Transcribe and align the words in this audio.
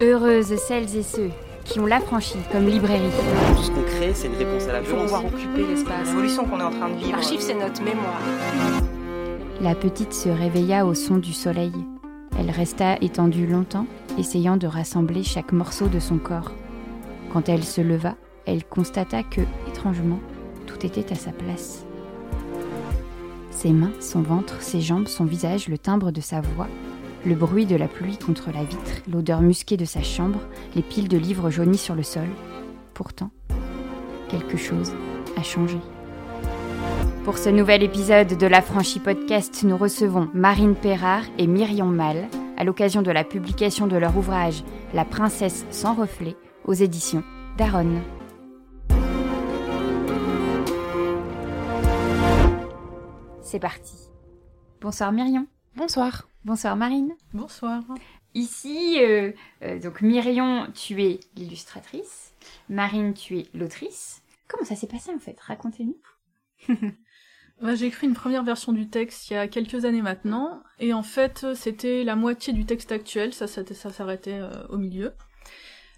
Heureuses 0.00 0.54
celles 0.56 0.96
et 0.96 1.02
ceux 1.02 1.30
qui 1.64 1.80
ont 1.80 1.86
l'affranchi 1.86 2.38
comme 2.52 2.66
librairie. 2.66 3.10
Tout 3.56 3.62
ce 3.62 3.70
qu'on 3.72 3.82
crée, 3.82 4.14
c'est 4.14 4.28
une 4.28 4.36
réponse 4.36 4.68
à 4.68 4.72
la 4.74 4.80
Il 4.80 4.84
faut 4.86 4.94
violence. 4.94 5.10
pouvoir 5.12 5.24
occuper 5.26 5.66
l'espace. 5.66 6.06
L'évolution 6.08 6.44
qu'on 6.44 6.60
est 6.60 6.62
en 6.62 6.70
train 6.70 6.88
de 6.90 6.94
vivre. 6.98 7.10
L'archive, 7.12 7.40
c'est 7.40 7.54
notre 7.54 7.82
mémoire. 7.82 8.20
La 9.60 9.74
petite 9.74 10.14
se 10.14 10.28
réveilla 10.28 10.86
au 10.86 10.94
son 10.94 11.16
du 11.16 11.32
soleil. 11.32 11.72
Elle 12.38 12.50
resta 12.50 12.96
étendue 13.00 13.46
longtemps, 13.48 13.86
essayant 14.18 14.56
de 14.56 14.68
rassembler 14.68 15.24
chaque 15.24 15.50
morceau 15.50 15.88
de 15.88 15.98
son 15.98 16.18
corps. 16.18 16.52
Quand 17.32 17.48
elle 17.48 17.64
se 17.64 17.80
leva, 17.80 18.14
elle 18.46 18.64
constata 18.64 19.24
que, 19.24 19.40
étrangement, 19.68 20.20
tout 20.66 20.86
était 20.86 21.12
à 21.12 21.16
sa 21.16 21.32
place. 21.32 21.84
Ses 23.50 23.72
mains, 23.72 23.90
son 23.98 24.22
ventre, 24.22 24.62
ses 24.62 24.80
jambes, 24.80 25.08
son 25.08 25.24
visage, 25.24 25.68
le 25.68 25.76
timbre 25.76 26.12
de 26.12 26.20
sa 26.20 26.40
voix, 26.40 26.68
le 27.24 27.34
bruit 27.34 27.66
de 27.66 27.76
la 27.76 27.88
pluie 27.88 28.18
contre 28.18 28.50
la 28.52 28.64
vitre, 28.64 29.02
l'odeur 29.10 29.40
musquée 29.40 29.76
de 29.76 29.84
sa 29.84 30.02
chambre, 30.02 30.40
les 30.74 30.82
piles 30.82 31.08
de 31.08 31.18
livres 31.18 31.50
jaunis 31.50 31.78
sur 31.78 31.94
le 31.94 32.02
sol. 32.02 32.28
Pourtant, 32.94 33.30
quelque 34.28 34.56
chose 34.56 34.92
a 35.36 35.42
changé. 35.42 35.78
Pour 37.24 37.38
ce 37.38 37.50
nouvel 37.50 37.82
épisode 37.82 38.38
de 38.38 38.46
La 38.46 38.62
Franchie 38.62 39.00
Podcast, 39.00 39.62
nous 39.64 39.76
recevons 39.76 40.30
Marine 40.32 40.74
Perrard 40.74 41.24
et 41.36 41.46
Myriam 41.46 41.94
Mal 41.94 42.28
à 42.56 42.64
l'occasion 42.64 43.02
de 43.02 43.10
la 43.10 43.24
publication 43.24 43.86
de 43.86 43.96
leur 43.96 44.16
ouvrage 44.16 44.64
La 44.94 45.04
princesse 45.04 45.66
sans 45.70 45.94
reflet 45.94 46.36
aux 46.64 46.74
éditions 46.74 47.22
Daronne. 47.56 48.00
C'est 53.42 53.60
parti. 53.60 54.10
Bonsoir 54.80 55.12
Myriam. 55.12 55.46
Bonsoir. 55.76 56.27
Bonsoir 56.44 56.76
Marine. 56.76 57.14
Bonsoir. 57.34 57.82
Ici, 58.34 58.98
euh, 59.00 59.32
euh, 59.62 59.80
donc 59.80 60.00
Myriam, 60.02 60.72
tu 60.72 61.02
es 61.02 61.20
l'illustratrice. 61.34 62.32
Marine, 62.68 63.12
tu 63.12 63.38
es 63.38 63.46
l'autrice. 63.54 64.22
Comment 64.46 64.64
ça 64.64 64.76
s'est 64.76 64.86
passé 64.86 65.10
en 65.14 65.18
fait? 65.18 65.38
Racontez-nous. 65.40 65.98
Bah, 67.60 67.74
j'ai 67.74 67.86
écrit 67.86 68.06
une 68.06 68.14
première 68.14 68.44
version 68.44 68.72
du 68.72 68.88
texte 68.88 69.30
il 69.30 69.34
y 69.34 69.36
a 69.36 69.48
quelques 69.48 69.84
années 69.84 70.00
maintenant, 70.00 70.62
et 70.78 70.92
en 70.92 71.02
fait 71.02 71.44
c'était 71.56 72.04
la 72.04 72.14
moitié 72.14 72.52
du 72.52 72.64
texte 72.64 72.92
actuel, 72.92 73.34
ça, 73.34 73.48
ça, 73.48 73.62
ça 73.66 73.90
s'arrêtait 73.90 74.38
euh, 74.38 74.64
au 74.68 74.76
milieu. 74.76 75.12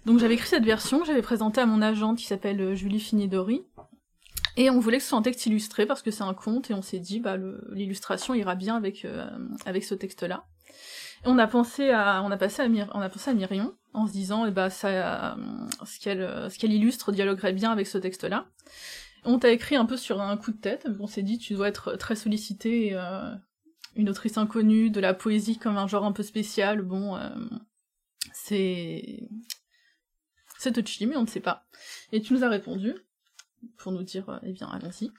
Donc 0.07 0.17
j'avais 0.17 0.33
écrit 0.33 0.47
cette 0.47 0.65
version 0.65 1.05
j'avais 1.05 1.21
présentée 1.21 1.61
à 1.61 1.67
mon 1.67 1.83
agente 1.83 2.17
qui 2.17 2.25
s'appelle 2.25 2.73
Julie 2.73 2.99
Finidori, 2.99 3.63
et 4.57 4.69
on 4.69 4.79
voulait 4.79 4.97
que 4.97 5.03
ce 5.03 5.09
soit 5.09 5.17
un 5.17 5.21
texte 5.21 5.45
illustré 5.45 5.85
parce 5.85 6.01
que 6.01 6.11
c'est 6.11 6.23
un 6.23 6.33
conte, 6.33 6.71
et 6.71 6.73
on 6.73 6.81
s'est 6.81 6.99
dit 6.99 7.19
bah 7.19 7.37
l'illustration 7.71 8.33
ira 8.33 8.55
bien 8.55 8.75
avec 8.75 9.05
euh, 9.05 9.29
avec 9.65 9.83
ce 9.83 9.95
texte-là. 9.95 10.45
On 11.23 11.37
a 11.37 11.47
pensé 11.47 11.91
à 11.91 12.23
on 12.23 12.31
a 12.31 12.37
pensé 12.37 12.61
à 12.61 13.33
Myrion 13.33 13.75
en 13.93 14.07
se 14.07 14.11
disant 14.11 14.45
eh 14.45 14.51
bah 14.51 14.69
ça 14.69 14.87
euh, 14.87 15.35
ce 15.85 15.99
qu'elle 15.99 16.21
euh, 16.21 16.49
ce 16.49 16.57
qu'elle 16.57 16.73
illustre 16.73 17.11
dialoguerait 17.11 17.53
bien 17.53 17.71
avec 17.71 17.87
ce 17.87 17.97
texte-là. 17.97 18.47
On 19.23 19.37
t'a 19.37 19.51
écrit 19.51 19.75
un 19.75 19.85
peu 19.85 19.97
sur 19.97 20.19
un 20.19 20.35
coup 20.37 20.51
de 20.51 20.57
tête. 20.57 20.87
On 20.99 21.05
s'est 21.05 21.21
dit, 21.21 21.37
tu 21.37 21.53
dois 21.53 21.67
être 21.67 21.95
très 21.95 22.15
sollicité. 22.15 22.97
une 23.95 24.09
autrice 24.09 24.37
inconnue, 24.37 24.89
de 24.89 24.99
la 24.99 25.13
poésie 25.13 25.59
comme 25.59 25.77
un 25.77 25.87
genre 25.87 26.05
un 26.05 26.11
peu 26.11 26.23
spécial. 26.23 26.81
Bon, 26.81 27.15
euh, 27.15 27.29
c'est. 28.33 29.29
C'est 30.57 30.73
touchy, 30.73 31.07
mais 31.07 31.17
on 31.17 31.23
ne 31.23 31.27
sait 31.27 31.39
pas. 31.39 31.65
Et 32.11 32.21
tu 32.21 32.33
nous 32.33 32.43
as 32.43 32.49
répondu 32.49 32.95
pour 33.77 33.91
nous 33.91 34.03
dire, 34.03 34.29
euh, 34.29 34.37
eh 34.43 34.51
bien, 34.51 34.67
allons-y. 34.67 35.11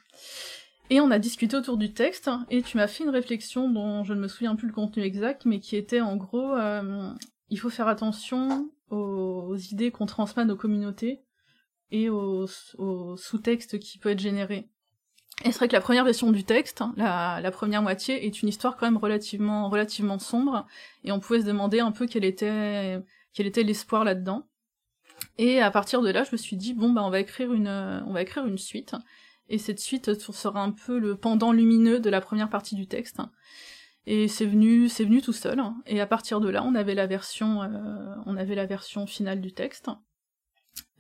Et 0.91 1.01
on 1.01 1.11
a 1.11 1.19
discuté 1.19 1.57
autour 1.57 1.77
du 1.79 1.93
texte, 1.93 2.31
et 2.51 2.63
tu 2.63 2.77
m'as 2.77 2.87
fait 2.87 3.05
une 3.05 3.11
réflexion 3.11 3.71
dont 3.71 4.05
je 4.05 4.15
ne 4.15 4.21
me 4.21 4.29
souviens 4.29 4.57
plus 4.57 4.69
le 4.69 4.75
contenu 4.75 5.03
exact, 5.03 5.47
mais 5.47 5.61
qui 5.61 5.77
était 5.77 6.01
en 6.01 6.17
gros, 6.17 6.55
euh, 6.55 7.11
il 7.49 7.59
faut 7.59 7.71
faire 7.71 7.89
attention 7.89 8.71
aux, 8.91 9.47
aux 9.49 9.57
idées 9.57 9.91
qu'on 9.91 10.07
transmet 10.07 10.43
à 10.43 10.47
nos 10.47 10.57
communautés 10.57 11.23
et 11.91 12.09
au, 12.11 12.47
au 12.79 13.17
sous-texte 13.17 13.79
qui 13.79 13.99
peut 13.99 14.11
être 14.11 14.21
généré. 14.21 14.69
Et 15.45 15.51
c'est 15.51 15.59
vrai 15.59 15.69
que 15.69 15.73
la 15.73 15.81
première 15.81 16.05
version 16.05 16.31
du 16.31 16.45
texte, 16.45 16.83
hein, 16.83 16.93
la, 16.97 17.41
la 17.41 17.51
première 17.51 17.83
moitié, 17.83 18.27
est 18.27 18.43
une 18.43 18.49
histoire 18.49 18.77
quand 18.77 18.87
même 18.87 18.99
relativement, 18.99 19.71
relativement 19.71 20.19
sombre, 20.19 20.67
et 21.05 21.13
on 21.13 21.21
pouvait 21.21 21.41
se 21.41 21.47
demander 21.47 21.81
un 21.81 21.93
peu 21.93 22.07
quel 22.07 22.25
était, 22.25 23.01
quel 23.33 23.47
était 23.47 23.63
l'espoir 23.63 24.05
là-dedans. 24.05 24.47
Et 25.39 25.61
à 25.61 25.71
partir 25.71 26.03
de 26.03 26.11
là, 26.11 26.25
je 26.25 26.33
me 26.33 26.37
suis 26.37 26.57
dit 26.57 26.75
bon 26.75 26.91
bah 26.91 27.03
on 27.05 27.11
va 27.11 27.21
écrire 27.21 27.53
une, 27.53 27.69
euh, 27.69 28.01
on 28.07 28.13
va 28.13 28.23
écrire 28.23 28.47
une 28.47 28.59
suite, 28.59 28.95
et 29.49 29.59
cette 29.59 29.81
suite 29.81 30.15
sera 30.15 30.63
un 30.63 30.71
peu 30.71 30.99
le 30.99 31.17
pendant 31.17 31.53
lumineux 31.53 32.01
de 32.01 32.11
la 32.11 32.21
première 32.21 32.51
partie 32.51 32.75
du 32.75 32.87
texte. 32.87 33.21
Et 34.07 34.27
c'est 34.27 34.47
venu, 34.47 34.89
c'est 34.89 35.05
venu 35.05 35.23
tout 35.23 35.33
seul. 35.33 35.63
Et 35.87 36.01
à 36.01 36.07
partir 36.07 36.41
de 36.41 36.49
là, 36.49 36.65
on 36.65 36.75
avait 36.75 36.95
la 36.95 37.07
version, 37.07 37.63
euh, 37.63 38.15
on 38.27 38.37
avait 38.37 38.57
la 38.57 38.67
version 38.67 39.07
finale 39.07 39.41
du 39.41 39.53
texte. 39.53 39.89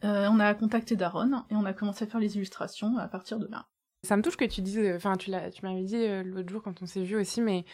Euh, 0.04 0.28
on 0.30 0.38
a 0.38 0.54
contacté 0.54 0.94
Daron 0.94 1.44
et 1.50 1.56
on 1.56 1.64
a 1.64 1.72
commencé 1.72 2.04
à 2.04 2.06
faire 2.06 2.20
les 2.20 2.36
illustrations 2.36 2.98
à 2.98 3.08
partir 3.08 3.38
de 3.38 3.46
là. 3.48 3.66
Ça 4.04 4.16
me 4.16 4.22
touche 4.22 4.36
que 4.36 4.44
tu 4.44 4.62
dises, 4.62 4.80
enfin 4.96 5.16
tu 5.16 5.30
l'as, 5.30 5.50
tu 5.50 5.64
m'avais 5.64 5.82
dit 5.82 6.06
l'autre 6.24 6.48
jour 6.48 6.62
quand 6.62 6.82
on 6.82 6.86
s'est 6.86 7.02
vu 7.02 7.16
aussi, 7.16 7.40
mais 7.40 7.64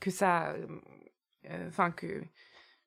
que 0.00 0.10
ça, 0.10 0.54
enfin 1.66 1.90
que 1.90 2.22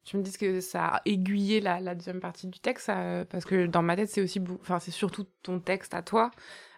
tu 0.07 0.15
me 0.15 0.23
dises 0.23 0.37
que 0.37 0.61
ça 0.61 0.85
a 0.85 1.01
aiguillé 1.03 1.59
la, 1.59 1.93
deuxième 1.93 2.21
partie 2.21 2.47
du 2.47 2.59
texte, 2.59 2.85
ça, 2.85 3.25
parce 3.29 3.43
que 3.43 3.65
dans 3.65 3.81
ma 3.81 3.97
tête 3.97 4.09
c'est 4.09 4.21
aussi, 4.21 4.41
enfin 4.61 4.79
c'est 4.79 4.91
surtout 4.91 5.25
ton 5.43 5.59
texte 5.59 5.93
à 5.93 6.01
toi. 6.01 6.31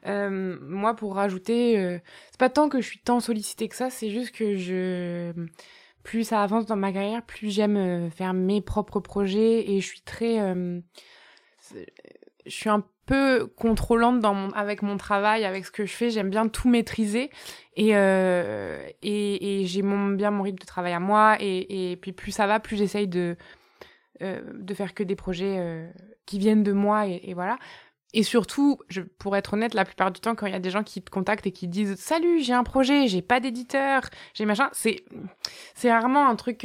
Euh, 0.07 0.57
moi 0.63 0.95
pour 0.95 1.13
rajouter, 1.13 1.77
euh, 1.77 1.99
c'est 2.31 2.39
pas 2.39 2.49
tant 2.49 2.69
que 2.69 2.81
je 2.81 2.87
suis 2.87 2.99
tant 2.99 3.19
sollicitée 3.19 3.67
que 3.69 3.75
ça, 3.75 3.91
c'est 3.91 4.09
juste 4.09 4.33
que 4.33 4.55
je, 4.55 5.31
plus 6.01 6.23
ça 6.23 6.41
avance 6.41 6.65
dans 6.65 6.75
ma 6.75 6.91
carrière, 6.91 7.21
plus 7.23 7.51
j'aime 7.51 7.77
euh, 7.77 8.09
faire 8.09 8.33
mes 8.33 8.61
propres 8.61 8.99
projets 8.99 9.69
et 9.69 9.79
je 9.79 9.85
suis 9.85 10.01
très, 10.01 10.39
euh, 10.39 10.81
je 12.47 12.51
suis 12.51 12.69
un 12.69 12.83
peu 13.09 13.47
contrôlante 13.55 14.19
dans 14.19 14.35
mon, 14.35 14.51
avec 14.51 14.83
mon 14.83 14.95
travail, 14.95 15.43
avec 15.43 15.65
ce 15.65 15.71
que 15.71 15.83
je 15.83 15.91
fais. 15.91 16.11
J'aime 16.11 16.29
bien 16.29 16.47
tout 16.47 16.69
maîtriser 16.69 17.31
et, 17.75 17.95
euh, 17.95 18.87
et, 19.01 19.63
j'ai 19.65 19.81
mon, 19.81 20.09
bien 20.09 20.29
mon 20.29 20.43
rythme 20.43 20.59
de 20.59 20.65
travail 20.65 20.93
à 20.93 20.99
moi. 20.99 21.35
Et, 21.39 21.97
puis 21.99 22.11
plus 22.11 22.31
ça 22.31 22.45
va, 22.45 22.59
plus 22.59 22.77
j'essaye 22.77 23.07
de, 23.07 23.35
euh, 24.21 24.41
faire 24.75 24.93
que 24.93 25.01
des 25.01 25.15
projets 25.15 25.55
euh, 25.57 25.89
qui 26.27 26.37
viennent 26.37 26.61
de 26.61 26.71
moi 26.71 27.07
et, 27.07 27.33
voilà. 27.33 27.57
Et 28.13 28.21
surtout, 28.21 28.79
pour 29.17 29.35
être 29.35 29.53
honnête, 29.53 29.73
la 29.73 29.85
plupart 29.85 30.11
du 30.11 30.19
temps, 30.19 30.35
quand 30.35 30.45
il 30.45 30.53
y 30.53 30.55
a 30.55 30.59
des 30.59 30.71
gens 30.71 30.83
qui 30.83 31.01
te 31.01 31.09
contactent 31.09 31.47
et 31.47 31.51
qui 31.51 31.67
disent 31.67 31.95
Salut, 31.95 32.41
j'ai 32.41 32.53
un 32.53 32.63
projet, 32.63 33.07
j'ai 33.07 33.23
pas 33.23 33.39
d'éditeur, 33.39 34.03
j'ai 34.35 34.45
machin, 34.45 34.69
c'est, 34.71 35.03
c'est 35.73 35.91
rarement 35.91 36.27
un 36.27 36.35
truc 36.35 36.63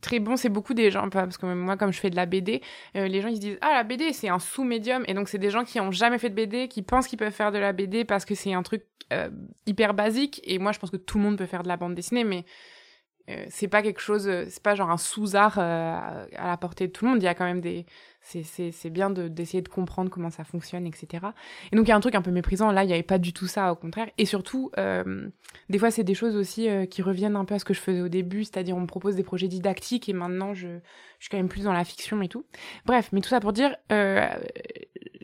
très 0.00 0.18
bon. 0.18 0.36
C'est 0.36 0.48
beaucoup 0.48 0.74
des 0.74 0.90
gens, 0.90 1.08
parce 1.08 1.38
que 1.38 1.46
moi, 1.46 1.76
comme 1.76 1.92
je 1.92 2.00
fais 2.00 2.10
de 2.10 2.16
la 2.16 2.26
BD, 2.26 2.62
euh, 2.96 3.08
les 3.08 3.20
gens 3.20 3.28
ils 3.28 3.36
se 3.36 3.40
disent 3.40 3.58
ah 3.60 3.72
la 3.74 3.84
BD 3.84 4.12
c'est 4.12 4.28
un 4.28 4.38
sous-médium 4.38 5.04
et 5.06 5.14
donc 5.14 5.28
c'est 5.28 5.38
des 5.38 5.50
gens 5.50 5.64
qui 5.64 5.80
ont 5.80 5.90
jamais 5.90 6.18
fait 6.18 6.30
de 6.30 6.34
BD 6.34 6.68
qui 6.68 6.82
pensent 6.82 7.06
qu'ils 7.06 7.18
peuvent 7.18 7.32
faire 7.32 7.52
de 7.52 7.58
la 7.58 7.72
BD 7.72 8.04
parce 8.04 8.24
que 8.24 8.34
c'est 8.34 8.52
un 8.52 8.62
truc 8.62 8.84
euh, 9.12 9.30
hyper 9.66 9.94
basique 9.94 10.40
et 10.44 10.58
moi 10.58 10.72
je 10.72 10.78
pense 10.78 10.90
que 10.90 10.96
tout 10.96 11.18
le 11.18 11.24
monde 11.24 11.38
peut 11.38 11.46
faire 11.46 11.62
de 11.62 11.68
la 11.68 11.76
bande 11.76 11.94
dessinée 11.94 12.24
mais 12.24 12.44
euh, 13.28 13.44
c'est 13.50 13.68
pas 13.68 13.82
quelque 13.82 14.00
chose 14.00 14.26
euh, 14.26 14.46
c'est 14.48 14.62
pas 14.62 14.74
genre 14.74 14.90
un 14.90 14.96
sous-art 14.96 15.58
euh, 15.58 16.26
à 16.36 16.48
la 16.48 16.56
portée 16.56 16.88
de 16.88 16.92
tout 16.92 17.04
le 17.04 17.12
monde. 17.12 17.22
Il 17.22 17.24
y 17.24 17.28
a 17.28 17.34
quand 17.34 17.44
même 17.44 17.60
des 17.60 17.86
c'est 18.20 18.90
bien 18.90 19.10
de 19.10 19.26
d'essayer 19.26 19.62
de 19.62 19.68
comprendre 19.68 20.08
comment 20.08 20.30
ça 20.30 20.44
fonctionne 20.44 20.86
etc 20.86 21.26
et 21.72 21.76
donc 21.76 21.86
il 21.86 21.88
y 21.88 21.92
a 21.92 21.96
un 21.96 22.00
truc 22.00 22.14
un 22.14 22.22
peu 22.22 22.30
méprisant. 22.30 22.70
Là 22.70 22.84
il 22.84 22.90
y 22.90 22.92
avait 22.92 23.02
pas 23.02 23.18
du 23.18 23.32
tout 23.32 23.46
ça 23.46 23.72
au 23.72 23.76
contraire. 23.76 24.08
Et 24.18 24.26
surtout 24.26 24.70
des 25.68 25.78
fois 25.78 25.90
c'est 25.90 26.04
des 26.04 26.14
choses 26.14 26.36
aussi 26.36 26.68
qui 26.88 27.02
reviennent 27.02 27.36
un 27.36 27.44
peu 27.44 27.54
à 27.54 27.58
ce 27.58 27.64
que 27.64 27.74
je 27.74 27.80
faisais 27.80 28.00
au 28.00 28.08
début. 28.08 28.44
C'est-à-dire 28.44 28.76
on 28.76 28.80
me 28.80 28.86
propose 28.86 29.16
des 29.16 29.24
projets 29.24 29.48
didactiques 29.48 30.08
et 30.08 30.12
maintenant 30.12 30.54
je 30.54 30.68
je 31.18 31.24
suis 31.26 31.30
quand 31.30 31.36
même 31.36 31.48
plus 31.48 31.64
dans 31.64 31.72
la 31.72 31.84
fiction 31.84 32.20
et 32.22 32.28
tout. 32.28 32.44
Bref, 32.86 33.10
mais 33.12 33.20
tout 33.20 33.28
ça 33.28 33.40
pour 33.40 33.52
dire, 33.52 33.76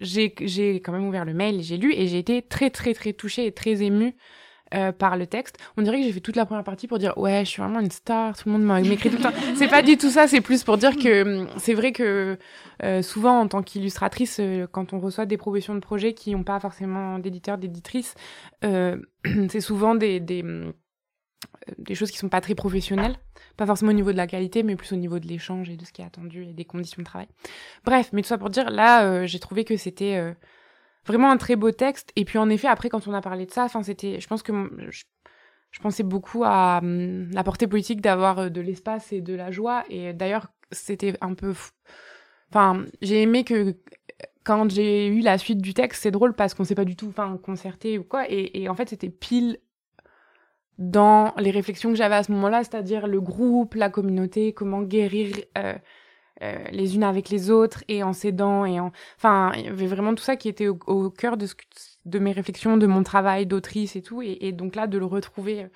j'ai 0.01 0.75
quand 0.81 0.93
même 0.93 1.07
ouvert 1.07 1.25
le 1.25 1.35
mail, 1.35 1.63
j'ai 1.63 1.77
lu 1.77 1.93
et 1.95 2.07
j'ai 2.09 2.19
été 2.19 2.43
très 2.43 2.71
très 2.71 2.95
très 2.95 3.13
touchée 3.13 3.47
et 3.47 3.53
très 3.53 3.83
émue 3.83 4.15
euh, 4.75 4.93
par 4.93 5.17
le 5.17 5.27
texte. 5.27 5.56
On 5.77 5.83
dirait 5.83 5.99
que 5.99 6.05
j'ai 6.05 6.12
fait 6.12 6.21
toute 6.21 6.37
la 6.37 6.45
première 6.45 6.65
partie 6.65 6.87
pour 6.87 6.99
dire 6.99 7.17
ouais, 7.17 7.45
je 7.45 7.51
suis 7.51 7.62
vraiment 7.62 7.81
une 7.81 7.91
star, 7.91 8.37
tout 8.37 8.51
le 8.51 8.59
monde 8.59 8.87
m'écrit 8.87 9.11
tout 9.11 9.17
le 9.17 9.23
temps. 9.23 9.33
C'est 9.56 9.69
pas 9.69 9.83
du 9.83 9.97
tout 9.97 10.11
ça, 10.11 10.29
c'est 10.29 10.41
plus 10.41 10.62
pour 10.62 10.77
dire 10.77 10.97
que 10.97 11.23
hum, 11.23 11.49
c'est 11.56 11.75
vrai 11.75 11.93
que 11.93 12.38
euh, 12.82 13.03
souvent 13.03 13.41
en 13.41 13.49
tant 13.49 13.62
qu'illustratrice, 13.62 14.38
euh, 14.41 14.67
quand 14.70 14.93
on 14.93 15.00
reçoit 15.00 15.26
des 15.26 15.37
propositions 15.37 15.75
de 15.75 15.81
projets 15.81 16.12
qui 16.12 16.32
n'ont 16.32 16.44
pas 16.44 16.61
forcément 16.61 17.19
d'éditeurs, 17.19 17.59
d'éditrices, 17.59 18.15
euh, 18.65 18.97
c'est 19.49 19.61
souvent 19.61 19.94
des, 19.94 20.20
hum, 20.43 20.73
des 21.79 21.94
choses 21.94 22.11
qui 22.11 22.19
sont 22.19 22.29
pas 22.29 22.41
très 22.41 22.55
professionnelles, 22.55 23.17
pas 23.56 23.67
forcément 23.67 23.91
au 23.91 23.94
niveau 23.94 24.12
de 24.12 24.17
la 24.17 24.26
qualité, 24.26 24.62
mais 24.62 24.76
plus 24.76 24.93
au 24.93 24.97
niveau 24.97 25.19
de 25.19 25.26
l'échange 25.26 25.70
et 25.70 25.76
de 25.76 25.85
ce 25.85 25.93
qui 25.93 26.03
est 26.03 26.05
attendu 26.05 26.44
et 26.44 26.53
des 26.53 26.65
conditions 26.65 27.00
de 27.00 27.06
travail. 27.06 27.29
Bref, 27.85 28.11
mais 28.12 28.23
tout 28.23 28.29
ça 28.29 28.38
pour 28.38 28.50
dire, 28.50 28.70
là, 28.70 29.25
j'ai 29.26 29.38
trouvé 29.38 29.65
que 29.65 29.76
c'était 29.76 30.35
vraiment 31.06 31.31
un 31.31 31.37
très 31.37 31.56
beau 31.56 31.71
texte. 31.71 32.12
Et 32.17 32.25
puis 32.25 32.39
en 32.39 32.49
effet, 32.50 32.69
après, 32.69 32.89
quand 32.89 33.06
on 33.09 33.15
a 33.15 33.21
parlé 33.21 33.47
de 33.47 33.50
ça, 33.50 33.65
enfin, 33.65 33.83
c'était, 33.83 34.21
je 34.21 34.27
pense 34.27 34.43
que 34.43 34.53
je, 34.91 35.81
pensais 35.81 36.03
beaucoup 36.03 36.45
à 36.45 36.79
hum, 36.83 37.31
la 37.31 37.45
portée 37.45 37.67
politique 37.67 38.00
d'avoir 38.00 38.39
euh, 38.39 38.49
de 38.49 38.61
l'espace 38.61 39.12
et 39.12 39.21
de 39.21 39.35
la 39.35 39.50
joie. 39.50 39.85
Et 39.91 40.12
d'ailleurs, 40.12 40.49
c'était 40.73 41.15
un 41.21 41.35
peu, 41.35 41.55
enfin, 42.50 42.85
j'ai 43.00 43.23
aimé 43.23 43.45
que 43.45 43.77
quand 44.45 44.71
j'ai 44.71 45.06
eu 45.09 45.21
la 45.21 45.39
suite 45.39 45.61
du 45.61 45.75
texte, 45.75 46.03
c'est 46.03 46.11
drôle 46.11 46.35
parce 46.35 46.55
qu'on 46.55 46.65
s'est 46.65 46.75
pas 46.75 46.85
du 46.85 46.97
tout, 46.97 47.09
enfin, 47.09 47.39
concerté 47.43 47.99
ou 47.99 48.05
quoi. 48.05 48.31
Et, 48.31 48.62
et 48.62 48.69
en 48.69 48.75
fait, 48.75 48.89
c'était 48.89 49.11
pile 49.11 49.59
dans 50.79 51.35
les 51.37 51.51
réflexions 51.51 51.91
que 51.91 51.97
j'avais 51.97 52.15
à 52.15 52.23
ce 52.23 52.33
moment-là, 52.33 52.62
c'est-à-dire 52.62 53.06
le 53.06 53.21
groupe, 53.21 53.75
la 53.75 53.91
communauté, 53.91 54.53
comment 54.53 54.83
guérir 54.83 55.37
euh, 55.59 55.75
les 56.40 56.94
unes 56.94 57.05
avec 57.05 57.31
les 57.31 57.50
autres 57.50 57.82
et 57.88 58.02
en 58.02 58.12
s'aidant 58.12 58.64
et 58.64 58.79
en 58.79 58.93
enfin 59.17 59.52
il 59.56 59.64
y 59.64 59.69
avait 59.69 59.87
vraiment 59.87 60.14
tout 60.14 60.23
ça 60.23 60.37
qui 60.37 60.49
était 60.49 60.69
au, 60.69 61.11
cœur 61.11 61.37
de 61.37 61.46
ce 61.46 61.55
de 62.05 62.19
mes 62.19 62.32
réflexions 62.32 62.76
de 62.76 62.87
mon 62.87 63.02
travail 63.02 63.46
d'autrice 63.46 63.96
et 63.96 64.02
tout. 64.02 64.23
Et, 64.23 64.52
donc 64.52 64.76
là 64.76 64.87
de 64.87 64.99
le 64.99 65.05
retrouver 65.05 65.67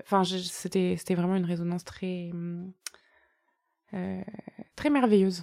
enfin 0.00 0.24
c'était 0.24 0.96
c'était 0.96 1.14
vraiment 1.14 1.36
une 1.36 1.44
résonance 1.44 1.84
très 1.84 2.30
très 4.76 4.90
merveilleuse 4.90 5.42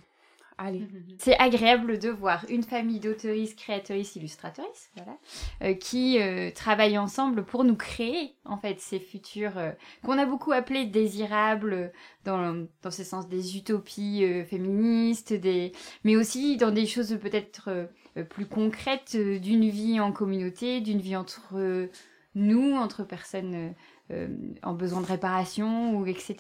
Allez. 0.62 0.86
C'est 1.20 1.40
agréable 1.40 2.00
de 2.00 2.10
voir 2.10 2.44
une 2.50 2.64
famille 2.64 3.00
d'auteuristes, 3.00 3.58
créatrices, 3.58 4.18
illustratrices, 4.18 4.92
voilà, 4.94 5.18
euh, 5.64 5.74
qui 5.74 6.20
euh, 6.20 6.52
travaillent 6.52 6.98
ensemble 6.98 7.46
pour 7.46 7.64
nous 7.64 7.78
créer, 7.78 8.36
en 8.44 8.58
fait, 8.58 8.82
ces 8.82 9.00
futurs 9.00 9.58
euh, 9.58 9.72
qu'on 10.04 10.18
a 10.18 10.26
beaucoup 10.26 10.52
appelés 10.52 10.86
désirables 10.86 11.94
dans, 12.26 12.68
dans 12.82 12.92
ce 12.92 13.06
sens 13.06 13.30
des 13.30 13.56
utopies 13.56 14.26
féministes, 14.50 15.32
des, 15.32 15.72
mais 16.04 16.18
aussi 16.18 16.58
dans 16.58 16.72
des 16.72 16.86
choses 16.86 17.18
peut-être 17.22 17.90
plus 18.28 18.46
concrètes 18.46 19.16
d'une 19.16 19.70
vie 19.70 20.02
en 20.02 20.12
communauté, 20.12 20.82
d'une 20.82 21.00
vie 21.00 21.16
entre 21.16 21.90
nous, 22.36 22.76
entre 22.76 23.06
personnes 23.06 23.74
euh, 24.12 24.28
en 24.64 24.74
besoin 24.74 25.02
de 25.02 25.06
réparation 25.06 25.96
ou 25.96 26.08
etc. 26.08 26.36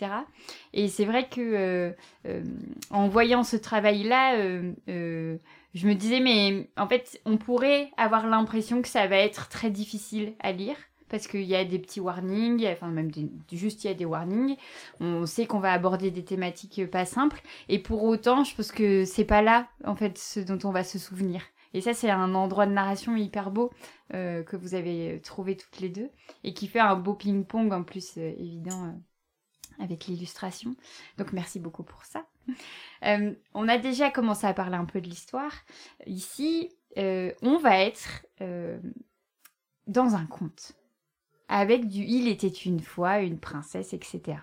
Et 0.73 0.87
c'est 0.87 1.05
vrai 1.05 1.27
que 1.29 1.39
euh, 1.39 1.91
euh, 2.25 2.43
en 2.89 3.07
voyant 3.07 3.43
ce 3.43 3.57
travail-là, 3.57 4.37
je 4.87 5.87
me 5.87 5.93
disais 5.93 6.19
mais 6.19 6.67
en 6.77 6.87
fait 6.87 7.21
on 7.25 7.37
pourrait 7.37 7.91
avoir 7.95 8.25
l'impression 8.27 8.81
que 8.81 8.87
ça 8.87 9.05
va 9.05 9.17
être 9.17 9.49
très 9.49 9.69
difficile 9.69 10.33
à 10.39 10.51
lire 10.51 10.75
parce 11.09 11.27
qu'il 11.27 11.43
y 11.43 11.55
a 11.55 11.63
des 11.63 11.77
petits 11.77 11.99
warnings, 11.99 12.67
enfin 12.67 12.87
même 12.87 13.11
juste 13.51 13.83
il 13.83 13.87
y 13.87 13.91
a 13.91 13.93
des 13.93 14.05
warnings. 14.05 14.55
On 14.99 15.27
sait 15.27 15.45
qu'on 15.45 15.59
va 15.59 15.71
aborder 15.71 16.09
des 16.09 16.23
thématiques 16.23 16.89
pas 16.89 17.05
simples 17.05 17.41
et 17.67 17.77
pour 17.77 18.03
autant, 18.03 18.43
je 18.43 18.55
pense 18.55 18.71
que 18.71 19.05
c'est 19.05 19.25
pas 19.25 19.43
là 19.43 19.67
en 19.85 19.95
fait 19.95 20.17
ce 20.17 20.39
dont 20.39 20.59
on 20.67 20.71
va 20.71 20.83
se 20.83 20.97
souvenir. 20.97 21.43
Et 21.73 21.81
ça, 21.81 21.93
c'est 21.93 22.09
un 22.09 22.33
endroit 22.35 22.65
de 22.65 22.71
narration 22.71 23.15
hyper 23.15 23.51
beau 23.51 23.71
euh, 24.13 24.43
que 24.43 24.55
vous 24.55 24.73
avez 24.73 25.21
trouvé 25.21 25.55
toutes 25.55 25.79
les 25.79 25.89
deux 25.89 26.09
et 26.43 26.53
qui 26.53 26.67
fait 26.67 26.79
un 26.79 26.95
beau 26.95 27.13
ping-pong 27.13 27.71
en 27.73 27.83
plus 27.83 28.17
euh, 28.17 28.33
évident 28.37 28.85
euh, 28.85 29.83
avec 29.83 30.07
l'illustration. 30.07 30.75
Donc 31.17 31.31
merci 31.31 31.59
beaucoup 31.59 31.83
pour 31.83 32.03
ça. 32.05 32.25
on 33.53 33.67
a 33.67 33.77
déjà 33.77 34.09
commencé 34.09 34.47
à 34.47 34.53
parler 34.53 34.75
un 34.75 34.85
peu 34.85 35.01
de 35.01 35.07
l'histoire. 35.07 35.53
Ici, 36.07 36.71
on 36.97 37.57
va 37.61 37.79
être 37.79 38.25
dans 39.87 40.15
un 40.15 40.25
conte 40.25 40.73
avec 41.47 41.87
du 41.87 42.03
Il 42.03 42.27
était 42.27 42.47
une 42.47 42.79
fois 42.79 43.19
une 43.19 43.39
princesse, 43.39 43.93
etc. 43.93 44.39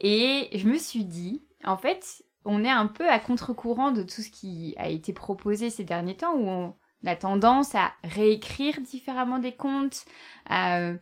Et 0.00 0.50
je 0.54 0.68
me 0.68 0.78
suis 0.78 1.04
dit, 1.04 1.42
en 1.64 1.76
fait, 1.76 2.24
on 2.44 2.64
est 2.64 2.70
un 2.70 2.86
peu 2.86 3.08
à 3.08 3.18
contre-courant 3.18 3.90
de 3.90 4.02
tout 4.02 4.22
ce 4.22 4.30
qui 4.30 4.74
a 4.78 4.88
été 4.88 5.12
proposé 5.12 5.70
ces 5.70 5.84
derniers 5.84 6.16
temps, 6.16 6.34
où 6.34 6.48
on 6.48 6.74
a 7.06 7.16
tendance 7.16 7.74
à 7.74 7.92
réécrire 8.02 8.80
différemment 8.80 9.38
des 9.38 9.52
contes, 9.52 10.04
à, 10.46 10.94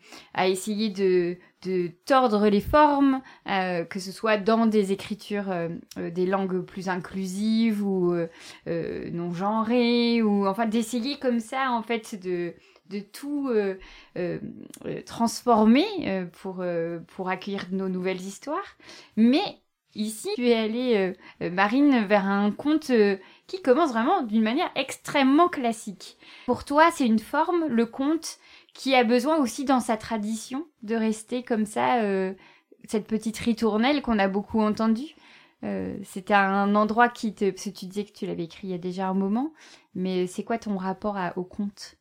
essayer 0.44 0.90
de, 0.90 1.38
tordre 2.04 2.48
les 2.48 2.60
formes, 2.60 3.22
euh, 3.48 3.84
que 3.84 3.98
ce 3.98 4.12
soit 4.12 4.36
dans 4.36 4.66
des 4.66 4.92
écritures, 4.92 5.50
euh, 5.50 5.68
euh, 5.98 6.10
des 6.10 6.26
langues 6.26 6.60
plus 6.60 6.88
inclusives 6.88 7.84
ou 7.84 8.14
non 8.66 9.32
genrées, 9.32 10.22
ou 10.22 10.46
enfin 10.46 10.66
d'essayer 10.66 11.18
comme 11.18 11.40
ça 11.40 11.70
en 11.70 11.82
fait 11.82 12.20
de 12.20 12.54
de 12.88 13.00
tout 13.00 13.50
transformer 15.06 16.28
pour, 16.40 16.64
pour 17.08 17.28
accueillir 17.28 17.66
nos 17.72 17.88
nouvelles 17.88 18.20
histoires. 18.20 18.76
Mais 19.16 19.58
Ici, 19.96 20.28
tu 20.36 20.46
es 20.46 20.54
allée, 20.54 20.94
euh, 20.96 21.12
euh, 21.42 21.50
Marine, 21.50 22.04
vers 22.04 22.26
un 22.26 22.50
conte 22.50 22.90
euh, 22.90 23.16
qui 23.46 23.62
commence 23.62 23.92
vraiment 23.92 24.22
d'une 24.22 24.42
manière 24.42 24.70
extrêmement 24.74 25.48
classique. 25.48 26.18
Pour 26.44 26.64
toi, 26.66 26.90
c'est 26.92 27.06
une 27.06 27.18
forme, 27.18 27.66
le 27.66 27.86
conte, 27.86 28.38
qui 28.74 28.94
a 28.94 29.04
besoin 29.04 29.38
aussi 29.38 29.64
dans 29.64 29.80
sa 29.80 29.96
tradition 29.96 30.66
de 30.82 30.94
rester 30.94 31.42
comme 31.42 31.64
ça, 31.64 31.98
cette 32.84 33.06
petite 33.06 33.38
ritournelle 33.38 34.02
qu'on 34.02 34.18
a 34.18 34.28
beaucoup 34.28 34.60
entendue. 34.60 35.14
C'était 36.02 36.34
un 36.34 36.74
endroit 36.74 37.08
qui 37.08 37.34
te... 37.34 37.48
Parce 37.48 37.64
que 37.64 37.70
tu 37.70 37.86
disais 37.86 38.04
que 38.04 38.12
tu 38.12 38.26
l'avais 38.26 38.44
écrit 38.44 38.68
il 38.68 38.70
y 38.72 38.74
a 38.74 38.78
déjà 38.78 39.08
un 39.08 39.14
moment, 39.14 39.54
mais 39.94 40.26
c'est 40.26 40.44
quoi 40.44 40.58
ton 40.58 40.76
rapport 40.76 41.16
au 41.36 41.44
conte? 41.44 41.96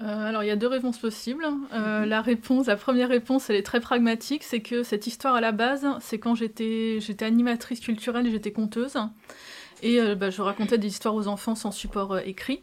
Euh, 0.00 0.28
alors 0.28 0.44
il 0.44 0.46
y 0.46 0.50
a 0.50 0.56
deux 0.56 0.68
réponses 0.68 0.98
possibles. 0.98 1.44
Euh, 1.72 2.02
mhm. 2.02 2.08
La 2.08 2.22
réponse, 2.22 2.66
la 2.66 2.76
première 2.76 3.08
réponse, 3.08 3.50
elle 3.50 3.56
est 3.56 3.64
très 3.64 3.80
pragmatique, 3.80 4.44
c'est 4.44 4.60
que 4.60 4.82
cette 4.82 5.06
histoire 5.06 5.34
à 5.34 5.40
la 5.40 5.52
base, 5.52 5.86
c'est 6.00 6.18
quand 6.18 6.34
j'étais 6.34 6.98
j'étais 7.00 7.24
animatrice 7.24 7.80
culturelle 7.80 8.26
et 8.26 8.30
j'étais 8.30 8.52
conteuse, 8.52 8.96
et 9.82 10.00
euh, 10.00 10.14
bah, 10.14 10.30
je 10.30 10.40
racontais 10.40 10.78
des 10.78 10.88
histoires 10.88 11.14
aux 11.14 11.26
enfants 11.26 11.54
sans 11.54 11.72
support 11.72 12.18
écrit. 12.18 12.62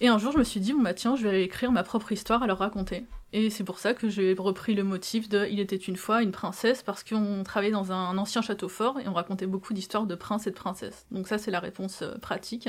Et 0.00 0.08
un 0.08 0.18
jour, 0.18 0.32
je 0.32 0.38
me 0.38 0.44
suis 0.44 0.58
dit, 0.60 0.72
bon 0.72 0.82
bah 0.82 0.94
tiens, 0.94 1.14
je 1.14 1.28
vais 1.28 1.44
écrire 1.44 1.70
ma 1.70 1.84
propre 1.84 2.10
histoire 2.10 2.42
à 2.42 2.46
leur 2.46 2.58
raconter. 2.58 3.04
Et 3.32 3.50
c'est 3.50 3.64
pour 3.64 3.78
ça 3.78 3.94
que 3.94 4.08
j'ai 4.08 4.34
repris 4.36 4.74
le 4.74 4.82
motif 4.84 5.28
de 5.28 5.46
Il 5.50 5.60
était 5.60 5.76
une 5.76 5.96
fois 5.96 6.22
une 6.22 6.32
princesse, 6.32 6.82
parce 6.82 7.04
qu'on 7.04 7.42
travaillait 7.44 7.72
dans 7.72 7.92
un 7.92 8.18
ancien 8.18 8.42
château 8.42 8.68
fort 8.68 8.98
et 9.00 9.08
on 9.08 9.14
racontait 9.14 9.46
beaucoup 9.46 9.72
d'histoires 9.74 10.06
de 10.06 10.14
princes 10.14 10.46
et 10.46 10.50
de 10.50 10.56
princesses. 10.56 11.06
Donc 11.12 11.28
ça, 11.28 11.38
c'est 11.38 11.50
la 11.50 11.60
réponse 11.60 12.04
pratique. 12.20 12.68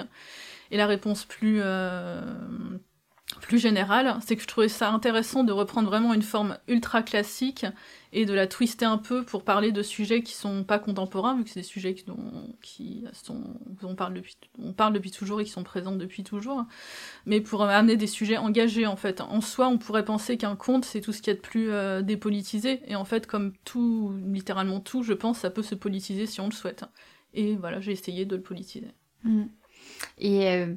Et 0.71 0.77
la 0.77 0.85
réponse 0.85 1.25
plus 1.25 1.61
plus 3.39 3.59
générale, 3.59 4.17
c'est 4.25 4.35
que 4.35 4.41
je 4.41 4.47
trouvais 4.47 4.69
ça 4.69 4.91
intéressant 4.91 5.43
de 5.43 5.51
reprendre 5.51 5.89
vraiment 5.89 6.13
une 6.13 6.21
forme 6.21 6.57
ultra 6.67 7.03
classique 7.03 7.65
et 8.11 8.25
de 8.25 8.33
la 8.33 8.47
twister 8.47 8.85
un 8.85 8.97
peu 8.97 9.23
pour 9.23 9.43
parler 9.43 9.71
de 9.71 9.81
sujets 9.81 10.21
qui 10.21 10.33
sont 10.33 10.63
pas 10.63 10.79
contemporains, 10.79 11.35
vu 11.35 11.43
que 11.43 11.49
c'est 11.49 11.61
des 11.61 11.65
sujets 11.65 11.93
qui, 11.95 12.05
qui 12.61 13.05
sont, 13.13 13.41
on 13.81 13.95
parle 13.95 14.13
depuis, 14.13 14.35
on 14.59 14.73
parle 14.73 14.93
depuis 14.93 15.11
toujours 15.11 15.41
et 15.41 15.45
qui 15.45 15.51
sont 15.51 15.63
présents 15.63 15.95
depuis 15.95 16.23
toujours, 16.23 16.65
mais 17.25 17.41
pour 17.41 17.63
amener 17.63 17.97
des 17.97 18.07
sujets 18.07 18.37
engagés 18.37 18.85
en 18.85 18.95
fait. 18.95 19.21
En 19.21 19.41
soi, 19.41 19.67
on 19.67 19.77
pourrait 19.77 20.05
penser 20.05 20.37
qu'un 20.37 20.55
conte 20.55 20.85
c'est 20.85 21.01
tout 21.01 21.11
ce 21.11 21.21
qui 21.21 21.29
est 21.29 21.35
de 21.35 21.39
plus 21.39 21.71
euh, 21.71 22.01
dépolitisé, 22.01 22.81
et 22.87 22.95
en 22.95 23.05
fait, 23.05 23.27
comme 23.27 23.53
tout, 23.65 24.13
littéralement 24.27 24.79
tout, 24.79 25.03
je 25.03 25.13
pense, 25.13 25.39
ça 25.39 25.49
peut 25.49 25.63
se 25.63 25.75
politiser 25.75 26.25
si 26.25 26.39
on 26.41 26.45
le 26.45 26.53
souhaite. 26.53 26.85
Et 27.33 27.55
voilà, 27.55 27.79
j'ai 27.79 27.91
essayé 27.91 28.25
de 28.25 28.35
le 28.35 28.41
politiser. 28.41 28.91
Mm. 29.23 29.45
Et 30.19 30.47
euh, 30.47 30.67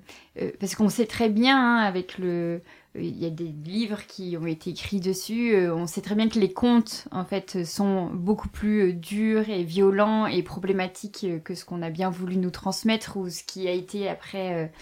euh, 0.40 0.50
parce 0.60 0.74
qu'on 0.74 0.88
sait 0.88 1.06
très 1.06 1.28
bien, 1.28 1.58
hein, 1.58 1.78
avec 1.78 2.18
le, 2.18 2.62
euh, 2.96 3.00
il 3.00 3.18
y 3.18 3.26
a 3.26 3.30
des 3.30 3.52
livres 3.64 4.06
qui 4.06 4.36
ont 4.40 4.46
été 4.46 4.70
écrits 4.70 5.00
dessus. 5.00 5.54
on 5.70 5.86
sait 5.86 6.00
très 6.00 6.14
bien 6.14 6.28
que 6.28 6.38
les 6.38 6.52
contes, 6.52 7.08
en 7.10 7.24
fait, 7.24 7.64
sont 7.64 8.06
beaucoup 8.06 8.48
plus 8.48 8.94
durs 8.94 9.48
et 9.50 9.64
violents 9.64 10.26
et 10.26 10.42
problématiques 10.42 11.26
que 11.44 11.54
ce 11.54 11.64
qu'on 11.64 11.82
a 11.82 11.90
bien 11.90 12.10
voulu 12.10 12.36
nous 12.36 12.50
transmettre 12.50 13.16
ou 13.16 13.28
ce 13.28 13.44
qui 13.44 13.68
a 13.68 13.72
été 13.72 14.08
après 14.08 14.72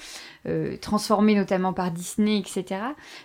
transformé 0.81 1.35
notamment 1.35 1.73
par 1.73 1.91
Disney, 1.91 2.39
etc. 2.39 2.81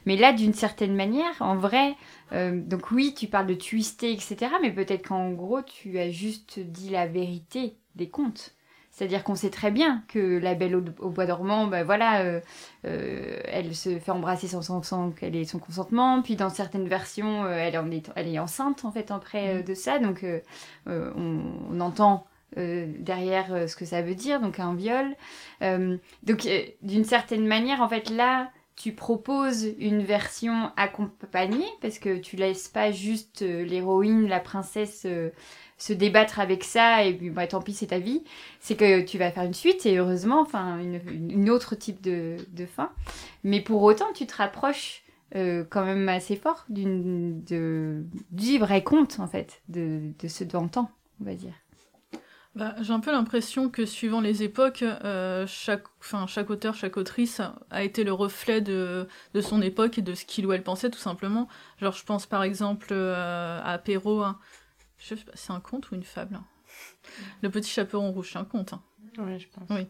Mais 0.05 0.15
là, 0.15 0.33
d'une 0.33 0.53
certaine 0.53 0.95
manière, 0.95 1.35
en 1.39 1.55
vrai, 1.55 1.95
donc 2.31 2.89
oui, 2.89 3.13
tu 3.15 3.27
parles 3.27 3.47
de 3.47 3.53
twister, 3.53 4.11
etc. 4.11 4.37
Mais 4.63 4.71
peut-être 4.71 5.09
qu'en 5.09 5.31
gros, 5.31 5.61
tu 5.61 5.99
as 5.99 6.09
juste 6.09 6.59
dit 6.59 6.89
la 6.89 7.05
vérité 7.05 7.75
des 7.95 8.09
contes. 8.09 8.55
C'est-à-dire 8.99 9.23
qu'on 9.23 9.35
sait 9.35 9.49
très 9.49 9.71
bien 9.71 10.03
que 10.09 10.39
la 10.39 10.55
belle 10.55 10.75
au, 10.75 11.09
bois 11.09 11.25
dormant, 11.25 11.67
ben 11.67 11.85
voilà, 11.85 12.19
euh, 12.19 12.41
euh, 12.83 13.39
elle 13.45 13.73
se 13.73 13.97
fait 13.97 14.11
embrasser 14.11 14.49
sans, 14.49 14.83
sans, 14.83 15.11
qu'elle 15.11 15.37
ait 15.37 15.45
son 15.45 15.57
consentement. 15.57 16.21
Puis 16.21 16.35
dans 16.35 16.49
certaines 16.49 16.85
versions, 16.85 17.45
euh, 17.45 17.53
elle, 17.53 17.75
est, 17.93 18.11
elle 18.17 18.27
est 18.27 18.39
enceinte 18.39 18.83
en 18.83 18.91
fait 18.91 19.09
après 19.09 19.59
mm. 19.59 19.63
de 19.63 19.73
ça. 19.73 19.99
Donc 19.99 20.25
on, 20.85 21.79
entend 21.79 22.27
derrière 22.57 23.69
ce 23.69 23.77
que 23.77 23.85
ça 23.85 24.01
veut 24.01 24.15
dire, 24.15 24.41
donc 24.41 24.59
un 24.59 24.75
viol. 24.75 25.15
donc 25.61 26.49
d'une 26.81 27.05
certaine 27.05 27.47
manière, 27.47 27.81
en 27.81 27.87
fait 27.87 28.09
là, 28.09 28.51
tu 28.75 28.91
proposes 28.91 29.65
une 29.79 30.03
version 30.03 30.71
accompagnée 30.75 31.69
parce 31.81 31.99
que 31.99 32.17
tu 32.17 32.35
laisses 32.35 32.67
pas 32.67 32.91
juste 32.91 33.43
l'héroïne, 33.43 34.27
la 34.27 34.41
princesse 34.41 35.07
se 35.79 35.93
débattre 35.93 36.39
avec 36.39 36.63
ça 36.63 37.03
et 37.03 37.13
puis 37.13 37.29
bah, 37.31 37.47
tant 37.47 37.61
pis 37.61 37.73
c'est 37.73 37.87
ta 37.87 37.99
vie. 37.99 38.23
C'est 38.59 38.75
que 38.75 39.01
tu 39.01 39.17
vas 39.17 39.31
faire 39.31 39.43
une 39.43 39.53
suite 39.53 39.85
et 39.85 39.97
heureusement 39.97 40.41
enfin 40.41 40.79
une, 40.79 41.49
autre 41.49 41.75
type 41.75 42.01
de, 42.01 42.37
de, 42.49 42.65
fin. 42.65 42.91
Mais 43.43 43.61
pour 43.61 43.81
autant 43.81 44.11
tu 44.13 44.27
te 44.27 44.35
rapproches 44.35 45.03
euh, 45.35 45.63
quand 45.67 45.85
même 45.85 46.07
assez 46.09 46.35
fort 46.35 46.65
d'une 46.69 47.43
de 47.43 48.03
du 48.31 48.59
vrai 48.59 48.83
conte 48.83 49.19
en 49.19 49.27
fait 49.27 49.61
de, 49.69 50.01
de 50.19 50.27
ce 50.27 50.43
d'antan 50.43 50.91
on 51.21 51.25
va 51.25 51.33
dire. 51.33 51.53
Bah, 52.55 52.75
j'ai 52.81 52.93
un 52.93 52.99
peu 52.99 53.11
l'impression 53.11 53.69
que 53.69 53.85
suivant 53.85 54.21
les 54.21 54.41
époques, 54.41 54.81
euh, 54.81 55.45
chaque, 55.47 55.83
enfin, 55.99 56.25
chaque 56.25 56.49
auteur, 56.49 56.73
chaque 56.73 56.97
autrice 56.97 57.41
a 57.69 57.83
été 57.83 58.03
le 58.03 58.11
reflet 58.11 58.59
de, 58.59 59.07
de 59.35 59.41
son 59.41 59.61
époque 59.61 59.99
et 59.99 60.01
de 60.01 60.15
ce 60.15 60.25
qu'il 60.25 60.47
ou 60.47 60.51
elle 60.51 60.63
pensait 60.63 60.89
tout 60.89 60.99
simplement. 60.99 61.47
Genre 61.79 61.93
je 61.93 62.03
pense 62.03 62.25
par 62.25 62.43
exemple 62.43 62.87
euh, 62.91 63.61
à 63.63 63.77
Perrault, 63.77 64.23
hein, 64.23 64.39
je 64.99 65.15
sais 65.15 65.23
pas, 65.23 65.31
c'est 65.33 65.51
un 65.51 65.59
conte 65.59 65.91
ou 65.91 65.95
une 65.95 66.03
fable 66.03 66.35
hein. 66.35 66.45
Le 67.41 67.49
petit 67.49 67.69
chaperon 67.69 68.11
rouge, 68.11 68.29
c'est 68.33 68.39
un 68.39 68.45
conte. 68.45 68.73
Hein. 68.73 68.81
Oui, 69.17 69.39
je 69.39 69.47
pense. 69.47 69.67
Oui. 69.69 69.87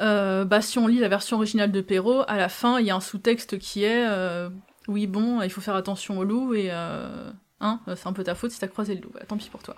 Euh, 0.00 0.44
bah, 0.44 0.60
si 0.62 0.78
on 0.78 0.86
lit 0.86 0.98
la 0.98 1.08
version 1.08 1.36
originale 1.36 1.70
de 1.70 1.80
Perrault, 1.80 2.24
à 2.26 2.36
la 2.36 2.48
fin, 2.48 2.80
il 2.80 2.86
y 2.86 2.90
a 2.90 2.96
un 2.96 3.00
sous-texte 3.00 3.58
qui 3.58 3.84
est 3.84 4.06
euh, 4.08 4.50
Oui, 4.88 5.06
bon, 5.06 5.42
il 5.42 5.50
faut 5.50 5.60
faire 5.60 5.76
attention 5.76 6.18
au 6.18 6.24
loup 6.24 6.54
et 6.54 6.68
euh, 6.70 7.30
hein, 7.60 7.80
c'est 7.86 8.06
un 8.06 8.12
peu 8.12 8.24
ta 8.24 8.34
faute 8.34 8.50
si 8.50 8.58
t'as 8.58 8.68
croisé 8.68 8.94
le 8.94 9.02
loup. 9.02 9.10
Bah, 9.12 9.20
tant 9.28 9.36
pis 9.36 9.48
pour 9.48 9.62
toi. 9.62 9.76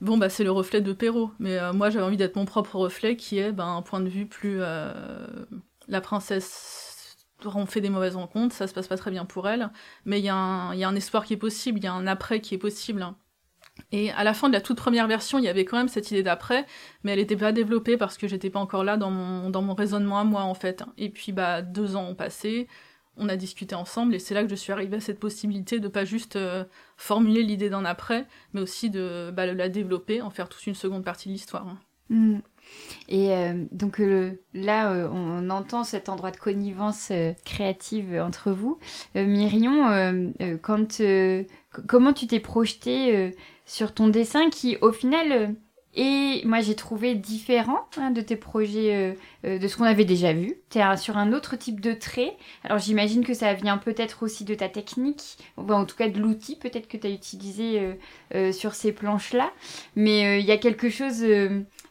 bon 0.00 0.16
bah 0.16 0.28
c'est 0.28 0.44
le 0.44 0.52
reflet 0.52 0.80
de 0.80 0.92
Perrault. 0.92 1.32
Mais 1.38 1.58
moi 1.72 1.90
j'avais 1.90 2.04
envie 2.04 2.16
d'être 2.16 2.36
mon 2.36 2.44
propre 2.44 2.76
reflet, 2.76 3.16
qui 3.16 3.38
est 3.38 3.52
ben, 3.52 3.66
un 3.66 3.82
point 3.82 4.00
de 4.00 4.08
vue 4.08 4.26
plus 4.26 4.58
la 4.58 6.00
princesse 6.00 6.90
on 7.46 7.66
fait 7.66 7.80
des 7.80 7.88
mauvaises 7.88 8.16
rencontres, 8.16 8.54
ça 8.54 8.66
se 8.66 8.74
passe 8.74 8.88
pas 8.88 8.96
très 8.96 9.10
bien 9.10 9.24
pour 9.24 9.48
elle, 9.48 9.70
mais 10.04 10.20
il 10.20 10.24
y, 10.24 10.28
a 10.28 10.36
un 10.36 10.94
espoir 10.94 11.24
qui 11.24 11.32
est 11.32 11.38
possible, 11.38 11.78
il 11.78 11.84
y 11.84 11.86
a 11.86 11.92
un 11.92 12.06
après 12.06 12.40
qui 12.40 12.54
est 12.54 12.58
possible. 12.58 13.06
Et 13.92 14.10
à 14.12 14.24
la 14.24 14.34
fin 14.34 14.48
de 14.48 14.52
la 14.54 14.60
toute 14.60 14.76
première 14.76 15.06
version, 15.06 15.38
il 15.38 15.44
y 15.44 15.48
avait 15.48 15.64
quand 15.64 15.76
même 15.76 15.88
cette 15.88 16.10
idée 16.10 16.22
d'après, 16.22 16.66
mais 17.02 17.12
elle 17.12 17.18
n'était 17.18 17.36
pas 17.36 17.52
développée 17.52 17.96
parce 17.96 18.16
que 18.16 18.28
j'étais 18.28 18.50
pas 18.50 18.60
encore 18.60 18.84
là 18.84 18.96
dans 18.96 19.10
mon, 19.10 19.50
dans 19.50 19.62
mon 19.62 19.74
raisonnement 19.74 20.18
à 20.18 20.24
moi 20.24 20.42
en 20.42 20.54
fait. 20.54 20.82
Et 20.98 21.10
puis 21.10 21.32
bah 21.32 21.62
deux 21.62 21.96
ans 21.96 22.04
ont 22.04 22.14
passé, 22.14 22.68
on 23.20 23.28
a 23.28 23.36
discuté 23.36 23.74
ensemble 23.74 24.14
et 24.14 24.18
c'est 24.18 24.34
là 24.34 24.42
que 24.42 24.48
je 24.48 24.54
suis 24.54 24.72
arrivée 24.72 24.96
à 24.96 25.00
cette 25.00 25.20
possibilité 25.20 25.78
de 25.78 25.88
pas 25.88 26.04
juste 26.04 26.36
euh, 26.36 26.64
formuler 26.96 27.42
l'idée 27.42 27.70
d'un 27.70 27.84
après, 27.84 28.26
mais 28.54 28.60
aussi 28.60 28.90
de 28.90 29.30
bah, 29.32 29.46
la 29.46 29.68
développer, 29.68 30.22
en 30.22 30.30
faire 30.30 30.48
toute 30.48 30.66
une 30.66 30.74
seconde 30.74 31.04
partie 31.04 31.28
de 31.28 31.34
l'histoire. 31.34 31.66
Mmh. 32.08 32.38
Et 33.08 33.32
euh, 33.32 33.64
donc 33.72 34.02
là, 34.54 34.92
euh, 34.92 35.08
on, 35.12 35.50
entend 35.50 35.84
cet 35.84 36.08
endroit 36.08 36.30
de 36.30 36.36
connivence 36.36 37.12
créative 37.44 38.14
entre 38.14 38.52
vous. 38.52 38.78
Myrion, 39.14 40.32
quand, 40.62 41.02
comment 41.86 42.12
tu 42.12 42.26
t'es 42.26 42.40
projetée 42.40 43.34
sur 43.70 43.94
ton 43.94 44.08
dessin 44.08 44.50
qui, 44.50 44.76
au 44.80 44.90
final, 44.90 45.30
euh, 45.30 45.46
est, 45.94 46.44
moi 46.44 46.60
j'ai 46.60 46.74
trouvé 46.74 47.14
différent 47.14 47.86
hein, 47.96 48.10
de 48.10 48.20
tes 48.20 48.34
projets, 48.34 48.96
euh, 48.96 49.12
euh, 49.44 49.58
de 49.58 49.68
ce 49.68 49.76
qu'on 49.76 49.84
avait 49.84 50.04
déjà 50.04 50.32
vu. 50.32 50.56
Tu 50.70 50.78
es 50.78 50.96
sur 50.96 51.16
un 51.16 51.32
autre 51.32 51.54
type 51.54 51.80
de 51.80 51.92
trait. 51.92 52.36
Alors 52.64 52.78
j'imagine 52.78 53.24
que 53.24 53.32
ça 53.32 53.54
vient 53.54 53.78
peut-être 53.78 54.24
aussi 54.24 54.44
de 54.44 54.56
ta 54.56 54.68
technique, 54.68 55.38
en 55.56 55.84
tout 55.84 55.94
cas 55.94 56.08
de 56.08 56.18
l'outil 56.18 56.56
peut-être 56.56 56.88
que 56.88 56.96
tu 56.96 57.06
as 57.06 57.10
utilisé 57.10 57.96
sur 58.52 58.74
ces 58.74 58.90
planches-là. 58.90 59.52
Mais 59.94 60.40
il 60.40 60.46
y 60.46 60.52
a 60.52 60.58
quelque 60.58 60.90
chose 60.90 61.24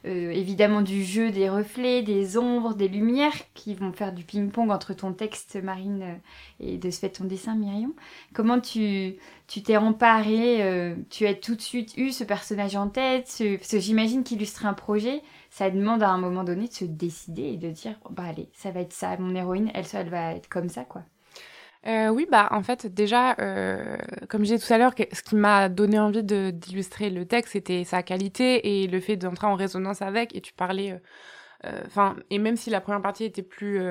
euh, 0.06 0.32
évidemment 0.32 0.82
du 0.82 1.04
jeu 1.04 1.30
des 1.30 1.50
reflets, 1.50 2.02
des 2.04 2.38
ombres, 2.38 2.74
des 2.74 2.88
lumières 2.88 3.34
qui 3.54 3.74
vont 3.74 3.92
faire 3.92 4.14
du 4.14 4.24
ping-pong 4.24 4.72
entre 4.72 4.94
ton 4.94 5.12
texte, 5.12 5.58
Marine, 5.62 6.02
euh, 6.04 6.16
et 6.62 6.78
de 6.78 6.90
ce 6.90 7.00
fait 7.00 7.10
ton 7.10 7.26
dessin, 7.26 7.56
Myrion. 7.56 7.94
Comment 8.34 8.60
tu 8.62 9.16
tu 9.48 9.64
t'es 9.64 9.78
emparé, 9.78 10.64
euh, 10.64 10.96
tu 11.10 11.26
as 11.26 11.34
tout 11.34 11.56
de 11.56 11.62
suite 11.62 11.98
eu 11.98 12.12
ce 12.12 12.24
personnage 12.24 12.76
en 12.76 12.88
tête, 12.88 13.26
parce 13.58 13.72
que 13.72 13.80
j'imagine 13.80 14.24
qu'illustrer 14.24 14.68
un 14.68 14.74
projet, 14.74 15.22
ça 15.50 15.70
demande 15.72 16.04
à 16.04 16.10
un 16.10 16.20
moment 16.20 16.44
donné 16.44 16.68
de 16.68 16.74
se 16.74 16.86
décider 16.86 17.44
et 17.44 17.58
de 17.58 17.72
dire, 17.72 18.00
bah 18.12 18.24
allez, 18.28 18.50
ça 18.54 18.72
va 18.72 18.82
être 18.82 18.94
ça, 18.94 19.18
mon 19.18 19.36
héroïne, 19.36 19.72
elle, 19.74 19.86
elle 19.94 20.10
va 20.10 20.36
être 20.36 20.48
comme 20.50 20.70
ça, 20.70 20.86
quoi. 20.86 21.04
Euh, 21.88 22.10
oui, 22.10 22.28
bah 22.30 22.50
en 22.52 22.62
fait 22.62 22.88
déjà, 22.88 23.36
euh, 23.40 23.98
comme 24.28 24.42
je 24.42 24.54
disais 24.54 24.66
tout 24.66 24.74
à 24.74 24.78
l'heure, 24.78 24.94
ce 24.98 25.24
qui 25.24 25.36
m'a 25.36 25.70
donné 25.70 25.98
envie 25.98 26.24
d'illustrer 26.24 27.10
le 27.10 27.26
texte, 27.26 27.54
c'était 27.54 27.86
sa 27.86 28.04
qualité 28.04 28.82
et 28.82 28.88
le 28.88 29.00
fait 29.00 29.16
d'entrer 29.16 29.48
en 29.48 29.56
résonance 29.56 30.02
avec. 30.02 30.36
Et 30.36 30.42
tu 30.42 30.52
parlais, 30.54 31.00
euh, 31.66 31.82
enfin, 31.86 32.18
et 32.30 32.38
même 32.38 32.58
si 32.58 32.70
la 32.70 32.82
première 32.82 33.02
partie 33.02 33.24
était 33.24 33.44
plus 33.44 33.88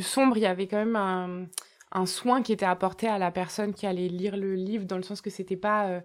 sombre, 0.00 0.38
il 0.38 0.42
y 0.42 0.46
avait 0.46 0.66
quand 0.66 0.78
même 0.78 0.96
un, 0.96 1.46
un, 1.92 2.06
soin 2.06 2.40
qui 2.42 2.52
était 2.52 2.64
apporté 2.64 3.08
à 3.08 3.18
la 3.18 3.30
personne 3.30 3.74
qui 3.74 3.86
allait 3.86 4.08
lire 4.08 4.36
le 4.36 4.54
livre, 4.54 4.86
dans 4.86 4.96
le 4.96 5.02
sens 5.02 5.20
que 5.20 5.30
c'était 5.30 5.56
pas 5.58 6.00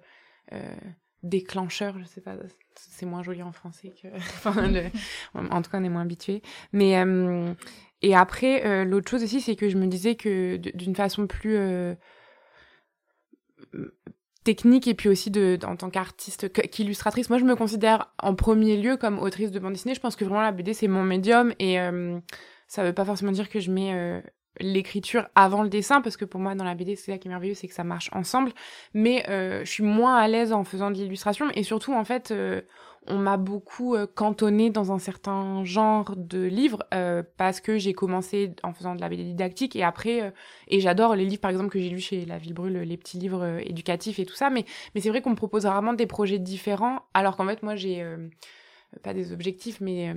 déclencheur, 1.23 1.97
je 1.99 2.05
sais 2.05 2.21
pas, 2.21 2.35
c'est 2.75 3.05
moins 3.05 3.23
joli 3.23 3.43
en 3.43 3.51
français 3.51 3.93
que, 4.01 4.07
enfin, 4.17 4.55
en 5.35 5.61
tout 5.61 5.69
cas 5.69 5.79
on 5.79 5.83
est 5.83 5.89
moins 5.89 6.01
habitué, 6.01 6.41
mais 6.71 6.95
et 8.01 8.15
après, 8.15 8.65
euh, 8.65 8.85
l'autre 8.85 9.09
chose 9.09 9.23
aussi, 9.23 9.41
c'est 9.41 9.55
que 9.55 9.69
je 9.69 9.77
me 9.77 9.87
disais 9.87 10.15
que 10.15 10.55
d'une 10.55 10.95
façon 10.95 11.27
plus 11.27 11.57
euh, 11.57 11.95
technique 14.43 14.87
et 14.87 14.93
puis 14.93 15.09
aussi 15.09 15.31
de, 15.31 15.59
en 15.65 15.75
tant 15.75 15.89
qu'artiste, 15.89 16.49
qu'illustratrice, 16.49 17.29
moi 17.29 17.39
je 17.39 17.45
me 17.45 17.55
considère 17.55 18.13
en 18.21 18.35
premier 18.35 18.77
lieu 18.77 18.95
comme 18.95 19.19
autrice 19.19 19.51
de 19.51 19.59
bande 19.59 19.73
dessinée. 19.73 19.95
Je 19.95 19.99
pense 19.99 20.15
que 20.15 20.23
vraiment 20.23 20.41
la 20.41 20.53
BD 20.53 20.73
c'est 20.73 20.87
mon 20.87 21.03
médium 21.03 21.53
et 21.59 21.79
euh, 21.79 22.17
ça 22.67 22.83
veut 22.83 22.93
pas 22.93 23.03
forcément 23.03 23.33
dire 23.33 23.49
que 23.49 23.59
je 23.59 23.69
mets 23.69 24.23
l'écriture 24.59 25.27
avant 25.35 25.61
le 25.61 25.69
dessin 25.69 26.01
parce 26.01 26.17
que 26.17 26.25
pour 26.25 26.39
moi 26.39 26.55
dans 26.55 26.63
la 26.63 26.75
BD 26.75 26.95
c'est 26.95 27.11
ça 27.11 27.17
qui 27.17 27.27
est 27.27 27.31
merveilleux 27.31 27.53
c'est 27.53 27.67
que 27.67 27.73
ça 27.73 27.83
marche 27.83 28.09
ensemble 28.13 28.51
mais 28.93 29.23
je 29.27 29.69
suis 29.69 29.83
moins 29.83 30.17
à 30.17 30.27
l'aise 30.27 30.51
en 30.53 30.63
faisant 30.63 30.89
de 30.89 30.95
l'illustration 30.95 31.49
et 31.53 31.63
surtout 31.63 31.93
en 31.93 32.03
fait 32.03 32.33
on 33.07 33.17
m'a 33.17 33.37
beaucoup 33.37 33.95
euh, 33.95 34.07
cantonné 34.07 34.69
dans 34.69 34.91
un 34.91 34.99
certain 34.99 35.63
genre 35.63 36.15
de 36.15 36.43
livres 36.43 36.83
euh, 36.93 37.23
parce 37.37 37.59
que 37.59 37.77
j'ai 37.77 37.93
commencé 37.93 38.53
en 38.63 38.73
faisant 38.73 38.95
de 38.95 39.01
la 39.01 39.09
didactique 39.09 39.75
et 39.75 39.83
après 39.83 40.21
euh, 40.21 40.31
et 40.67 40.79
j'adore 40.79 41.15
les 41.15 41.25
livres 41.25 41.41
par 41.41 41.51
exemple 41.51 41.69
que 41.69 41.79
j'ai 41.79 41.89
lus 41.89 42.01
chez 42.01 42.25
La 42.25 42.37
Ville 42.37 42.53
Brûle 42.53 42.77
les 42.79 42.97
petits 42.97 43.17
livres 43.17 43.59
éducatifs 43.61 44.19
et 44.19 44.25
tout 44.25 44.35
ça 44.35 44.49
mais 44.49 44.65
mais 44.93 45.01
c'est 45.01 45.09
vrai 45.09 45.21
qu'on 45.21 45.31
me 45.31 45.35
propose 45.35 45.65
rarement 45.65 45.93
des 45.93 46.07
projets 46.07 46.39
différents 46.39 47.03
alors 47.13 47.37
qu'en 47.37 47.47
fait 47.47 47.63
moi 47.63 47.75
j'ai 47.75 48.05
pas 49.03 49.13
des 49.13 49.31
objectifs 49.31 49.81
mais 49.81 50.13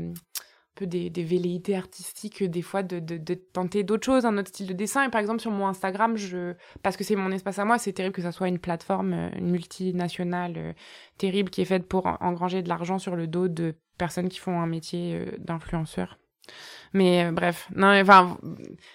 peu 0.74 0.86
des, 0.86 1.10
velléités 1.22 1.76
artistiques 1.76 2.42
des 2.42 2.62
fois 2.62 2.82
de, 2.82 3.34
tenter 3.52 3.82
d'autres 3.82 4.04
choses, 4.04 4.24
un 4.24 4.36
autre 4.38 4.48
style 4.48 4.66
de 4.66 4.72
dessin. 4.72 5.04
Et 5.04 5.10
par 5.10 5.20
exemple 5.20 5.40
sur 5.40 5.50
mon 5.50 5.66
Instagram, 5.66 6.16
je 6.16 6.54
parce 6.82 6.96
que 6.96 7.04
c'est 7.04 7.16
mon 7.16 7.30
espace 7.30 7.58
à 7.58 7.64
moi, 7.64 7.78
c'est 7.78 7.92
terrible 7.92 8.14
que 8.14 8.22
ça 8.22 8.32
soit 8.32 8.48
une 8.48 8.58
plateforme 8.58 9.12
euh, 9.12 9.30
multinationale 9.40 10.54
euh, 10.56 10.72
terrible 11.18 11.50
qui 11.50 11.60
est 11.60 11.66
faite 11.66 11.86
pour 11.86 12.06
engranger 12.20 12.62
de 12.62 12.68
l'argent 12.68 12.98
sur 12.98 13.16
le 13.16 13.26
dos 13.26 13.48
de 13.48 13.74
personnes 13.98 14.28
qui 14.28 14.38
font 14.38 14.60
un 14.60 14.66
métier 14.66 15.14
euh, 15.14 15.36
d'influenceur. 15.38 16.18
Mais 16.92 17.30
bref, 17.30 17.68
non, 17.74 17.88
enfin, 18.00 18.36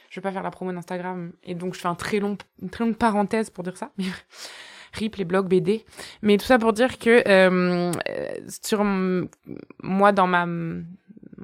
je 0.09 0.19
vais 0.19 0.21
pas 0.21 0.31
faire 0.31 0.43
la 0.43 0.51
promo 0.51 0.71
d'Instagram 0.71 1.31
et 1.43 1.55
donc 1.55 1.73
je 1.73 1.79
fais 1.79 1.87
un 1.87 1.95
très 1.95 2.19
long, 2.19 2.37
une 2.61 2.69
très 2.69 2.83
longue 2.83 2.97
parenthèse 2.97 3.49
pour 3.49 3.63
dire 3.63 3.77
ça. 3.77 3.91
RIP, 4.93 5.15
les 5.15 5.25
blogs 5.25 5.47
BD. 5.47 5.85
Mais 6.21 6.37
tout 6.37 6.45
ça 6.45 6.59
pour 6.59 6.73
dire 6.73 6.99
que 6.99 7.23
sur 8.47 8.83
moi, 8.83 10.11
dans 10.11 10.27
ma 10.27 10.45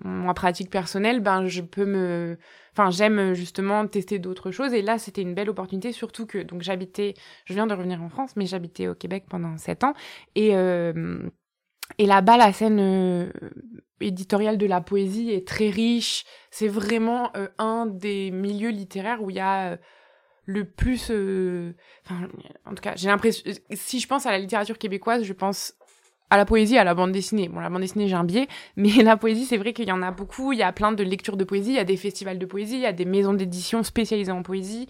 ma 0.03 0.33
pratique 0.33 0.69
personnelle, 0.69 1.21
ben 1.21 1.45
je 1.47 1.61
peux 1.61 1.85
me, 1.85 2.37
enfin 2.73 2.91
j'aime 2.91 3.33
justement 3.33 3.87
tester 3.87 4.19
d'autres 4.19 4.51
choses. 4.51 4.73
Et 4.73 4.81
là 4.81 4.97
c'était 4.97 5.21
une 5.21 5.33
belle 5.33 5.49
opportunité 5.49 5.91
surtout 5.91 6.25
que 6.25 6.39
donc 6.39 6.61
j'habitais, 6.61 7.13
je 7.45 7.53
viens 7.53 7.67
de 7.67 7.73
revenir 7.73 8.01
en 8.01 8.09
France 8.09 8.35
mais 8.35 8.45
j'habitais 8.45 8.87
au 8.87 8.95
Québec 8.95 9.25
pendant 9.29 9.57
sept 9.57 9.83
ans. 9.83 9.93
Et 10.35 10.55
euh, 10.55 11.27
et 11.97 12.05
là-bas 12.05 12.37
la 12.37 12.51
scène 12.53 12.79
euh, 12.79 13.31
éditoriale 13.99 14.57
de 14.57 14.65
la 14.65 14.81
poésie 14.81 15.31
est 15.31 15.47
très 15.47 15.69
riche, 15.69 16.25
c'est 16.51 16.67
vraiment 16.67 17.31
euh, 17.37 17.47
un 17.57 17.85
des 17.85 18.31
milieux 18.31 18.71
littéraires 18.71 19.21
où 19.23 19.29
il 19.29 19.37
y 19.37 19.41
a 19.41 19.77
le 20.45 20.65
plus 20.65 21.03
enfin 22.05 22.27
en 22.65 22.75
tout 22.75 22.81
cas 22.81 22.93
j'ai 22.97 23.07
l'impression 23.07 23.49
si 23.71 24.01
je 24.01 24.07
pense 24.07 24.25
à 24.25 24.31
la 24.31 24.39
littérature 24.39 24.77
québécoise 24.77 25.23
je 25.23 25.31
pense 25.31 25.73
à 26.33 26.37
la 26.37 26.45
poésie, 26.45 26.79
à 26.79 26.83
la 26.83 26.95
bande 26.95 27.11
dessinée. 27.11 27.47
Bon, 27.47 27.59
la 27.59 27.69
bande 27.69 27.81
dessinée, 27.81 28.07
j'ai 28.07 28.15
un 28.15 28.23
biais, 28.23 28.47
mais 28.75 28.89
la 29.03 29.17
poésie, 29.17 29.45
c'est 29.45 29.57
vrai 29.57 29.71
qu'il 29.71 29.87
y 29.87 29.91
en 29.91 30.01
a 30.01 30.09
beaucoup. 30.09 30.51
Il 30.51 30.57
y 30.57 30.63
a 30.63 30.71
plein 30.71 30.91
de 30.91 31.03
lectures 31.03 31.37
de 31.37 31.43
poésie, 31.43 31.69
il 31.69 31.75
y 31.75 31.79
a 31.79 31.83
des 31.83 31.95
festivals 31.95 32.39
de 32.39 32.45
poésie, 32.47 32.73
il 32.73 32.81
y 32.81 32.87
a 32.87 32.91
des 32.91 33.05
maisons 33.05 33.35
d'édition 33.35 33.83
spécialisées 33.83 34.31
en 34.31 34.41
poésie. 34.41 34.87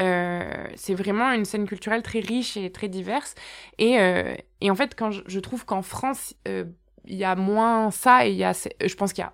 Euh, 0.00 0.66
c'est 0.74 0.94
vraiment 0.94 1.30
une 1.30 1.44
scène 1.44 1.68
culturelle 1.68 2.02
très 2.02 2.18
riche 2.18 2.56
et 2.56 2.72
très 2.72 2.88
diverse. 2.88 3.36
Et, 3.78 4.00
euh, 4.00 4.34
en 4.64 4.74
fait, 4.74 4.96
quand 4.96 5.12
je, 5.12 5.38
trouve 5.38 5.64
qu'en 5.64 5.82
France, 5.82 6.34
euh, 6.48 6.64
il 7.04 7.14
y 7.14 7.24
a 7.24 7.36
moins 7.36 7.92
ça, 7.92 8.26
et 8.26 8.32
y 8.32 8.42
a, 8.42 8.52
je 8.52 8.94
pense 8.96 9.12
qu'il 9.12 9.22
y 9.22 9.26
a 9.26 9.32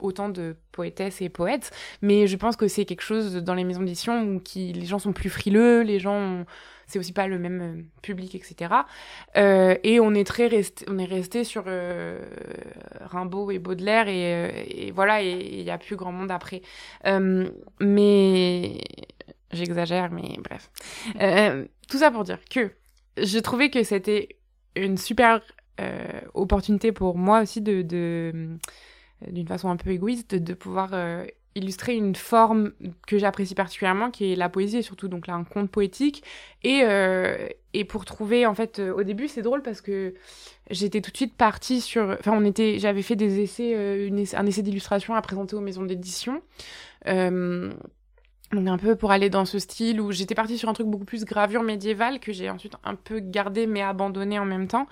autant 0.00 0.28
de 0.28 0.56
poétesses 0.72 1.22
et 1.22 1.30
poètes, 1.30 1.70
mais 2.02 2.26
je 2.26 2.36
pense 2.36 2.54
que 2.54 2.68
c'est 2.68 2.84
quelque 2.84 3.00
chose 3.00 3.36
dans 3.36 3.54
les 3.54 3.64
maisons 3.64 3.80
d'édition 3.80 4.24
où 4.24 4.42
les 4.54 4.84
gens 4.84 4.98
sont 4.98 5.14
plus 5.14 5.30
frileux, 5.30 5.80
les 5.80 6.00
gens... 6.00 6.18
Ont, 6.18 6.46
c'est 6.88 6.98
aussi 6.98 7.12
pas 7.12 7.28
le 7.28 7.38
même 7.38 7.60
euh, 7.60 7.82
public, 8.02 8.34
etc. 8.34 8.74
Euh, 9.36 9.76
et 9.84 10.00
on 10.00 10.14
est 10.14 10.26
très 10.26 10.46
resté, 10.46 10.86
on 10.88 10.98
est 10.98 11.04
resté 11.04 11.44
sur 11.44 11.64
euh, 11.66 12.18
Rimbaud 13.02 13.50
et 13.50 13.58
Baudelaire 13.58 14.08
et, 14.08 14.90
voilà, 14.92 15.22
et 15.22 15.60
il 15.60 15.62
y 15.62 15.70
a 15.70 15.78
plus 15.78 15.96
grand 15.96 16.12
monde 16.12 16.30
après. 16.30 16.62
mais 17.80 18.78
j'exagère, 19.52 20.10
mais 20.10 20.36
bref. 20.42 20.70
tout 21.88 21.98
ça 21.98 22.10
pour 22.10 22.24
dire 22.24 22.40
que 22.50 22.72
je 23.18 23.38
trouvais 23.38 23.70
que 23.70 23.82
c'était 23.82 24.36
une 24.74 24.96
super 24.96 25.42
opportunité 26.34 26.90
pour 26.92 27.18
moi 27.18 27.42
aussi 27.42 27.60
de, 27.60 27.82
d'une 29.26 29.46
façon 29.46 29.68
un 29.68 29.76
peu 29.76 29.90
égoïste 29.90 30.34
de, 30.34 30.54
pouvoir 30.54 30.90
illustrer 31.58 31.94
une 31.94 32.14
forme 32.14 32.72
que 33.06 33.18
j'apprécie 33.18 33.54
particulièrement, 33.54 34.10
qui 34.10 34.32
est 34.32 34.36
la 34.36 34.48
poésie, 34.48 34.78
et 34.78 34.82
surtout 34.82 35.08
donc 35.08 35.26
là 35.26 35.34
un 35.34 35.44
conte 35.44 35.70
poétique. 35.70 36.24
Et, 36.64 36.80
euh, 36.84 37.48
et 37.74 37.84
pour 37.84 38.04
trouver, 38.04 38.46
en 38.46 38.54
fait, 38.54 38.78
euh, 38.78 38.92
au 38.92 39.02
début, 39.02 39.28
c'est 39.28 39.42
drôle 39.42 39.62
parce 39.62 39.80
que 39.80 40.14
j'étais 40.70 41.00
tout 41.00 41.10
de 41.10 41.16
suite 41.16 41.36
partie 41.36 41.80
sur. 41.80 42.16
Enfin, 42.18 42.32
on 42.34 42.44
était, 42.44 42.78
j'avais 42.78 43.02
fait 43.02 43.16
des 43.16 43.40
essais, 43.40 43.74
euh, 43.76 44.24
un 44.34 44.46
essai 44.46 44.62
d'illustration 44.62 45.14
à 45.14 45.22
présenter 45.22 45.54
aux 45.56 45.60
maisons 45.60 45.84
d'édition. 45.84 46.42
Donc 48.52 48.66
un 48.66 48.78
peu 48.78 48.96
pour 48.96 49.10
aller 49.10 49.28
dans 49.28 49.44
ce 49.44 49.58
style 49.58 50.00
où 50.00 50.10
j'étais 50.10 50.34
partie 50.34 50.56
sur 50.56 50.70
un 50.70 50.72
truc 50.72 50.86
beaucoup 50.86 51.04
plus 51.04 51.26
gravure 51.26 51.62
médiévale 51.62 52.18
que 52.18 52.32
j'ai 52.32 52.48
ensuite 52.48 52.72
un 52.82 52.94
peu 52.94 53.20
gardé 53.20 53.66
mais 53.66 53.82
abandonné 53.82 54.38
en 54.38 54.46
même 54.46 54.68
temps. 54.68 54.86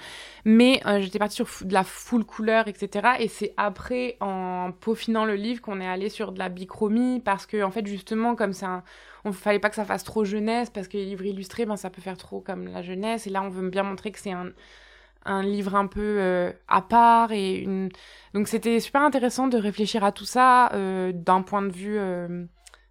Mais 0.45 0.83
euh, 0.85 1.01
j'étais 1.01 1.19
partie 1.19 1.37
sur 1.37 1.49
de 1.63 1.73
la 1.73 1.83
full 1.83 2.25
couleur, 2.25 2.69
etc. 2.69 3.17
Et 3.19 3.29
c'est 3.29 3.55
après, 3.57 4.19
en 4.21 4.73
peaufinant 4.79 5.25
le 5.25 5.37
livre, 5.37 5.63
qu'on 5.63 5.81
est 5.81 5.89
allé 5.89 6.11
sur 6.11 6.33
de 6.33 6.39
la 6.39 6.51
bichromie 6.51 7.21
parce 7.21 7.47
que 7.47 7.63
en 7.63 7.71
fait 7.71 7.87
justement 7.87 8.35
comme 8.37 8.53
ça, 8.53 8.85
on 9.25 9.33
fallait 9.33 9.59
pas 9.59 9.71
que 9.71 9.77
ça 9.77 9.87
fasse 9.87 10.05
trop 10.05 10.25
jeunesse 10.25 10.69
parce 10.69 10.87
que 10.87 10.99
les 10.99 11.07
livres 11.07 11.25
illustrés, 11.25 11.65
ben 11.65 11.77
ça 11.77 11.89
peut 11.89 12.03
faire 12.03 12.19
trop 12.19 12.41
comme 12.41 12.69
la 12.69 12.83
jeunesse. 12.83 13.27
Et 13.27 13.31
là 13.31 13.43
on 13.43 13.49
veut 13.49 13.71
bien 13.71 13.85
montrer 13.85 14.13
que 14.13 14.19
c'est 14.19 14.33
un 14.33 14.51
un 15.29 15.43
livre 15.43 15.75
un 15.75 15.89
peu 15.89 16.53
à 16.69 16.83
part 16.83 17.33
et 17.33 17.57
une 17.57 17.89
donc 18.33 18.47
c'était 18.47 18.79
super 18.79 19.03
intéressant 19.03 19.49
de 19.49 19.59
réfléchir 19.59 20.05
à 20.05 20.13
tout 20.13 20.25
ça 20.25 20.71
d'un 20.73 21.43
point 21.43 21.63
de 21.63 21.73
vue 21.73 21.99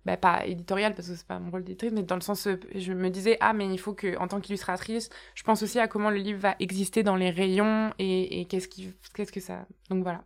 bah, 0.06 0.18
pas 0.18 0.46
éditorial 0.46 0.94
parce 0.94 1.10
que 1.10 1.16
c'est 1.16 1.26
pas 1.26 1.40
mon 1.40 1.50
rôle 1.50 1.64
d'éditrice, 1.64 1.92
mais 1.92 2.04
dans 2.04 2.16
le 2.16 2.22
sens, 2.22 2.46
euh, 2.46 2.60
je 2.76 2.94
me 2.94 3.10
disais, 3.10 3.38
ah, 3.40 3.54
mais 3.54 3.68
il 3.68 3.80
faut 3.80 3.94
que, 3.94 4.18
en 4.20 4.28
tant 4.28 4.40
qu'illustratrice, 4.40 5.10
je 5.34 5.42
pense 5.42 5.64
aussi 5.64 5.80
à 5.80 5.88
comment 5.88 6.12
le 6.12 6.18
livre 6.18 6.40
va 6.40 6.56
exister 6.60 7.02
dans 7.02 7.16
les 7.16 7.32
rayons 7.32 7.92
et, 7.98 8.40
et 8.40 8.46
qu'est-ce 8.46 8.68
qui, 8.68 8.94
qu'est-ce 9.16 9.32
que 9.32 9.40
ça. 9.40 9.66
Donc 9.90 10.04
voilà. 10.04 10.24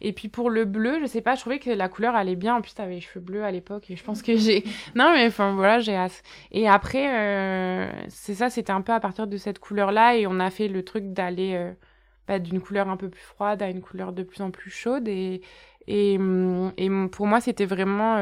Et 0.00 0.12
puis 0.12 0.28
pour 0.28 0.50
le 0.50 0.64
bleu, 0.64 0.98
je 1.00 1.06
sais 1.06 1.20
pas, 1.20 1.36
je 1.36 1.40
trouvais 1.42 1.60
que 1.60 1.70
la 1.70 1.88
couleur 1.88 2.16
allait 2.16 2.34
bien. 2.34 2.56
En 2.56 2.60
plus, 2.60 2.74
t'avais 2.74 2.94
les 2.94 3.00
cheveux 3.00 3.24
bleus 3.24 3.44
à 3.44 3.52
l'époque 3.52 3.88
et 3.90 3.96
je 3.96 4.02
pense 4.02 4.20
que 4.20 4.36
j'ai. 4.36 4.64
non, 4.96 5.12
mais 5.14 5.26
enfin 5.26 5.54
voilà, 5.54 5.78
j'ai. 5.78 5.96
Et 6.50 6.68
après, 6.68 7.08
euh, 7.16 7.90
c'est 8.08 8.34
ça, 8.34 8.50
c'était 8.50 8.72
un 8.72 8.82
peu 8.82 8.92
à 8.92 8.98
partir 8.98 9.28
de 9.28 9.36
cette 9.36 9.60
couleur-là 9.60 10.16
et 10.16 10.26
on 10.26 10.40
a 10.40 10.50
fait 10.50 10.66
le 10.66 10.84
truc 10.84 11.12
d'aller 11.12 11.54
euh, 11.54 11.72
bah, 12.26 12.40
d'une 12.40 12.60
couleur 12.60 12.88
un 12.88 12.96
peu 12.96 13.08
plus 13.08 13.22
froide 13.22 13.62
à 13.62 13.68
une 13.68 13.80
couleur 13.80 14.12
de 14.12 14.24
plus 14.24 14.42
en 14.42 14.50
plus 14.50 14.70
chaude 14.70 15.06
et. 15.06 15.40
Et, 15.86 16.20
et 16.76 16.90
pour 17.10 17.26
moi, 17.26 17.40
c'était 17.40 17.64
vraiment 17.64 18.18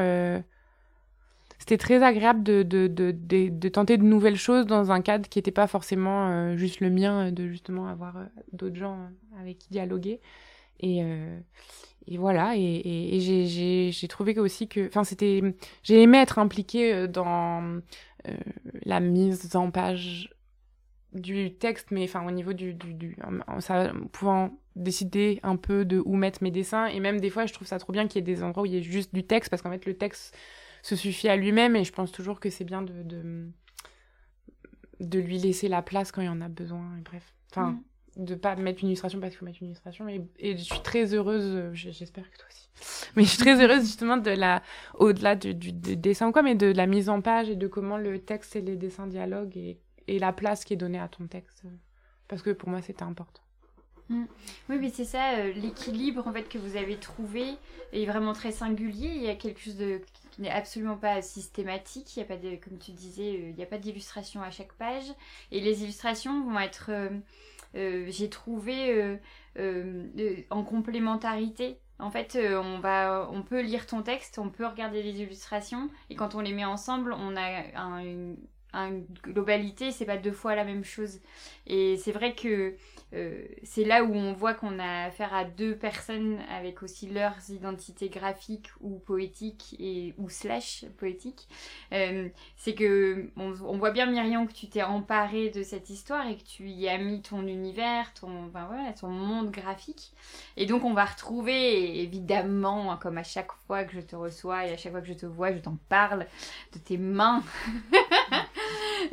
c'était 1.59 1.77
très 1.77 2.01
agréable 2.01 2.41
de, 2.41 2.63
de, 2.63 2.87
de, 2.87 3.69
tenter 3.69 3.97
de 3.97 4.03
nouvelles 4.03 4.37
choses 4.37 4.65
dans 4.65 4.91
un 4.91 5.01
cadre 5.01 5.27
qui 5.27 5.37
n'était 5.37 5.51
pas 5.51 5.67
forcément 5.67 6.29
euh, 6.29 6.57
juste 6.57 6.79
le 6.79 6.89
mien, 6.89 7.27
euh, 7.27 7.31
de 7.31 7.47
justement 7.47 7.87
avoir 7.87 8.17
euh, 8.17 8.23
d'autres 8.53 8.77
gens 8.77 8.97
avec 9.39 9.59
qui 9.59 9.69
dialoguer. 9.69 10.21
Et, 10.79 11.01
et 12.07 12.17
voilà, 12.17 12.55
et, 12.55 12.61
et, 12.61 13.91
j'ai 13.91 14.07
trouvé 14.07 14.39
aussi 14.39 14.69
que. 14.69 14.87
Enfin, 14.87 15.03
c'était. 15.03 15.41
J'ai 15.83 16.01
aimé 16.01 16.19
être 16.19 16.39
impliquée 16.39 17.05
dans 17.09 17.81
la 18.85 19.01
mise 19.01 19.57
en 19.57 19.71
page 19.71 20.33
du 21.11 21.53
texte, 21.53 21.91
mais 21.91 22.05
enfin 22.05 22.25
au 22.25 22.31
niveau 22.31 22.53
du, 22.53 22.73
du, 22.73 23.17
ça, 23.59 23.91
pouvant 24.13 24.57
décider 24.77 25.41
un 25.43 25.57
peu 25.57 25.83
de 25.83 26.01
où 26.05 26.15
mettre 26.15 26.41
mes 26.41 26.51
dessins 26.51 26.85
et 26.85 27.01
même 27.01 27.19
des 27.19 27.29
fois 27.29 27.45
je 27.45 27.53
trouve 27.53 27.67
ça 27.67 27.79
trop 27.79 27.91
bien 27.91 28.07
qu'il 28.07 28.19
y 28.19 28.19
ait 28.19 28.35
des 28.35 28.43
endroits 28.43 28.63
où 28.63 28.65
il 28.67 28.73
y 28.73 28.77
ait 28.77 28.83
juste 28.83 29.13
du 29.13 29.23
texte 29.23 29.49
parce 29.49 29.61
qu'en 29.61 29.71
fait 29.71 29.85
le 29.85 29.95
texte 29.95 30.37
se 30.81 30.95
suffit 30.95 31.29
à 31.29 31.35
lui-même 31.35 31.75
et 31.75 31.83
je 31.83 31.91
pense 31.91 32.11
toujours 32.11 32.39
que 32.39 32.49
c'est 32.49 32.63
bien 32.63 32.81
de, 32.81 33.03
de, 33.03 33.49
de 34.99 35.19
lui 35.19 35.37
laisser 35.37 35.67
la 35.67 35.81
place 35.81 36.11
quand 36.11 36.21
il 36.21 36.29
en 36.29 36.41
a 36.41 36.47
besoin. 36.47 36.97
Et 36.97 37.01
bref, 37.01 37.33
enfin, 37.51 37.71
mm. 38.17 38.25
de 38.25 38.35
pas 38.35 38.55
mettre 38.55 38.83
une 38.83 38.89
illustration 38.89 39.19
parce 39.19 39.31
qu'il 39.31 39.39
faut 39.39 39.45
mettre 39.45 39.59
une 39.61 39.67
illustration. 39.67 40.07
Et, 40.07 40.21
et 40.37 40.57
je 40.57 40.63
suis 40.63 40.81
très 40.81 41.13
heureuse, 41.13 41.73
j'espère 41.73 42.29
que 42.29 42.37
toi 42.37 42.47
aussi, 42.49 42.69
mais 43.15 43.23
je 43.23 43.29
suis 43.29 43.39
très 43.39 43.61
heureuse 43.63 43.81
justement 43.81 44.17
de 44.17 44.31
la, 44.31 44.61
au-delà 44.95 45.35
du, 45.35 45.53
du, 45.53 45.71
dessin 45.71 46.27
ou 46.27 46.31
quoi, 46.31 46.43
mais 46.43 46.55
de 46.55 46.67
la 46.67 46.85
mise 46.85 47.09
en 47.09 47.21
page 47.21 47.49
et 47.49 47.55
de 47.55 47.67
comment 47.67 47.97
le 47.97 48.19
texte 48.19 48.55
et 48.55 48.61
les 48.61 48.75
dessins 48.75 49.07
dialoguent 49.07 49.57
et, 49.57 49.79
et 50.07 50.19
la 50.19 50.33
place 50.33 50.65
qui 50.65 50.73
est 50.73 50.77
donnée 50.77 50.99
à 50.99 51.07
ton 51.07 51.27
texte. 51.27 51.63
Parce 52.27 52.41
que 52.41 52.51
pour 52.51 52.69
moi, 52.69 52.81
c'était 52.81 53.03
important. 53.03 53.41
Mm. 54.09 54.25
Oui, 54.69 54.77
mais 54.79 54.89
c'est 54.89 55.05
ça, 55.05 55.37
euh, 55.37 55.53
l'équilibre 55.53 56.27
en 56.27 56.33
fait 56.33 56.49
que 56.49 56.57
vous 56.57 56.75
avez 56.75 56.97
trouvé 56.97 57.45
est 57.93 58.05
vraiment 58.05 58.33
très 58.33 58.51
singulier. 58.51 59.11
Il 59.15 59.21
y 59.23 59.29
a 59.29 59.35
quelque 59.35 59.61
chose 59.61 59.77
de 59.77 60.01
n'est 60.39 60.49
absolument 60.49 60.97
pas 60.97 61.21
systématique. 61.21 62.15
Il 62.15 62.19
y 62.19 62.23
a 62.23 62.25
pas 62.25 62.37
de, 62.37 62.55
comme 62.55 62.77
tu 62.77 62.91
disais, 62.91 63.35
euh, 63.35 63.49
il 63.49 63.55
n'y 63.55 63.63
a 63.63 63.67
pas 63.67 63.77
d'illustration 63.77 64.41
à 64.41 64.51
chaque 64.51 64.73
page. 64.73 65.05
Et 65.51 65.59
les 65.59 65.83
illustrations 65.83 66.43
vont 66.43 66.59
être, 66.59 66.91
euh, 67.75 68.05
j'ai 68.09 68.29
trouvé 68.29 69.19
en 70.49 70.63
complémentarité. 70.63 71.79
En 71.99 72.11
fait, 72.11 72.37
on 72.41 72.79
va, 72.79 73.29
on 73.31 73.43
peut 73.43 73.61
lire 73.61 73.85
ton 73.85 74.01
texte, 74.01 74.39
on 74.39 74.49
peut 74.49 74.65
regarder 74.65 75.03
les 75.03 75.21
illustrations, 75.21 75.89
et 76.09 76.15
quand 76.15 76.33
on 76.33 76.39
les 76.39 76.53
met 76.53 76.63
ensemble, 76.63 77.11
on 77.11 77.35
a 77.35 77.77
un, 77.77 77.99
une, 77.99 78.37
une 78.73 79.05
globalité, 79.23 79.91
c'est 79.91 80.05
pas 80.05 80.17
deux 80.17 80.31
fois 80.31 80.55
la 80.55 80.63
même 80.63 80.83
chose. 80.83 81.19
Et 81.67 81.97
c'est 81.97 82.11
vrai 82.11 82.35
que 82.35 82.75
euh, 83.13 83.43
c'est 83.63 83.85
là 83.85 84.03
où 84.03 84.13
on 84.13 84.33
voit 84.33 84.53
qu'on 84.53 84.77
a 84.77 85.05
affaire 85.05 85.33
à 85.33 85.43
deux 85.43 85.75
personnes 85.75 86.37
avec 86.49 86.83
aussi 86.83 87.07
leurs 87.07 87.49
identités 87.49 88.07
graphiques 88.09 88.69
ou 88.81 88.99
poétiques 88.99 89.75
et 89.79 90.13
ou 90.17 90.29
slash 90.29 90.85
poétiques. 90.97 91.47
Euh, 91.91 92.29
c'est 92.55 92.75
que 92.75 93.29
on, 93.35 93.77
voit 93.77 93.91
bien 93.91 94.05
Myriam 94.05 94.47
que 94.47 94.53
tu 94.53 94.67
t'es 94.67 94.83
emparé 94.83 95.49
de 95.49 95.63
cette 95.63 95.89
histoire 95.89 96.27
et 96.27 96.37
que 96.37 96.43
tu 96.43 96.69
y 96.69 96.87
as 96.87 96.99
mis 96.99 97.21
ton 97.21 97.47
univers, 97.47 98.13
ton, 98.13 98.45
ben 98.45 98.65
voilà, 98.65 98.93
ton 98.93 99.09
monde 99.09 99.49
graphique. 99.49 100.11
Et 100.55 100.67
donc 100.67 100.83
on 100.83 100.93
va 100.93 101.05
retrouver 101.05 102.01
évidemment, 102.01 102.95
comme 102.97 103.17
à 103.17 103.23
chaque 103.23 103.51
fois 103.65 103.85
que 103.85 103.93
je 103.93 104.01
te 104.01 104.15
reçois 104.15 104.67
et 104.67 104.73
à 104.73 104.77
chaque 104.77 104.91
fois 104.91 105.01
que 105.01 105.07
je 105.07 105.13
te 105.13 105.25
vois, 105.25 105.51
je 105.51 105.59
t'en 105.59 105.77
parle 105.89 106.27
de 106.73 106.79
tes 106.79 106.97
mains. 106.97 107.43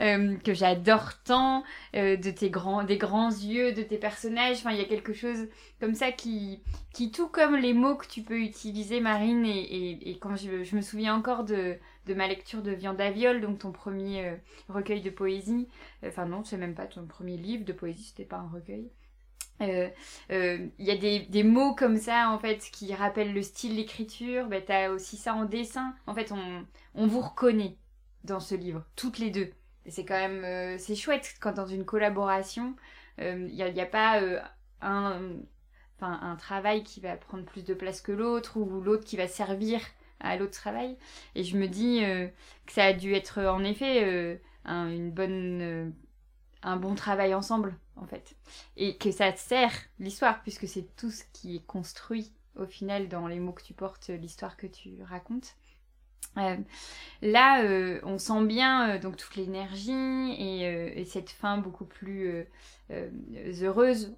Euh, 0.00 0.36
que 0.38 0.54
j'adore 0.54 1.22
tant, 1.24 1.64
euh, 1.94 2.16
de 2.16 2.30
tes 2.30 2.50
grands, 2.50 2.84
des 2.84 2.98
grands 2.98 3.30
yeux, 3.30 3.72
de 3.72 3.82
tes 3.82 3.98
personnages. 3.98 4.58
Enfin, 4.58 4.72
il 4.72 4.78
y 4.78 4.82
a 4.82 4.86
quelque 4.86 5.12
chose 5.12 5.48
comme 5.80 5.94
ça 5.94 6.12
qui, 6.12 6.62
qui 6.92 7.10
tout 7.10 7.28
comme 7.28 7.56
les 7.56 7.72
mots 7.72 7.96
que 7.96 8.06
tu 8.06 8.22
peux 8.22 8.38
utiliser, 8.38 9.00
Marine, 9.00 9.44
et, 9.46 10.18
quand 10.20 10.36
je, 10.36 10.74
me 10.76 10.80
souviens 10.80 11.14
encore 11.14 11.44
de, 11.44 11.78
ma 12.08 12.26
lecture 12.28 12.62
de 12.62 12.72
Viande 12.72 13.00
à 13.00 13.10
donc 13.34 13.60
ton 13.60 13.72
premier 13.72 14.26
euh, 14.26 14.36
recueil 14.68 15.00
de 15.02 15.10
poésie. 15.10 15.68
Enfin, 16.04 16.26
non, 16.26 16.44
c'est 16.44 16.56
même 16.56 16.74
pas 16.74 16.86
ton 16.86 17.06
premier 17.06 17.36
livre 17.36 17.64
de 17.64 17.72
poésie, 17.72 18.04
c'était 18.04 18.24
pas 18.24 18.38
un 18.38 18.48
recueil. 18.48 18.90
Il 19.60 19.90
y 20.78 20.90
a 20.90 20.96
des, 20.96 21.42
mots 21.42 21.74
comme 21.74 21.96
ça 21.96 22.30
en 22.30 22.38
fait 22.38 22.58
qui 22.70 22.92
rappellent 22.94 23.32
le 23.32 23.42
style 23.42 23.76
d'écriture. 23.76 24.46
Ben, 24.48 24.62
T'as 24.64 24.90
aussi 24.90 25.16
ça 25.16 25.34
en 25.34 25.46
dessin. 25.46 25.94
En 26.06 26.14
fait, 26.14 26.32
on 26.94 27.06
vous 27.06 27.20
reconnaît 27.20 27.76
dans 28.24 28.40
ce 28.40 28.54
livre, 28.54 28.84
toutes 28.96 29.18
les 29.18 29.30
deux 29.30 29.50
c'est 29.88 30.04
quand 30.04 30.18
même 30.18 30.44
euh, 30.44 30.78
c'est 30.78 30.94
chouette 30.94 31.36
quand 31.40 31.52
dans 31.52 31.66
une 31.66 31.84
collaboration 31.84 32.74
il 33.18 33.24
euh, 33.24 33.48
n'y 33.48 33.80
a, 33.80 33.86
pas 33.86 34.20
euh, 34.20 34.40
un, 34.82 35.22
un 36.00 36.36
travail 36.36 36.82
qui 36.82 37.00
va 37.00 37.16
prendre 37.16 37.44
plus 37.44 37.64
de 37.64 37.72
place 37.72 38.02
que 38.02 38.12
l'autre 38.12 38.58
ou 38.58 38.80
l'autre 38.82 39.04
qui 39.04 39.16
va 39.16 39.26
servir 39.26 39.80
à 40.20 40.36
l'autre 40.36 40.52
travail. 40.52 40.98
Et 41.34 41.42
je 41.42 41.56
me 41.56 41.66
dis 41.66 42.00
que 42.66 42.72
ça 42.72 42.84
a 42.84 42.92
dû 42.92 43.14
être 43.14 43.42
en 43.42 43.64
effet 43.64 44.38
un, 44.66 44.90
une 44.90 45.10
bonne 45.10 45.94
un 46.62 46.76
bon 46.76 46.94
travail 46.94 47.32
ensemble 47.32 47.78
en 47.96 48.06
fait. 48.06 48.36
Et 48.76 48.98
que 48.98 49.10
ça 49.10 49.34
sert 49.34 49.72
l'histoire 49.98 50.42
puisque 50.42 50.68
c'est 50.68 50.94
tout 50.96 51.10
ce 51.10 51.24
qui 51.32 51.56
est 51.56 51.66
construit 51.66 52.32
au 52.56 52.66
final 52.66 53.08
dans 53.08 53.26
les 53.26 53.40
mots 53.40 53.52
que 53.52 53.62
tu 53.62 53.72
portes 53.72 54.08
l'histoire 54.08 54.58
que 54.58 54.66
tu 54.66 55.02
racontes 55.04 55.56
euh, 56.38 56.56
là, 57.22 57.62
euh, 57.62 58.00
on 58.04 58.18
sent 58.18 58.44
bien 58.44 58.90
euh, 58.90 58.98
donc 58.98 59.16
toute 59.16 59.36
l'énergie 59.36 59.92
et, 60.38 61.04
cette 61.04 61.30
fin 61.30 61.58
beaucoup 61.58 61.84
plus 61.84 62.46
heureuse 63.62 64.14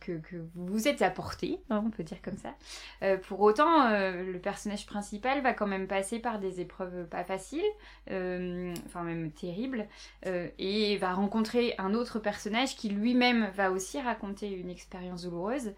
que, 0.00 0.20
vous 0.54 0.66
vous 0.66 0.88
êtes 0.88 1.02
apportée, 1.02 1.60
hein, 1.70 1.82
on 1.84 1.90
peut 1.90 2.02
dire 2.02 2.18
comme 2.22 2.36
ça. 2.36 2.54
pour 3.18 3.40
autant, 3.40 3.88
le 3.90 4.38
personnage 4.38 4.86
principal 4.86 5.42
va 5.42 5.54
quand 5.54 5.66
même 5.66 5.86
passer 5.86 6.18
par 6.18 6.38
des 6.38 6.60
épreuves 6.60 7.06
pas 7.08 7.24
faciles, 7.24 7.64
enfin 8.06 9.02
même 9.02 9.32
terribles, 9.32 9.86
et 10.58 10.96
va 10.98 11.14
rencontrer 11.14 11.74
un 11.78 11.94
autre 11.94 12.18
personnage 12.18 12.76
qui 12.76 12.90
lui-même 12.90 13.50
va 13.54 13.70
aussi 13.70 14.00
raconter 14.00 14.50
une 14.50 14.70
expérience 14.70 15.22
douloureuse. 15.22 15.72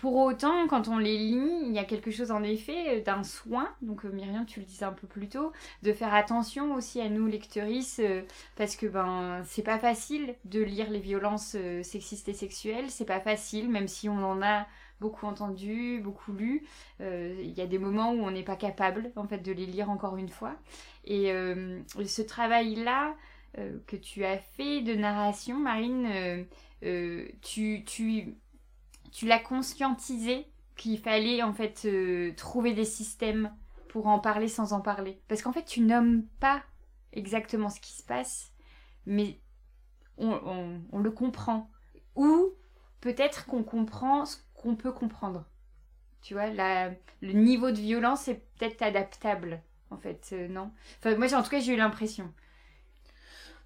Pour 0.00 0.16
autant, 0.16 0.66
quand 0.66 0.88
on 0.88 0.96
les 0.96 1.18
lit, 1.18 1.60
il 1.66 1.72
y 1.72 1.78
a 1.78 1.84
quelque 1.84 2.10
chose 2.10 2.30
en 2.30 2.42
effet 2.42 3.02
d'un 3.02 3.22
soin, 3.22 3.68
donc 3.82 4.06
euh, 4.06 4.08
Myriam, 4.10 4.46
tu 4.46 4.60
le 4.60 4.64
disais 4.64 4.86
un 4.86 4.94
peu 4.94 5.06
plus 5.06 5.28
tôt, 5.28 5.52
de 5.82 5.92
faire 5.92 6.14
attention 6.14 6.74
aussi 6.74 7.02
à 7.02 7.10
nous 7.10 7.26
lectrices, 7.26 8.00
euh, 8.02 8.22
parce 8.56 8.76
que 8.76 8.86
ben 8.86 9.42
c'est 9.44 9.62
pas 9.62 9.78
facile 9.78 10.36
de 10.46 10.62
lire 10.62 10.88
les 10.88 11.00
violences 11.00 11.54
euh, 11.54 11.82
sexistes 11.82 12.30
et 12.30 12.32
sexuelles, 12.32 12.86
c'est 12.88 13.04
pas 13.04 13.20
facile, 13.20 13.68
même 13.68 13.88
si 13.88 14.08
on 14.08 14.24
en 14.24 14.40
a 14.40 14.66
beaucoup 15.02 15.26
entendu, 15.26 16.00
beaucoup 16.02 16.32
lu, 16.32 16.66
il 17.00 17.52
y 17.56 17.62
a 17.62 17.66
des 17.66 17.78
moments 17.78 18.12
où 18.12 18.22
on 18.22 18.30
n'est 18.30 18.42
pas 18.42 18.56
capable 18.56 19.10
en 19.16 19.26
fait 19.26 19.38
de 19.38 19.50
les 19.50 19.64
lire 19.64 19.88
encore 19.88 20.18
une 20.18 20.28
fois. 20.28 20.56
Et 21.06 21.32
ce 21.32 22.20
travail-là 22.20 23.16
que 23.86 23.96
tu 23.96 24.26
as 24.26 24.36
fait 24.36 24.82
de 24.82 24.94
narration, 24.94 25.56
Marine, 25.56 26.44
tu, 27.40 27.82
tu 27.86 28.34
tu 29.12 29.26
l'as 29.26 29.38
conscientisé 29.38 30.46
qu'il 30.76 30.98
fallait 30.98 31.42
en 31.42 31.52
fait 31.52 31.82
euh, 31.84 32.32
trouver 32.36 32.72
des 32.72 32.84
systèmes 32.84 33.54
pour 33.88 34.06
en 34.06 34.18
parler 34.18 34.48
sans 34.48 34.72
en 34.72 34.80
parler. 34.80 35.20
Parce 35.28 35.42
qu'en 35.42 35.52
fait, 35.52 35.64
tu 35.64 35.80
nommes 35.80 36.24
pas 36.38 36.62
exactement 37.12 37.68
ce 37.68 37.80
qui 37.80 37.92
se 37.92 38.02
passe, 38.02 38.52
mais 39.04 39.38
on, 40.16 40.98
le 40.98 41.10
comprend. 41.10 41.70
Ou 42.14 42.50
peut-être 43.00 43.46
qu'on 43.46 43.62
comprend 43.62 44.24
ce 44.24 44.36
qu'on 44.54 44.76
peut 44.76 44.92
comprendre. 44.92 45.44
Tu 46.22 46.34
vois, 46.34 46.48
le 46.50 47.32
niveau 47.32 47.70
de 47.70 47.78
violence 47.78 48.28
est 48.28 48.42
peut-être 48.58 48.82
adaptable, 48.82 49.62
en 49.90 49.96
fait, 49.96 50.30
euh, 50.32 50.48
non? 50.48 50.70
Enfin, 50.98 51.16
moi, 51.16 51.32
en 51.34 51.42
tout 51.42 51.50
cas, 51.50 51.60
j'ai 51.60 51.74
eu 51.74 51.78
l'impression. 51.78 52.32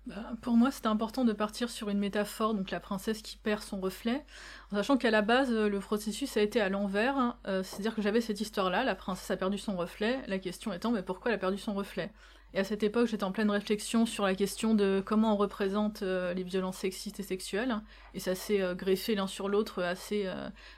Bah, 0.07 0.35
pour 0.43 0.55
moi, 0.59 0.71
c'était 0.71 0.89
important 0.89 1.25
de 1.25 1.33
partir 1.33 1.71
sur 1.71 1.89
une 1.89 1.99
métaphore, 1.99 2.53
donc 2.53 2.71
la 2.71 2.79
princesse 2.79 3.23
qui 3.23 3.39
perd 3.39 3.63
son 3.63 3.81
reflet, 3.81 4.23
en 4.71 4.77
sachant 4.77 4.99
qu'à 4.99 5.11
la 5.11 5.23
base, 5.23 5.51
le 5.51 5.79
processus 5.79 6.37
a 6.37 6.43
été 6.43 6.61
à 6.61 6.69
l'envers, 6.69 7.17
hein. 7.17 7.39
euh, 7.47 7.63
c'est-à-dire 7.63 7.95
que 7.95 8.03
j'avais 8.03 8.21
cette 8.21 8.39
histoire-là, 8.39 8.85
la 8.85 8.95
princesse 8.95 9.31
a 9.31 9.39
perdu 9.39 9.57
son 9.57 9.77
reflet, 9.77 10.21
la 10.27 10.39
question 10.39 10.75
étant, 10.75 10.91
mais 10.91 11.03
pourquoi 11.03 11.31
elle 11.31 11.37
a 11.37 11.39
perdu 11.39 11.57
son 11.57 11.73
reflet? 11.73 12.13
Et 12.53 12.59
à 12.59 12.65
cette 12.65 12.83
époque, 12.83 13.07
j'étais 13.07 13.25
en 13.25 13.33
pleine 13.33 13.51
réflexion 13.51 14.05
sur 14.05 14.25
la 14.25 14.35
question 14.35 14.75
de 14.75 15.03
comment 15.05 15.33
on 15.33 15.37
représente 15.37 16.03
les 16.03 16.45
violences 16.45 16.77
sexistes 16.77 17.19
et 17.19 17.25
sexuelles. 17.25 17.81
Et 18.13 18.21
ça 18.21 18.37
s'est 18.37 18.63
greffé 18.77 19.17
l'un 19.17 19.27
sur 19.27 19.49
l'autre 19.49 19.83
assez, 19.83 20.31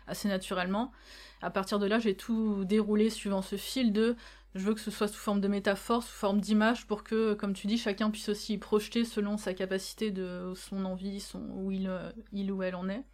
assez 0.07 0.27
naturellement. 0.27 0.91
À 1.43 1.51
partir 1.51 1.79
de 1.79 1.85
là, 1.85 1.99
j'ai 1.99 2.17
tout 2.17 2.65
déroulé 2.65 3.11
suivant 3.11 3.43
ce 3.43 3.57
fil 3.57 3.93
de 3.93 4.17
je 4.57 4.65
veux 4.65 4.75
que 4.75 4.81
ce 4.81 4.91
soit 4.91 5.09
sous 5.09 5.19
forme 5.19 5.41
de 5.41 5.49
métaphore, 5.49 6.03
sous 6.03 6.15
forme 6.15 6.41
d'image, 6.41 6.87
pour 6.87 7.05
que, 7.05 7.35
comme 7.35 7.53
tu 7.53 7.67
dis, 7.67 7.79
chacun 7.79 8.11
puisse 8.11 8.29
aussi 8.29 8.55
y 8.55 8.59
projeter 8.59 9.05
selon 9.05 9.37
sa 9.37 9.55
capacité, 9.55 10.11
de 10.11 10.53
son 10.55 10.85
envie, 10.85 11.21
son, 11.21 11.41
où 11.55 11.71
il, 11.71 11.91
il 12.33 12.51
ou 12.53 12.63
elle 12.63 12.75
en 12.75 12.89
est. 12.89 13.05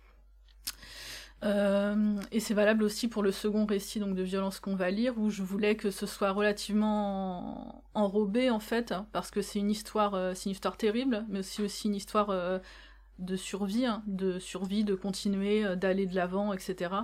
Euh, 1.45 2.21
et 2.31 2.39
c'est 2.39 2.55
valable 2.55 2.85
aussi 2.85 3.09
pour 3.09 3.23
le 3.23 3.33
second 3.33 3.67
récit 3.67 3.99
donc 3.99 4.15
de 4.15 4.23
violence 4.23 4.61
qu'on 4.61 4.77
va 4.77 4.91
lire, 4.91 5.19
où 5.19 5.29
je 5.29 5.43
voulais 5.43 5.77
que 5.77 5.91
ce 5.91 6.07
soit 6.07 6.31
relativement 6.31 7.85
enrobé 7.95 8.51
en 8.51 8.61
fait, 8.61 8.95
parce 9.13 9.31
que 9.31 9.43
c'est 9.43 9.59
une 9.59 9.71
histoire, 9.71 10.15
euh, 10.15 10.35
c'est 10.35 10.47
une 10.47 10.53
histoire 10.53 10.77
terrible, 10.77 11.25
mais 11.29 11.41
aussi 11.41 11.89
une 11.89 11.97
histoire 11.97 12.31
euh, 12.31 12.59
de 13.19 13.37
survie, 13.37 13.87
hein, 13.87 14.03
de 14.07 14.39
survie, 14.39 14.85
de 14.85 14.95
continuer, 14.95 15.65
euh, 15.65 15.77
d'aller 15.77 16.07
de 16.07 16.15
l'avant, 16.15 16.53
etc. 16.53 16.95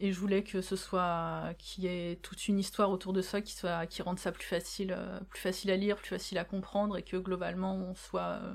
Et 0.00 0.12
je 0.12 0.18
voulais 0.18 0.42
que 0.42 0.60
ce 0.60 0.76
soit, 0.76 1.54
qu'il 1.58 1.84
y 1.84 1.86
ait 1.88 2.16
toute 2.22 2.48
une 2.48 2.58
histoire 2.58 2.90
autour 2.90 3.12
de 3.12 3.22
ça 3.22 3.40
qui 3.40 3.54
soit, 3.54 3.86
qui 3.86 4.02
rende 4.02 4.18
ça 4.18 4.32
plus 4.32 4.46
facile, 4.46 4.94
euh, 4.96 5.20
plus 5.28 5.40
facile 5.40 5.70
à 5.70 5.76
lire, 5.76 5.96
plus 5.96 6.08
facile 6.08 6.38
à 6.38 6.44
comprendre, 6.44 6.96
et 6.96 7.02
que 7.02 7.16
globalement 7.16 7.74
on 7.74 7.94
soit, 7.94 8.40
euh, 8.42 8.54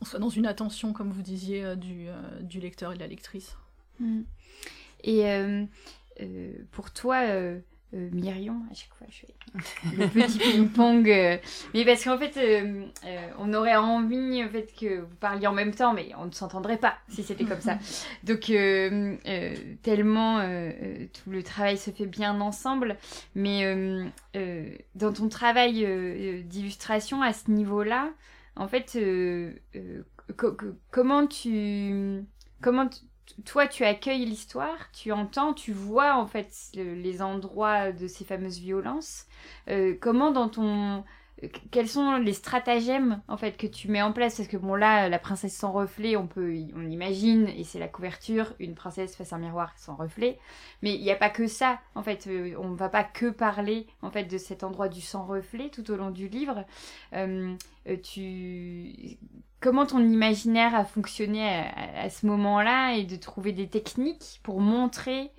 on 0.00 0.04
soit 0.04 0.18
dans 0.18 0.28
une 0.28 0.46
attention, 0.46 0.92
comme 0.92 1.10
vous 1.10 1.22
disiez, 1.22 1.76
du, 1.76 2.08
du 2.42 2.60
lecteur 2.60 2.92
et 2.92 2.94
de 2.94 3.00
la 3.00 3.06
lectrice. 3.06 3.56
Mm. 3.98 4.22
Et 5.04 5.24
pour 6.70 6.90
toi, 6.90 7.22
euh, 7.92 8.08
Myrion, 8.12 8.62
à 8.70 8.74
chaque 8.74 8.94
fois 8.94 9.06
je 9.10 9.20
fais 9.20 9.96
le 9.96 10.06
petit 10.08 10.38
ping-pong. 10.38 11.08
Euh, 11.10 11.36
mais 11.74 11.84
parce 11.84 12.04
qu'en 12.04 12.18
fait, 12.18 12.36
euh, 12.36 12.86
on 13.38 13.52
aurait 13.52 13.74
envie 13.74 14.44
en 14.44 14.48
fait, 14.48 14.72
que 14.78 15.00
vous 15.00 15.16
parliez 15.16 15.48
en 15.48 15.52
même 15.52 15.74
temps, 15.74 15.92
mais 15.92 16.12
on 16.16 16.26
ne 16.26 16.30
s'entendrait 16.30 16.76
pas 16.76 16.94
si 17.08 17.24
c'était 17.24 17.44
comme 17.44 17.60
ça. 17.60 17.78
Donc, 18.24 18.52
tellement 19.82 20.40
tout 21.12 21.30
le 21.30 21.42
travail 21.42 21.78
se 21.78 21.90
fait 21.90 22.06
bien 22.06 22.40
ensemble. 22.40 22.96
Mais 23.34 23.64
dans 24.94 25.12
ton 25.12 25.28
travail 25.28 26.44
d'illustration 26.44 27.22
à 27.22 27.32
ce 27.32 27.50
niveau-là, 27.50 28.10
en 28.56 28.68
fait, 28.68 28.98
comment 30.90 31.26
tu. 31.26 32.24
Comment 32.62 32.88
tu 32.88 33.00
toi, 33.44 33.66
tu 33.66 33.84
accueilles 33.84 34.24
l'histoire, 34.24 34.90
tu 34.92 35.12
entends, 35.12 35.54
tu 35.54 35.72
vois 35.72 36.16
en 36.16 36.26
fait 36.26 36.52
les 36.74 37.22
endroits 37.22 37.92
de 37.92 38.06
ces 38.06 38.24
fameuses 38.24 38.58
violences. 38.58 39.26
Euh, 39.68 39.96
comment 40.00 40.30
dans 40.30 40.48
ton 40.48 41.04
quels 41.70 41.88
sont 41.88 42.16
les 42.16 42.32
stratagèmes 42.32 43.22
en 43.28 43.36
fait 43.36 43.56
que 43.56 43.66
tu 43.66 43.88
mets 43.88 44.02
en 44.02 44.12
place? 44.12 44.36
Parce 44.36 44.48
que 44.48 44.56
bon 44.56 44.74
là 44.74 45.08
la 45.08 45.18
princesse 45.18 45.56
sans 45.56 45.72
reflet 45.72 46.16
on 46.16 46.26
peut 46.26 46.54
on 46.76 46.88
imagine 46.88 47.48
et 47.48 47.64
c'est 47.64 47.78
la 47.78 47.88
couverture 47.88 48.54
une 48.58 48.74
princesse 48.74 49.16
face 49.16 49.32
à 49.32 49.36
un 49.36 49.38
miroir 49.38 49.72
sans 49.76 49.94
reflet 49.94 50.38
mais 50.82 50.94
il 50.94 51.02
n'y 51.02 51.10
a 51.10 51.16
pas 51.16 51.30
que 51.30 51.46
ça 51.46 51.80
en 51.94 52.02
fait 52.02 52.26
euh, 52.26 52.54
on 52.58 52.68
ne 52.68 52.76
va 52.76 52.88
pas 52.88 53.04
que 53.04 53.30
parler 53.30 53.86
en 54.02 54.10
fait 54.10 54.24
de 54.24 54.38
cet 54.38 54.64
endroit 54.64 54.88
du 54.88 55.00
sans 55.00 55.24
reflet 55.24 55.70
tout 55.70 55.90
au 55.90 55.96
long 55.96 56.10
du 56.10 56.28
livre. 56.28 56.64
Euh, 57.14 57.54
tu 58.02 59.18
comment 59.60 59.86
ton 59.86 60.00
imaginaire 60.00 60.74
a 60.74 60.84
fonctionné 60.84 61.46
à, 61.96 62.08
ce 62.10 62.26
moment-là 62.26 62.94
et 62.94 63.04
de 63.04 63.16
trouver 63.16 63.52
des 63.52 63.68
techniques 63.68 64.40
pour 64.42 64.60
montrer 64.60 65.30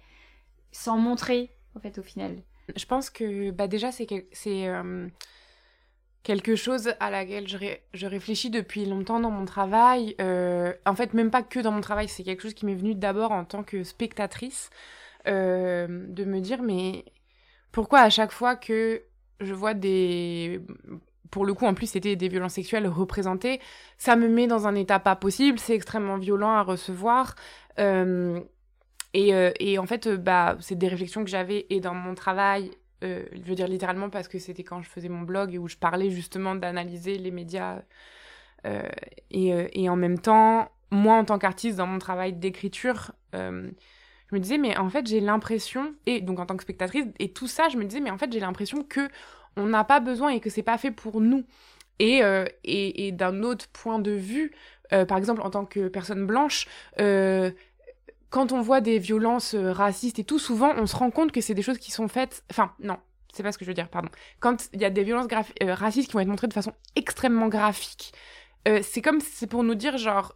sans 0.71 0.97
montrer 0.97 1.51
en 1.75 1.79
fait 1.79 1.97
au 1.97 2.03
final? 2.03 2.41
Je 2.75 2.85
pense 2.85 3.09
que 3.09 3.51
bah 3.51 3.67
déjà 3.67 3.91
c'est 3.91 4.07
c'est 4.31 4.67
euh, 4.67 5.07
quelque 6.23 6.55
chose 6.55 6.93
à 6.99 7.10
laquelle 7.10 7.47
je, 7.47 8.05
réfléchis 8.05 8.49
depuis 8.49 8.86
longtemps 8.86 9.19
dans 9.19 9.31
mon 9.31 9.45
travail 9.45 10.15
euh, 10.21 10.73
en 10.86 10.95
fait 10.95 11.13
même 11.13 11.31
pas 11.31 11.41
que 11.41 11.60
dans 11.60 11.71
mon 11.71 11.81
travail 11.81 12.07
c'est 12.07 12.23
quelque 12.23 12.43
chose 12.43 12.53
qui 12.53 12.65
m'est 12.65 12.75
venu 12.75 12.93
d'abord 12.95 13.31
en 13.31 13.43
tant 13.43 13.63
que 13.63 13.84
spectatrice 13.84 14.69
euh, 15.27 16.05
de 16.07 16.23
me 16.23 16.39
dire 16.39 16.62
mais 16.62 17.05
pourquoi 17.71 18.01
à 18.01 18.10
chaque 18.10 18.31
fois 18.31 18.55
que 18.55 19.01
je 19.39 19.53
vois 19.53 19.73
des 19.73 20.62
pour 21.31 21.45
le 21.45 21.53
coup, 21.53 21.65
en 21.65 21.73
plus, 21.73 21.88
c'était 21.88 22.17
des 22.17 22.27
violences 22.27 22.53
sexuelles 22.53 22.88
représentées. 22.88 23.62
Ça 23.97 24.17
me 24.17 24.27
met 24.27 24.47
dans 24.47 24.67
un 24.67 24.75
état 24.75 24.99
pas 24.99 25.15
possible. 25.15 25.57
C'est 25.60 25.73
extrêmement 25.73 26.17
violent 26.17 26.51
à 26.51 26.62
recevoir. 26.62 27.36
Euh, 27.79 28.41
et, 29.13 29.79
en 29.79 29.86
fait, 29.86 30.10
bah, 30.10 30.57
c'est 30.60 30.77
des 30.77 30.89
réflexions 30.89 31.23
que 31.23 31.29
j'avais 31.29 31.65
et 31.69 31.79
dans 31.79 31.93
mon 31.93 32.15
travail. 32.15 32.71
Je 33.01 33.41
veux 33.43 33.55
dire 33.55 33.67
littéralement 33.67 34.09
parce 34.09 34.27
que 34.27 34.39
c'était 34.39 34.63
quand 34.63 34.81
je 34.81 34.89
faisais 34.89 35.09
mon 35.09 35.21
blog 35.21 35.53
et 35.53 35.57
où 35.57 35.67
je 35.67 35.77
parlais 35.77 36.09
justement 36.09 36.55
d'analyser 36.55 37.17
les 37.17 37.31
médias. 37.31 37.81
Et, 39.31 39.83
et, 39.83 39.89
en 39.89 39.95
même 39.95 40.19
temps, 40.19 40.69
moi, 40.91 41.15
en 41.15 41.25
tant 41.25 41.39
qu'artiste, 41.39 41.77
dans 41.77 41.87
mon 41.87 41.97
travail 41.97 42.33
d'écriture, 42.33 43.11
je 44.31 44.35
me 44.35 44.39
disais, 44.39 44.57
mais 44.57 44.77
en 44.77 44.89
fait, 44.89 45.07
j'ai 45.07 45.19
l'impression, 45.19 45.93
et 46.05 46.21
donc 46.21 46.39
en 46.39 46.45
tant 46.45 46.55
que 46.55 46.63
spectatrice, 46.63 47.05
et 47.19 47.31
tout 47.31 47.47
ça, 47.47 47.69
je 47.69 47.77
me 47.77 47.85
disais, 47.85 47.99
mais 47.99 48.11
en 48.11 48.17
fait, 48.17 48.31
j'ai 48.31 48.39
l'impression 48.39 48.83
que 48.83 49.09
on 49.57 49.65
n'a 49.65 49.83
pas 49.83 49.99
besoin 49.99 50.29
et 50.29 50.39
que 50.39 50.49
c'est 50.49 50.63
pas 50.63 50.77
fait 50.77 50.91
pour 50.91 51.19
nous. 51.19 51.43
Et, 51.99 52.23
euh, 52.23 52.45
et, 52.63 53.11
d'un 53.11 53.43
autre 53.43 53.67
point 53.73 53.99
de 53.99 54.11
vue, 54.11 54.51
euh, 54.93 55.05
par 55.05 55.17
exemple 55.17 55.41
en 55.41 55.51
tant 55.51 55.65
que 55.65 55.87
personne 55.87 56.25
blanche, 56.25 56.67
euh, 56.99 57.51
quand 58.31 58.51
on 58.51 58.61
voit 58.61 58.81
des 58.81 58.97
violences 58.97 59.53
racistes 59.53 60.17
et 60.17 60.23
tout, 60.23 60.39
souvent 60.39 60.73
on 60.75 60.87
se 60.87 60.95
rend 60.95 61.11
compte 61.11 61.31
que 61.31 61.41
c'est 61.41 61.53
des 61.53 61.61
choses 61.61 61.77
qui 61.77 61.91
sont 61.91 62.07
faites. 62.07 62.43
Enfin, 62.49 62.71
non, 62.79 62.97
c'est 63.31 63.43
pas 63.43 63.51
ce 63.51 63.59
que 63.59 63.65
je 63.65 63.69
veux 63.69 63.75
dire, 63.75 63.89
pardon. 63.89 64.09
Quand 64.39 64.69
il 64.73 64.81
y 64.81 64.85
a 64.85 64.89
des 64.89 65.03
violences 65.03 65.27
racistes 65.61 66.07
qui 66.07 66.13
vont 66.13 66.21
être 66.21 66.27
montrées 66.27 66.47
de 66.47 66.53
façon 66.53 66.73
extrêmement 66.95 67.47
graphique, 67.47 68.13
c'est 68.65 69.01
comme 69.01 69.21
c'est 69.21 69.47
pour 69.47 69.63
nous 69.63 69.75
dire, 69.75 69.97
genre, 69.97 70.35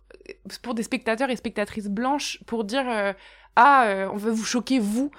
pour 0.61 0.75
des 0.75 0.83
spectateurs 0.83 1.29
et 1.31 1.35
spectatrices 1.35 1.87
blanches, 1.87 2.39
pour 2.45 2.63
dire 2.63 2.85
Ah, 3.55 4.07
on 4.13 4.17
veut 4.17 4.31
vous 4.31 4.45
choquer, 4.45 4.79
vous. 4.79 5.09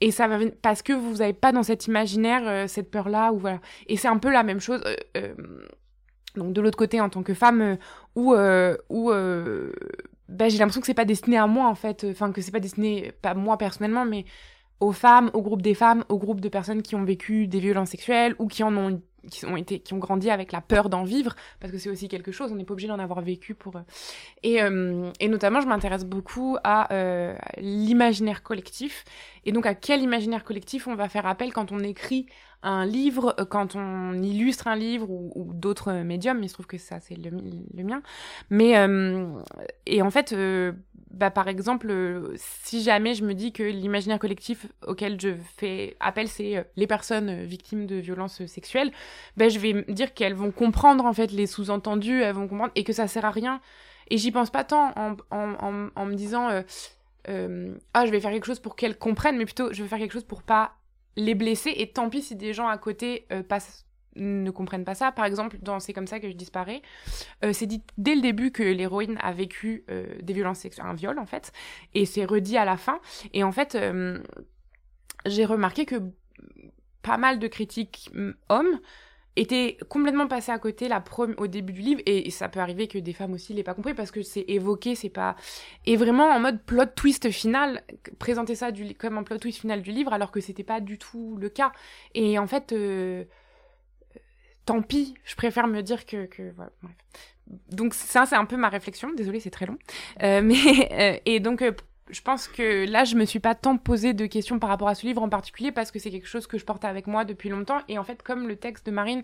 Et 0.00 0.10
ça 0.10 0.28
va 0.28 0.38
parce 0.62 0.82
que 0.82 0.92
vous 0.92 1.16
n'avez 1.16 1.34
pas 1.34 1.52
dans 1.52 1.62
cet 1.62 1.86
imaginaire 1.86 2.42
euh, 2.46 2.66
cette 2.66 2.90
peur-là 2.90 3.32
ou 3.32 3.38
voilà. 3.38 3.60
Et 3.86 3.96
c'est 3.96 4.08
un 4.08 4.16
peu 4.16 4.30
la 4.30 4.42
même 4.42 4.60
chose. 4.60 4.82
Euh, 4.86 4.96
euh, 5.16 5.34
donc 6.36 6.52
de 6.52 6.60
l'autre 6.60 6.78
côté, 6.78 7.00
en 7.00 7.10
tant 7.10 7.22
que 7.22 7.34
femme, 7.34 7.76
où 8.14 8.34
où 8.88 9.12
bah, 10.30 10.48
j'ai 10.48 10.58
l'impression 10.58 10.80
que 10.80 10.86
c'est 10.86 10.94
pas 10.94 11.04
destiné 11.04 11.36
à 11.36 11.46
moi 11.46 11.68
en 11.68 11.74
fait. 11.74 12.06
Enfin 12.10 12.32
que 12.32 12.40
c'est 12.40 12.52
pas 12.52 12.60
destiné 12.60 13.12
pas 13.22 13.34
moi 13.34 13.58
personnellement, 13.58 14.04
mais 14.04 14.24
aux 14.80 14.92
femmes, 14.92 15.30
au 15.34 15.42
groupe 15.42 15.62
des 15.62 15.74
femmes, 15.74 16.04
au 16.08 16.18
groupe 16.18 16.40
de 16.40 16.48
personnes 16.48 16.82
qui 16.82 16.94
ont 16.94 17.04
vécu 17.04 17.46
des 17.46 17.60
violences 17.60 17.90
sexuelles 17.90 18.34
ou 18.38 18.46
qui 18.46 18.62
en 18.62 18.76
ont 18.76 19.02
qui 19.30 19.44
ont 19.44 19.56
été 19.56 19.80
qui 19.80 19.92
ont 19.92 19.98
grandi 19.98 20.30
avec 20.30 20.50
la 20.50 20.62
peur 20.62 20.88
d'en 20.88 21.04
vivre 21.04 21.34
parce 21.60 21.72
que 21.72 21.78
c'est 21.78 21.90
aussi 21.90 22.08
quelque 22.08 22.32
chose 22.32 22.52
on 22.52 22.54
n'est 22.54 22.64
pas 22.64 22.72
obligé 22.72 22.88
d'en 22.88 22.98
avoir 22.98 23.20
vécu 23.20 23.54
pour 23.54 23.74
et, 24.42 24.62
euh, 24.62 25.10
et 25.20 25.28
notamment 25.28 25.60
je 25.60 25.66
m'intéresse 25.66 26.06
beaucoup 26.06 26.56
à 26.64 26.90
euh, 26.94 27.36
l'imaginaire 27.58 28.42
collectif 28.42 29.04
et 29.44 29.52
donc 29.52 29.66
à 29.66 29.74
quel 29.74 30.00
imaginaire 30.00 30.42
collectif 30.42 30.86
on 30.86 30.94
va 30.94 31.08
faire 31.10 31.26
appel 31.26 31.52
quand 31.52 31.70
on 31.70 31.80
écrit 31.80 32.26
un 32.62 32.84
livre, 32.84 33.34
euh, 33.38 33.44
quand 33.44 33.74
on 33.76 34.22
illustre 34.22 34.68
un 34.68 34.76
livre 34.76 35.08
ou, 35.10 35.52
d'autres 35.54 35.92
médiums, 35.92 36.42
il 36.42 36.48
se 36.48 36.54
trouve 36.54 36.66
que 36.66 36.78
ça 36.78 37.00
c'est 37.00 37.16
le, 37.16 37.30
mien. 37.82 38.02
Mais 38.50 38.76
euh, 38.76 39.40
et 39.86 40.02
en 40.02 40.10
fait, 40.10 40.32
euh, 40.32 40.72
bah, 41.10 41.30
par 41.30 41.48
exemple, 41.48 41.92
si 42.36 42.82
jamais 42.82 43.14
je 43.14 43.24
me 43.24 43.34
dis 43.34 43.52
que 43.52 43.62
l'imaginaire 43.62 44.18
collectif 44.18 44.66
auquel 44.86 45.20
je 45.20 45.30
fais 45.56 45.96
appel, 46.00 46.28
c'est 46.28 46.66
les 46.76 46.86
personnes 46.86 47.44
victimes 47.44 47.86
de 47.86 47.96
violences 47.96 48.44
sexuelles, 48.46 48.92
bah, 49.36 49.48
je 49.48 49.58
vais 49.58 49.84
dire 49.88 50.14
qu'elles 50.14 50.34
vont 50.34 50.50
comprendre 50.50 51.04
en 51.04 51.12
fait 51.12 51.32
les 51.32 51.46
sous-entendus, 51.46 52.22
elles 52.22 52.34
vont 52.34 52.48
comprendre 52.48 52.72
et 52.74 52.84
que 52.84 52.92
ça 52.92 53.08
sert 53.08 53.24
à 53.24 53.30
rien. 53.30 53.60
Et 54.12 54.18
j'y 54.18 54.32
pense 54.32 54.50
pas 54.50 54.64
tant 54.64 54.92
en, 54.96 55.16
en, 55.30 56.06
me 56.06 56.14
disant 56.14 56.48
ah 57.28 58.06
je 58.06 58.10
vais 58.10 58.20
faire 58.20 58.32
quelque 58.32 58.46
chose 58.46 58.60
pour 58.60 58.76
qu'elles 58.76 58.98
comprennent, 58.98 59.38
mais 59.38 59.44
plutôt 59.44 59.72
je 59.72 59.82
vais 59.82 59.88
faire 59.88 59.98
quelque 59.98 60.12
chose 60.12 60.24
pour 60.24 60.42
pas 60.42 60.79
les 61.16 61.34
blesser 61.34 61.72
et 61.76 61.92
tant 61.92 62.08
pis 62.08 62.22
si 62.22 62.36
des 62.36 62.52
gens 62.52 62.68
à 62.68 62.78
côté 62.78 63.26
euh, 63.32 63.42
ne 64.16 64.50
comprennent 64.50 64.84
pas 64.84 64.94
ça. 64.94 65.12
Par 65.12 65.24
exemple, 65.24 65.58
dans 65.62 65.80
C'est 65.80 65.92
comme 65.92 66.06
ça 66.06 66.20
que 66.20 66.28
je 66.28 66.34
disparais, 66.34 66.82
euh, 67.44 67.52
c'est 67.52 67.66
dit 67.66 67.82
dès 67.98 68.14
le 68.14 68.20
début 68.20 68.50
que 68.50 68.62
l'héroïne 68.62 69.18
a 69.20 69.32
vécu 69.32 69.84
euh, 69.90 70.06
des 70.22 70.32
violences 70.32 70.60
sexuelles, 70.60 70.86
un 70.86 70.94
viol 70.94 71.18
en 71.18 71.26
fait, 71.26 71.52
et 71.94 72.06
c'est 72.06 72.24
redit 72.24 72.56
à 72.56 72.64
la 72.64 72.76
fin. 72.76 73.00
Et 73.32 73.44
en 73.44 73.52
fait, 73.52 73.76
j'ai 75.26 75.44
remarqué 75.44 75.86
que 75.86 75.96
pas 77.02 77.16
mal 77.16 77.38
de 77.38 77.46
critiques 77.46 78.10
hommes 78.48 78.80
était 79.36 79.78
complètement 79.88 80.26
passé 80.26 80.50
à 80.50 80.58
côté 80.58 80.88
la 80.88 81.02
au 81.38 81.46
début 81.46 81.72
du 81.72 81.80
livre 81.80 82.00
et, 82.06 82.30
ça 82.30 82.48
peut 82.48 82.60
arriver 82.60 82.88
que 82.88 82.98
des 82.98 83.12
femmes 83.12 83.32
aussi 83.32 83.54
l'aient 83.54 83.62
pas 83.62 83.74
compris 83.74 83.94
parce 83.94 84.10
que 84.10 84.22
c'est 84.22 84.44
évoqué 84.48 84.94
c'est 84.94 85.08
pas 85.08 85.36
et 85.86 85.96
vraiment 85.96 86.28
en 86.28 86.40
mode 86.40 86.62
plot 86.62 86.86
twist 86.96 87.30
final 87.30 87.82
présenter 88.18 88.54
ça 88.54 88.72
du... 88.72 88.94
comme 88.94 89.18
un 89.18 89.22
plot 89.22 89.38
twist 89.38 89.60
final 89.60 89.82
du 89.82 89.92
livre 89.92 90.12
alors 90.12 90.30
que 90.30 90.40
c'était 90.40 90.64
pas 90.64 90.80
du 90.80 90.98
tout 90.98 91.36
le 91.36 91.48
cas. 91.48 91.72
Et 92.14 92.38
en 92.38 92.46
fait 92.46 92.72
euh, 92.72 93.24
tant 94.66 94.82
pis 94.82 95.14
je 95.24 95.36
préfère 95.36 95.66
me 95.66 95.82
dire 95.82 96.06
que, 96.06 96.26
que 96.26 96.52
voilà 96.56 96.72
donc 97.70 97.94
ça 97.94 98.26
c'est 98.26 98.36
un 98.36 98.44
peu 98.44 98.56
ma 98.56 98.68
réflexion. 98.68 99.12
Désolée 99.12 99.40
c'est 99.40 99.50
très 99.50 99.66
long. 99.66 99.78
Euh, 100.22 100.42
mais 100.44 100.88
euh, 100.92 101.18
et 101.24 101.40
donc 101.40 101.62
je 102.12 102.22
pense 102.22 102.48
que 102.48 102.88
là, 102.88 103.04
je 103.04 103.16
me 103.16 103.24
suis 103.24 103.40
pas 103.40 103.54
tant 103.54 103.76
posé 103.76 104.12
de 104.12 104.26
questions 104.26 104.58
par 104.58 104.70
rapport 104.70 104.88
à 104.88 104.94
ce 104.94 105.06
livre 105.06 105.22
en 105.22 105.28
particulier 105.28 105.72
parce 105.72 105.90
que 105.90 105.98
c'est 105.98 106.10
quelque 106.10 106.28
chose 106.28 106.46
que 106.46 106.58
je 106.58 106.64
porte 106.64 106.84
avec 106.84 107.06
moi 107.06 107.24
depuis 107.24 107.48
longtemps. 107.48 107.80
Et 107.88 107.98
en 107.98 108.04
fait, 108.04 108.22
comme 108.22 108.48
le 108.48 108.56
texte 108.56 108.86
de 108.86 108.90
Marine 108.90 109.22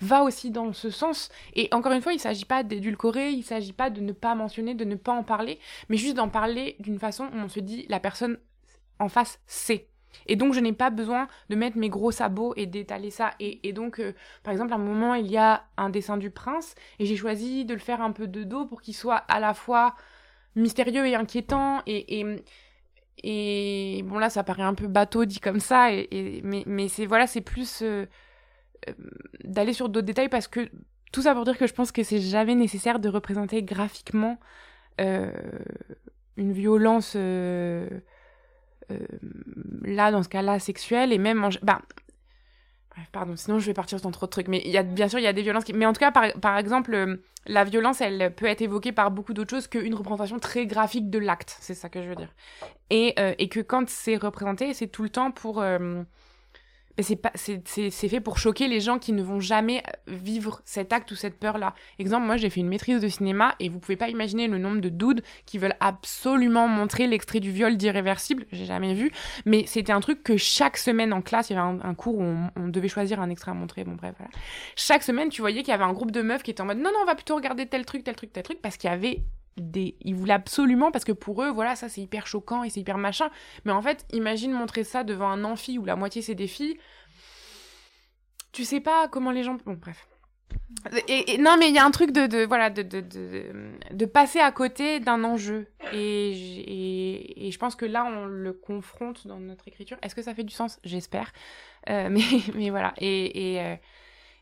va 0.00 0.22
aussi 0.22 0.50
dans 0.50 0.72
ce 0.72 0.90
sens. 0.90 1.28
Et 1.54 1.68
encore 1.72 1.92
une 1.92 2.02
fois, 2.02 2.12
il 2.12 2.20
s'agit 2.20 2.44
pas 2.44 2.62
d'édulcorer, 2.62 3.30
il 3.30 3.42
s'agit 3.42 3.72
pas 3.72 3.90
de 3.90 4.00
ne 4.00 4.12
pas 4.12 4.34
mentionner, 4.34 4.74
de 4.74 4.84
ne 4.84 4.94
pas 4.94 5.12
en 5.12 5.24
parler, 5.24 5.58
mais 5.88 5.96
juste 5.96 6.16
d'en 6.16 6.28
parler 6.28 6.76
d'une 6.80 6.98
façon 6.98 7.24
où 7.24 7.36
on 7.36 7.48
se 7.48 7.60
dit 7.60 7.86
la 7.88 8.00
personne 8.00 8.38
en 8.98 9.08
face 9.08 9.40
sait. 9.46 9.88
Et 10.26 10.36
donc, 10.36 10.54
je 10.54 10.60
n'ai 10.60 10.72
pas 10.72 10.90
besoin 10.90 11.28
de 11.48 11.56
mettre 11.56 11.76
mes 11.76 11.88
gros 11.88 12.10
sabots 12.10 12.54
et 12.56 12.66
d'étaler 12.66 13.10
ça. 13.10 13.32
Et, 13.40 13.72
donc, 13.72 14.00
euh, 14.00 14.14
par 14.42 14.52
exemple, 14.52 14.72
à 14.72 14.76
un 14.76 14.80
moment, 14.80 15.14
il 15.14 15.30
y 15.30 15.36
a 15.36 15.64
un 15.76 15.90
dessin 15.90 16.16
du 16.16 16.30
prince, 16.30 16.74
et 16.98 17.06
j'ai 17.06 17.16
choisi 17.16 17.64
de 17.64 17.74
le 17.74 17.80
faire 17.80 18.00
un 18.00 18.12
peu 18.12 18.26
de 18.26 18.42
dos 18.42 18.66
pour 18.66 18.80
qu'il 18.80 18.94
soit 18.94 19.16
à 19.16 19.38
la 19.40 19.54
fois 19.54 19.94
mystérieux 20.58 21.06
et 21.06 21.14
inquiétant. 21.14 21.82
Et, 21.86 22.24
et, 23.22 24.02
bon, 24.04 24.18
là, 24.18 24.30
ça 24.30 24.44
paraît 24.44 24.62
un 24.62 24.74
peu 24.74 24.86
bateau 24.86 25.24
dit 25.24 25.40
comme 25.40 25.60
ça, 25.60 25.90
mais, 26.42 26.88
c'est 26.88 27.06
voilà, 27.06 27.26
c'est 27.26 27.40
plus 27.40 27.82
euh, 27.82 28.06
euh, 28.88 28.92
d'aller 29.44 29.72
sur 29.72 29.88
d'autres 29.88 30.06
détails 30.06 30.28
parce 30.28 30.48
que 30.48 30.68
tout 31.12 31.22
ça 31.22 31.34
pour 31.34 31.44
dire 31.44 31.56
que 31.56 31.66
je 31.66 31.74
pense 31.74 31.90
que 31.90 32.02
c'est 32.02 32.20
jamais 32.20 32.54
nécessaire 32.54 32.98
de 32.98 33.08
représenter 33.08 33.62
graphiquement 33.62 34.38
une 34.98 36.52
violence. 36.52 37.14
Euh, 38.90 39.06
là, 39.82 40.10
dans 40.10 40.22
ce 40.22 40.28
cas-là, 40.28 40.58
sexuel 40.58 41.12
et 41.12 41.18
même 41.18 41.44
en... 41.44 41.50
Bah, 41.62 41.82
pardon, 43.12 43.36
sinon 43.36 43.58
je 43.58 43.66
vais 43.66 43.74
partir 43.74 44.00
dans 44.00 44.10
trop 44.10 44.26
de 44.26 44.30
trucs. 44.30 44.48
Mais 44.48 44.62
il 44.64 44.70
y 44.70 44.78
a, 44.78 44.82
bien 44.82 45.08
sûr, 45.08 45.18
il 45.18 45.24
y 45.24 45.28
a 45.28 45.32
des 45.32 45.42
violences 45.42 45.64
qui... 45.64 45.72
Mais 45.72 45.86
en 45.86 45.92
tout 45.92 46.00
cas, 46.00 46.10
par, 46.10 46.32
par 46.40 46.58
exemple, 46.58 46.94
euh, 46.94 47.16
la 47.46 47.64
violence, 47.64 48.00
elle 48.00 48.34
peut 48.34 48.46
être 48.46 48.62
évoquée 48.62 48.92
par 48.92 49.10
beaucoup 49.10 49.34
d'autres 49.34 49.50
choses 49.50 49.66
qu'une 49.66 49.94
représentation 49.94 50.38
très 50.38 50.66
graphique 50.66 51.10
de 51.10 51.18
l'acte. 51.18 51.56
C'est 51.60 51.74
ça 51.74 51.88
que 51.88 52.02
je 52.02 52.08
veux 52.08 52.16
dire. 52.16 52.32
Et, 52.90 53.14
euh, 53.18 53.34
et 53.38 53.48
que 53.48 53.60
quand 53.60 53.88
c'est 53.88 54.16
représenté, 54.16 54.74
c'est 54.74 54.88
tout 54.88 55.02
le 55.02 55.10
temps 55.10 55.30
pour 55.30 55.62
c'est 57.02 57.16
pas 57.16 57.32
c'est 57.34 57.90
fait 57.90 58.20
pour 58.20 58.38
choquer 58.38 58.68
les 58.68 58.80
gens 58.80 58.98
qui 58.98 59.12
ne 59.12 59.22
vont 59.22 59.40
jamais 59.40 59.82
euh, 59.86 60.14
vivre 60.14 60.60
cet 60.64 60.92
acte 60.92 61.10
ou 61.10 61.14
cette 61.14 61.38
peur 61.38 61.58
là 61.58 61.74
exemple 61.98 62.26
moi 62.26 62.36
j'ai 62.36 62.50
fait 62.50 62.60
une 62.60 62.68
maîtrise 62.68 63.00
de 63.00 63.08
cinéma 63.08 63.54
et 63.60 63.68
vous 63.68 63.78
pouvez 63.78 63.96
pas 63.96 64.08
imaginer 64.08 64.48
le 64.48 64.58
nombre 64.58 64.80
de 64.80 64.88
dudes 64.88 65.22
qui 65.46 65.58
veulent 65.58 65.76
absolument 65.80 66.68
montrer 66.68 67.06
l'extrait 67.06 67.40
du 67.40 67.50
viol 67.50 67.76
d'irréversible. 67.76 68.46
J'ai 68.52 68.64
jamais 68.64 68.94
vu. 68.94 69.10
Mais 69.46 69.64
c'était 69.66 69.92
un 69.92 70.00
truc 70.00 70.22
que 70.22 70.36
chaque 70.36 70.76
semaine 70.76 71.12
en 71.12 71.22
classe 71.22 71.50
il 71.50 71.54
y 71.54 71.56
avait 71.56 71.80
un, 71.82 71.94
cours 71.94 72.18
où 72.18 72.22
on, 72.22 72.68
devait 72.68 72.88
choisir 72.88 73.20
un 73.20 73.30
extrait 73.30 73.50
à 73.50 73.54
montrer. 73.54 73.84
Bon 73.84 73.94
bref 73.94 74.14
voilà. 74.18 74.30
Chaque 74.76 75.02
semaine 75.02 75.28
tu 75.28 75.40
voyais 75.40 75.62
qu'il 75.62 75.70
y 75.70 75.74
avait 75.74 75.84
un 75.84 75.92
groupe 75.92 76.10
de 76.10 76.22
meufs 76.22 76.42
qui 76.42 76.50
étaient 76.50 76.60
en 76.60 76.66
mode 76.66 76.78
non 76.78 76.90
non 76.90 77.00
on 77.02 77.06
va 77.06 77.14
plutôt 77.14 77.36
regarder 77.36 77.66
tel 77.66 77.84
truc 77.84 78.04
tel 78.04 78.16
truc 78.16 78.32
tel 78.32 78.42
truc 78.42 78.60
parce 78.60 78.76
qu'il 78.76 78.90
y 78.90 78.92
avait 78.92 79.22
ils 79.58 80.14
voulaient 80.14 80.34
absolument 80.34 80.90
parce 80.90 81.04
que 81.04 81.12
pour 81.12 81.42
eux 81.42 81.50
voilà 81.50 81.76
ça 81.76 81.88
c'est 81.88 82.00
hyper 82.00 82.26
choquant 82.26 82.64
et 82.64 82.70
c'est 82.70 82.80
hyper 82.80 82.98
machin. 82.98 83.30
Mais 83.64 83.72
en 83.72 83.82
fait 83.82 84.06
imagine 84.12 84.52
montrer 84.52 84.84
ça 84.84 85.04
devant 85.04 85.28
un 85.28 85.44
amphi 85.44 85.78
où 85.78 85.84
la 85.84 85.96
moitié 85.96 86.22
c'est 86.22 86.34
des 86.34 86.46
filles. 86.46 86.78
Tu 88.52 88.64
sais 88.64 88.80
pas 88.80 89.08
comment 89.08 89.30
les 89.30 89.42
gens 89.42 89.56
bon 89.64 89.74
bref. 89.74 90.08
Et, 91.08 91.38
non 91.38 91.56
mais 91.58 91.68
il 91.68 91.74
y 91.74 91.78
a 91.78 91.84
un 91.84 91.90
truc 91.90 92.12
de, 92.12 92.44
voilà 92.44 92.70
de, 92.70 92.82
de, 92.82 94.04
passer 94.06 94.38
à 94.38 94.52
côté 94.52 95.00
d'un 95.00 95.24
enjeu. 95.24 95.66
Et, 95.92 97.48
je 97.50 97.58
pense 97.58 97.74
que 97.74 97.86
là 97.86 98.04
on 98.04 98.26
le 98.26 98.52
confronte 98.52 99.26
dans 99.26 99.40
notre 99.40 99.66
écriture. 99.68 99.96
Est-ce 100.02 100.14
que 100.14 100.22
ça 100.22 100.34
fait 100.34 100.44
du 100.44 100.54
sens? 100.54 100.78
J'espère. 100.84 101.32
Euh, 101.88 102.08
mais 102.10 102.22
mais 102.54 102.70
voilà. 102.70 102.94
Et 102.98 103.60
euh, 103.60 103.76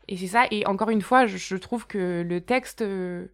et 0.07 0.17
c'est 0.17 0.27
ça. 0.27 0.45
Et 0.51 0.65
encore 0.67 0.89
une 0.89 1.01
fois 1.01 1.25
je, 1.25 1.37
je 1.37 1.55
trouve 1.55 1.87
que 1.87 2.23
le 2.27 2.41
texte 2.41 2.81
euh, 2.81 3.27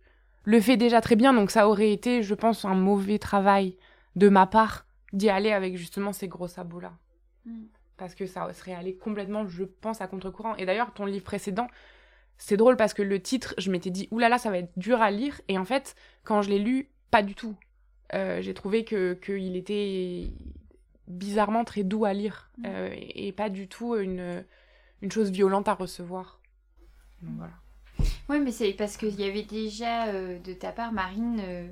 le 0.46 0.60
fait 0.60 0.78
déjà 0.78 1.02
très 1.02 1.16
bien, 1.16 1.34
donc 1.34 1.52
ça 1.52 1.68
aurait 1.68 1.92
été, 1.92 2.22
je 2.22 2.34
pense, 2.34 2.66
un 2.66 2.76
mauvais 2.76 3.20
travail 3.20 3.78
de 4.16 4.30
ma 4.30 4.46
part 4.46 4.86
d'y 5.14 5.30
aller 5.30 5.52
avec 5.52 5.78
justement 5.78 6.12
ces 6.12 6.28
gros 6.28 6.48
sabots-là. 6.48 6.94
Mm. 7.46 7.64
Parce 7.98 8.16
que 8.16 8.26
ça 8.26 8.52
serait 8.54 8.74
allé 8.74 8.96
complètement, 8.96 9.48
je 9.48 9.64
pense, 9.64 10.02
à 10.02 10.08
contre-courant. 10.08 10.56
Et 10.56 10.66
d'ailleurs, 10.66 10.94
ton 10.94 11.06
livre 11.06 11.24
précédent, 11.24 11.68
c'est 12.38 12.58
drôle 12.58 12.76
parce 12.76 12.94
que 12.94 13.02
le 13.02 13.22
titre, 13.22 13.54
je 13.58 13.72
m'étais 13.72 13.92
dit, 13.92 14.08
oulala, 14.12 14.38
ça 14.38 14.50
va 14.50 14.58
être 14.58 14.78
dur 14.78 15.02
à 15.02 15.12
lire. 15.12 15.40
Et 15.48 15.58
en 15.58 15.66
fait, 15.66 15.96
quand 16.24 16.42
je 16.42 16.50
l'ai 16.50 16.60
lu, 16.60 16.90
pas 17.12 17.24
du 17.24 17.36
tout. 17.36 17.56
Euh, 18.14 18.42
j'ai 18.42 18.54
trouvé 18.54 18.84
que 18.84 19.14
qu'il 19.14 19.56
était 19.56 20.32
bizarrement 21.08 21.64
très 21.64 21.84
doux 21.84 22.06
à 22.06 22.14
lire 22.14 22.52
mm. 22.58 22.64
euh, 22.66 22.90
et, 22.94 23.32
pas 23.32 23.50
du 23.50 23.68
tout 23.68 23.96
une, 23.96 24.44
une 25.02 25.12
chose 25.12 25.32
violente 25.32 25.68
à 25.68 25.74
recevoir. 25.74 26.42
Donc 27.22 27.36
voilà. 27.38 27.54
Oui, 28.30 28.40
mais 28.40 28.52
c'est 28.52 28.72
parce 28.74 28.98
qu'il 28.98 29.20
y 29.20 29.24
avait 29.26 29.44
déjà 29.44 30.08
euh, 30.08 30.40
de 30.40 30.54
ta 30.54 30.72
part, 30.72 30.92
Marine, 30.92 31.42
euh, 31.44 31.68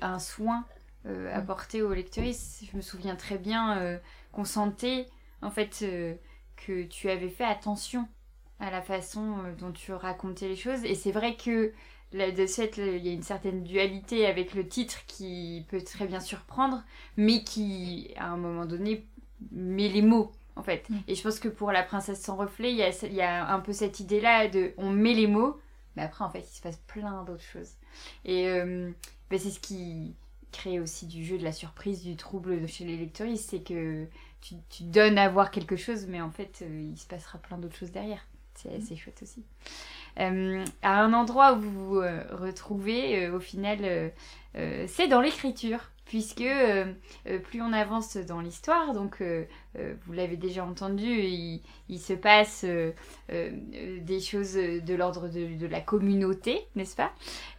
un 0.00 0.18
soin 0.18 0.64
euh, 1.06 1.34
apporté 1.34 1.82
aux 1.82 1.92
lectrices. 1.92 2.64
Je 2.70 2.76
me 2.76 2.82
souviens 2.82 3.16
très 3.16 3.38
bien 3.38 4.00
qu'on 4.32 4.44
sentait 4.44 5.06
en 5.42 5.50
fait 5.50 5.84
que 6.56 6.84
tu 6.84 7.10
avais 7.10 7.28
fait 7.28 7.44
attention 7.44 8.08
à 8.60 8.70
la 8.70 8.80
façon 8.80 9.38
dont 9.58 9.72
tu 9.72 9.92
racontais 9.92 10.48
les 10.48 10.56
choses. 10.56 10.84
Et 10.84 10.94
c'est 10.94 11.10
vrai 11.10 11.36
que 11.36 11.72
là, 12.12 12.30
de 12.30 12.46
fait, 12.46 12.76
il 12.78 13.04
y 13.04 13.08
a 13.08 13.12
une 13.12 13.24
certaine 13.24 13.64
dualité 13.64 14.26
avec 14.26 14.54
le 14.54 14.66
titre 14.66 15.04
qui 15.06 15.66
peut 15.68 15.82
très 15.82 16.06
bien 16.06 16.20
surprendre, 16.20 16.84
mais 17.16 17.42
qui, 17.42 18.12
à 18.16 18.28
un 18.28 18.36
moment 18.36 18.64
donné, 18.64 19.04
met 19.50 19.88
les 19.88 20.02
mots 20.02 20.30
en 20.56 20.62
fait. 20.62 20.88
Mm. 20.88 20.96
Et 21.08 21.14
je 21.14 21.22
pense 21.22 21.38
que 21.38 21.48
pour 21.48 21.72
La 21.72 21.82
princesse 21.82 22.20
sans 22.20 22.36
reflet, 22.36 22.70
il 22.70 22.76
y 22.76 22.82
a, 22.82 22.90
il 23.04 23.14
y 23.14 23.22
a 23.22 23.52
un 23.52 23.60
peu 23.60 23.72
cette 23.72 24.00
idée-là 24.00 24.48
de 24.48 24.72
on 24.76 24.90
met 24.90 25.14
les 25.14 25.26
mots, 25.26 25.58
mais 25.96 26.02
après, 26.02 26.24
en 26.24 26.30
fait, 26.30 26.40
il 26.40 26.54
se 26.54 26.62
passe 26.62 26.78
plein 26.86 27.24
d'autres 27.24 27.42
choses. 27.42 27.72
Et 28.24 28.48
euh, 28.48 28.90
ben, 29.30 29.38
c'est 29.38 29.50
ce 29.50 29.60
qui 29.60 30.14
crée 30.50 30.80
aussi 30.80 31.06
du 31.06 31.24
jeu, 31.24 31.38
de 31.38 31.44
la 31.44 31.52
surprise, 31.52 32.02
du 32.02 32.16
trouble 32.16 32.66
chez 32.68 32.84
les 32.84 32.96
lecteuristes, 32.96 33.50
c'est 33.50 33.62
que 33.62 34.06
tu, 34.40 34.56
tu, 34.68 34.84
donnes 34.84 35.18
à 35.18 35.28
voir 35.28 35.50
quelque 35.50 35.76
chose, 35.76 36.06
mais 36.08 36.20
en 36.20 36.30
fait, 36.30 36.60
euh, 36.62 36.90
il 36.92 36.98
se 36.98 37.06
passera 37.06 37.38
plein 37.38 37.58
d'autres 37.58 37.76
choses 37.76 37.92
derrière. 37.92 38.26
C'est 38.54 38.74
assez 38.74 38.96
chouette 38.96 39.20
aussi. 39.22 39.42
Euh, 40.20 40.64
à 40.82 41.02
un 41.02 41.14
endroit 41.14 41.54
où 41.54 41.60
vous 41.60 41.84
vous 41.86 42.00
retrouvez, 42.32 43.30
au 43.30 43.40
final, 43.40 44.12
c'est 44.54 45.08
dans 45.08 45.22
l'écriture 45.22 45.90
puisque 46.12 46.42
euh, 46.42 46.92
euh, 47.26 47.38
plus 47.38 47.62
on 47.62 47.72
avance 47.72 48.18
dans 48.18 48.42
l'histoire, 48.42 48.92
donc 48.92 49.22
euh, 49.22 49.46
vous 50.04 50.12
l'avez 50.12 50.36
déjà 50.36 50.62
entendu, 50.62 51.06
il, 51.08 51.98
se 51.98 52.12
passe 52.12 52.66
des 53.30 54.20
choses 54.20 54.52
de 54.52 54.94
l'ordre 54.94 55.28
de, 55.28 55.66
la 55.66 55.80
communauté, 55.80 56.66
n'est-ce 56.76 56.96
pas? 56.96 57.12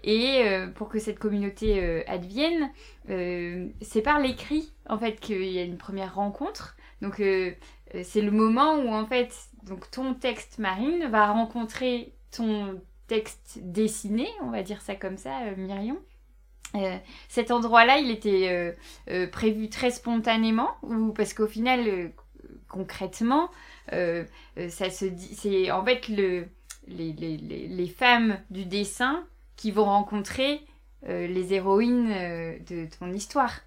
Et 0.03 0.43
pour 0.75 0.89
que 0.89 0.99
cette 0.99 1.17
communauté 1.17 2.05
advienne, 2.05 2.69
c'est 3.07 4.03
par 4.03 4.19
l'écrit, 4.19 4.71
en 4.87 4.99
fait, 4.99 5.19
qu'il 5.19 5.45
y 5.45 5.57
a 5.57 5.63
une 5.63 5.77
première 5.77 6.13
rencontre. 6.13 6.77
Donc 7.01 7.15
c'est 7.17 8.21
le 8.21 8.31
moment 8.31 8.75
où, 8.75 8.89
en 8.89 9.07
fait, 9.07 9.35
donc 9.63 9.89
ton 9.89 10.13
texte 10.13 10.59
marine 10.59 11.07
va 11.09 11.31
rencontrer 11.31 12.13
ton 12.29 12.79
texte 13.07 13.57
dessiné, 13.63 14.27
on 14.43 14.51
va 14.51 14.61
dire 14.61 14.81
ça 14.81 14.95
comme 14.95 15.17
ça, 15.17 15.39
Myrion. 15.57 15.97
Euh, 16.75 16.97
cet 17.29 17.51
endroit-là, 17.51 17.99
il 17.99 18.09
était 18.09 18.49
euh, 18.49 18.71
euh, 19.09 19.27
prévu 19.27 19.69
très 19.69 19.91
spontanément, 19.91 20.71
ou 20.81 21.12
parce 21.12 21.33
qu'au 21.33 21.47
final, 21.47 22.12
concrètement, 22.67 23.49
ça 23.89 24.89
se 24.89 25.05
dit, 25.05 25.36
c'est 25.36 25.71
en 25.71 25.83
fait 25.83 26.07
le, 26.07 26.47
les, 26.88 27.13
les, 27.13 27.38
les, 27.38 27.88
femmes 27.88 28.39
du 28.49 28.65
dessin 28.65 29.23
qui 29.55 29.71
vont 29.71 29.86
rencontrer 29.86 30.62
les 31.05 31.53
héroïnes 31.53 32.09
de 32.67 32.88
ton 32.97 33.12
histoire. 33.12 33.59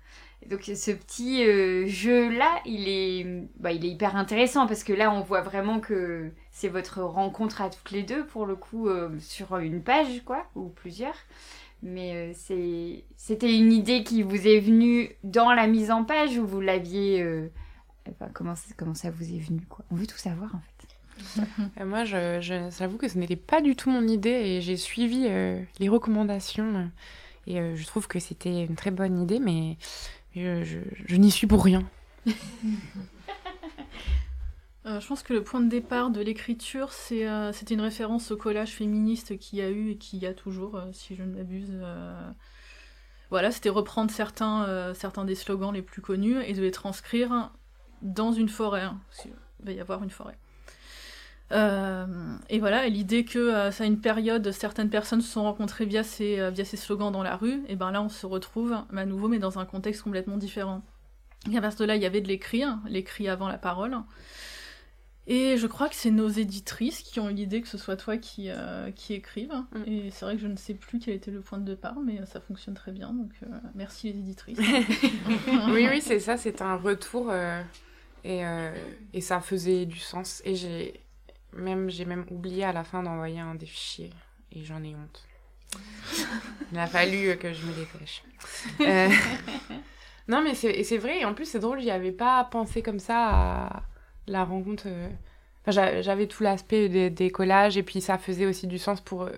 Donc 0.48 0.62
ce 0.62 0.90
petit 0.90 1.44
jeu-là, 1.88 2.60
il 2.64 2.88
est, 2.88 3.26
bah, 3.60 3.72
il 3.72 3.84
est 3.84 3.90
hyper 3.90 4.16
intéressant 4.16 4.66
parce 4.66 4.82
que 4.82 4.92
là, 4.92 5.12
on 5.12 5.20
voit 5.20 5.42
vraiment 5.42 5.78
que 5.78 6.32
c'est 6.50 6.68
votre 6.68 7.02
rencontre 7.02 7.62
à 7.62 7.70
toutes 7.70 7.92
les 7.92 8.02
deux, 8.02 8.26
pour 8.26 8.46
le 8.46 8.56
coup, 8.56 8.88
sur 9.20 9.56
une 9.58 9.82
page, 9.82 10.22
quoi, 10.24 10.46
ou 10.56 10.68
plusieurs. 10.70 11.16
Mais 11.82 12.32
euh, 12.32 13.02
c'était 13.16 13.54
une 13.54 13.72
idée 13.72 14.02
qui 14.02 14.22
vous 14.22 14.46
est 14.46 14.60
venue 14.60 15.10
dans 15.22 15.52
la 15.52 15.66
mise 15.66 15.90
en 15.90 16.04
page 16.04 16.38
ou 16.38 16.46
vous 16.46 16.60
l'aviez... 16.60 17.22
Euh, 17.22 17.48
comment, 18.32 18.54
comment 18.76 18.94
ça 18.94 19.10
vous 19.10 19.24
est 19.24 19.38
venu 19.38 19.60
quoi? 19.68 19.84
On 19.90 19.94
veut 19.94 20.06
tout 20.06 20.18
savoir 20.18 20.54
en 20.54 20.60
fait. 20.60 20.72
Euh, 21.80 21.86
moi, 21.86 22.04
je, 22.04 22.40
j'avoue 22.76 22.98
que 22.98 23.08
ce 23.08 23.16
n'était 23.18 23.36
pas 23.36 23.62
du 23.62 23.74
tout 23.74 23.90
mon 23.90 24.06
idée 24.06 24.28
et 24.28 24.60
j'ai 24.60 24.76
suivi 24.76 25.28
les 25.78 25.88
recommandations 25.88 26.90
et 27.46 27.56
je 27.74 27.86
trouve 27.86 28.06
que 28.06 28.18
c'était 28.18 28.64
une 28.64 28.74
très 28.74 28.90
bonne 28.90 29.22
idée, 29.22 29.38
mais 29.38 29.78
je, 30.34 30.62
je 31.06 31.16
n'y 31.16 31.30
suis 31.30 31.46
pour 31.46 31.64
rien. 31.64 31.88
Euh, 34.86 35.00
je 35.00 35.06
pense 35.08 35.22
que 35.24 35.32
le 35.32 35.42
point 35.42 35.60
de 35.60 35.68
départ 35.68 36.10
de 36.10 36.20
l'écriture, 36.20 36.92
c'est, 36.92 37.28
euh, 37.28 37.52
c'était 37.52 37.74
une 37.74 37.80
référence 37.80 38.30
au 38.30 38.36
collage 38.36 38.70
féministe 38.70 39.36
qu'il 39.38 39.58
y 39.58 39.62
a 39.62 39.68
eu 39.68 39.90
et 39.90 39.96
qu'il 39.96 40.20
y 40.20 40.26
a 40.26 40.34
toujours, 40.34 40.76
euh, 40.76 40.84
si 40.92 41.16
je 41.16 41.24
ne 41.24 41.34
m'abuse. 41.36 41.72
Voilà, 43.30 43.50
c'était 43.50 43.70
reprendre 43.70 44.12
certains, 44.12 45.24
des 45.24 45.34
slogans 45.34 45.72
les 45.74 45.82
plus 45.82 46.00
connus 46.00 46.40
et 46.44 46.52
de 46.52 46.62
les 46.62 46.70
transcrire 46.70 47.50
dans 48.00 48.30
une 48.30 48.48
forêt. 48.48 48.82
Hein, 48.82 49.00
il 49.24 49.66
va 49.66 49.72
y 49.72 49.80
avoir 49.80 50.04
une 50.04 50.10
forêt. 50.10 50.38
et 51.50 52.60
voilà, 52.60 52.88
l'idée 52.88 53.24
que 53.24 53.72
ça 53.72 53.82
a 53.82 53.86
une 53.88 54.00
période, 54.00 54.52
certaines 54.52 54.90
personnes 54.90 55.22
se 55.22 55.32
sont 55.32 55.42
rencontrées 55.42 55.86
via 55.86 56.04
ces, 56.04 56.38
slogans 56.76 57.10
dans 57.10 57.24
la 57.24 57.34
rue, 57.34 57.64
et 57.66 57.74
ben 57.74 57.90
là 57.90 58.00
on 58.00 58.08
se 58.08 58.26
retrouve 58.26 58.76
à 58.96 59.06
nouveau, 59.06 59.26
mais 59.26 59.40
dans 59.40 59.58
un 59.58 59.64
contexte 59.64 60.02
complètement 60.02 60.36
différent. 60.36 60.82
Et 61.50 61.56
à 61.56 61.60
de 61.60 61.84
là, 61.84 61.96
il 61.96 62.02
y 62.02 62.06
avait 62.06 62.20
de 62.20 62.28
l'écrit, 62.28 62.62
hein, 62.62 62.80
l'écrit 62.88 63.28
avant 63.28 63.48
la 63.48 63.58
parole. 63.58 63.96
Et 65.28 65.56
je 65.56 65.66
crois 65.66 65.88
que 65.88 65.96
c'est 65.96 66.12
nos 66.12 66.28
éditrices 66.28 67.02
qui 67.02 67.18
ont 67.18 67.28
eu 67.28 67.34
l'idée 67.34 67.60
que 67.60 67.66
ce 67.66 67.78
soit 67.78 67.96
toi 67.96 68.16
qui, 68.16 68.48
euh, 68.48 68.92
qui 68.92 69.12
écrive. 69.12 69.52
Mm. 69.72 69.82
Et 69.86 70.10
c'est 70.10 70.24
vrai 70.24 70.36
que 70.36 70.42
je 70.42 70.46
ne 70.46 70.56
sais 70.56 70.74
plus 70.74 71.00
quel 71.00 71.14
était 71.14 71.32
le 71.32 71.40
point 71.40 71.58
de 71.58 71.64
départ, 71.64 71.96
mais 72.00 72.24
ça 72.26 72.40
fonctionne 72.40 72.74
très 72.74 72.92
bien. 72.92 73.12
Donc 73.12 73.32
euh, 73.42 73.46
merci 73.74 74.12
les 74.12 74.18
éditrices. 74.18 74.58
oui, 75.68 75.88
oui, 75.90 76.00
c'est 76.00 76.20
ça, 76.20 76.36
c'est 76.36 76.62
un 76.62 76.76
retour. 76.76 77.28
Euh, 77.30 77.60
et, 78.24 78.42
et, 79.12 79.20
ça 79.20 79.40
faisait 79.40 79.86
du 79.86 79.98
sens. 79.98 80.42
Et 80.44 80.56
j'ai 80.56 81.00
même, 81.52 81.90
j'ai 81.90 82.04
même 82.04 82.24
oublié 82.30 82.64
à 82.64 82.72
la 82.72 82.82
fin 82.82 83.02
d'envoyer 83.02 83.40
un 83.40 83.54
des 83.54 83.66
fichiers. 83.66 84.10
Et 84.52 84.64
j'en 84.64 84.82
ai 84.82 84.94
honte. 84.94 85.26
Il 86.72 86.78
a 86.78 86.86
fallu 86.86 87.36
que 87.36 87.52
je 87.52 87.66
me 87.66 87.72
dépêche. 87.72 88.22
non, 90.28 90.42
mais 90.42 90.54
c'est 90.54 90.98
vrai. 90.98 91.20
Et 91.20 91.24
en 91.24 91.34
plus, 91.34 91.46
c'est 91.46 91.60
drôle, 91.60 91.80
j'y 91.80 91.90
avais 91.90 92.12
pas 92.12 92.44
pensé 92.44 92.82
comme 92.82 92.98
ça 92.98 93.28
à 93.28 93.82
la 94.26 94.44
rencontre. 94.44 94.84
Euh, 94.86 95.08
j'avais 95.68 96.26
tout 96.26 96.42
l'aspect 96.42 97.10
des, 97.10 97.30
collages 97.30 97.76
et 97.76 97.82
puis 97.82 98.00
ça 98.00 98.18
faisait 98.18 98.46
aussi 98.46 98.66
du 98.66 98.78
sens 98.78 99.00
pour 99.00 99.22
euh, 99.22 99.32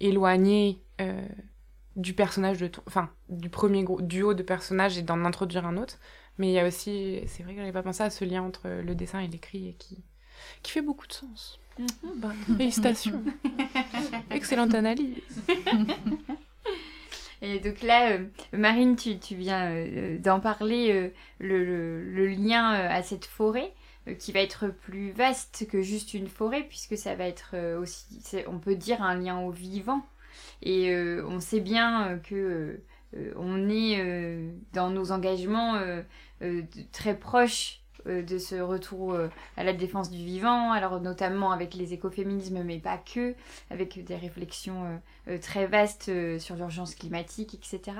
éloigner 0.00 0.80
euh, 1.00 1.24
du 1.94 2.14
personnage 2.14 2.58
de 2.58 2.70
enfin 2.88 3.10
du 3.28 3.48
premier 3.48 3.84
duo 4.00 4.34
de 4.34 4.42
personnages 4.42 4.98
et 4.98 5.02
d'en 5.02 5.24
introduire 5.24 5.66
un 5.66 5.76
autre. 5.76 5.98
Mais 6.38 6.48
il 6.48 6.52
y 6.52 6.58
a 6.58 6.66
aussi, 6.66 7.20
c'est 7.26 7.44
vrai 7.44 7.54
que 7.54 7.60
j'avais 7.60 7.72
pas 7.72 7.82
pensé 7.82 8.02
à 8.02 8.10
ce 8.10 8.24
lien 8.24 8.42
entre 8.42 8.68
le 8.68 8.94
dessin 8.94 9.20
et 9.20 9.28
l'écrit 9.28 9.68
et 9.68 9.74
qui 9.74 10.02
qui 10.62 10.72
fait 10.72 10.82
beaucoup 10.82 11.06
de 11.06 11.12
sens. 11.12 11.58
Bah, 12.16 12.32
félicitations. 12.58 13.22
Excellente 14.30 14.74
analyse. 14.74 15.22
Et 17.42 17.60
donc 17.60 17.82
là, 17.82 18.18
Marine, 18.52 18.96
tu, 18.96 19.18
tu 19.18 19.34
viens 19.34 19.70
d'en 20.18 20.40
parler, 20.40 21.12
le, 21.38 22.02
le, 22.02 22.26
lien 22.26 22.70
à 22.70 23.02
cette 23.02 23.26
forêt. 23.26 23.72
Euh, 24.08 24.14
qui 24.14 24.32
va 24.32 24.40
être 24.40 24.68
plus 24.68 25.10
vaste 25.10 25.66
que 25.68 25.82
juste 25.82 26.14
une 26.14 26.28
forêt, 26.28 26.62
puisque 26.62 26.96
ça 26.96 27.14
va 27.14 27.26
être 27.26 27.50
euh, 27.54 27.80
aussi, 27.80 28.04
on 28.46 28.58
peut 28.58 28.76
dire, 28.76 29.02
un 29.02 29.16
lien 29.16 29.40
au 29.40 29.50
vivant. 29.50 30.06
Et 30.62 30.90
euh, 30.90 31.24
on 31.26 31.40
sait 31.40 31.60
bien 31.60 32.18
que 32.22 32.80
on 33.36 33.70
est 33.70 34.52
dans 34.74 34.90
nos 34.90 35.10
engagements 35.10 35.80
très 36.92 37.16
proches 37.16 37.80
de 38.04 38.36
ce 38.36 38.56
retour 38.56 39.16
à 39.56 39.64
la 39.64 39.72
défense 39.72 40.10
du 40.10 40.22
vivant, 40.22 40.72
alors 40.72 41.00
notamment 41.00 41.50
avec 41.50 41.72
les 41.72 41.94
écoféminismes, 41.94 42.62
mais 42.62 42.78
pas 42.78 42.98
que, 42.98 43.34
avec 43.70 44.04
des 44.04 44.16
réflexions 44.16 45.00
très 45.40 45.66
vastes 45.66 46.10
sur 46.38 46.56
l'urgence 46.56 46.94
climatique, 46.94 47.54
etc. 47.54 47.96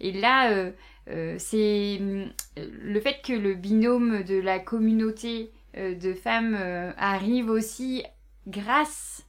Et 0.00 0.12
là, 0.12 0.72
euh, 1.10 1.36
c'est 1.38 1.98
mm, 2.00 2.30
le 2.56 3.00
fait 3.00 3.20
que 3.22 3.32
le 3.32 3.54
binôme 3.54 4.22
de 4.22 4.40
la 4.40 4.58
communauté 4.58 5.50
euh, 5.76 5.94
de 5.94 6.14
femmes 6.14 6.56
euh, 6.58 6.92
arrive 6.96 7.50
aussi 7.50 8.04
grâce 8.46 9.26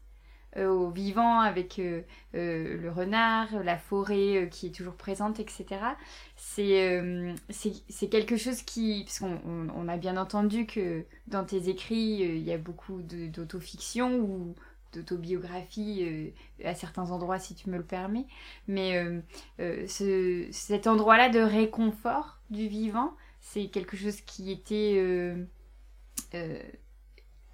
au 0.58 0.90
vivant 0.90 1.40
avec 1.40 1.80
le 2.34 2.90
renard, 2.90 3.64
la 3.64 3.78
forêt 3.78 4.50
qui 4.52 4.68
est 4.68 4.76
toujours 4.76 4.96
présente, 4.96 5.40
etc. 5.40 5.80
C'est 6.36 8.10
quelque 8.10 8.36
chose 8.36 8.62
qui... 8.64 9.04
Parce 9.06 9.20
qu'on 9.20 9.40
on 9.74 9.88
a 9.88 9.96
bien 9.96 10.18
entendu 10.18 10.66
que 10.66 11.06
dans 11.28 11.46
tes 11.46 11.70
écrits, 11.70 12.20
il 12.20 12.44
y 12.44 12.52
a 12.52 12.58
beaucoup 12.58 13.02
d'autofiction 13.02 14.54
d'autobiographie 14.94 16.34
euh, 16.64 16.68
à 16.70 16.76
certains 16.76 17.12
endroits 17.12 17.40
si 17.40 17.56
tu 17.56 17.70
me 17.70 17.78
le 17.78 17.84
permets. 17.84 18.26
Mais 18.68 18.98
euh, 18.98 19.22
euh, 19.60 19.88
ce, 19.88 20.48
cet 20.52 20.88
endroit-là 20.88 21.30
de 21.30 21.40
réconfort 21.40 22.40
du 22.50 22.68
vivant, 22.68 23.16
c'est 23.40 23.68
quelque 23.68 23.98
chose 23.98 24.22
qui 24.22 24.52
était 24.52 25.36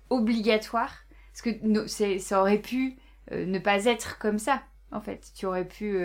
obligatoire. 0.09 0.93
Parce 1.31 1.55
que 1.55 2.17
ça 2.17 2.41
aurait 2.41 2.61
pu 2.61 2.97
ne 3.31 3.59
pas 3.59 3.85
être 3.85 4.17
comme 4.17 4.39
ça, 4.39 4.63
en 4.91 5.01
fait. 5.01 5.31
Tu 5.35 5.45
aurais 5.45 5.67
pu 5.67 5.97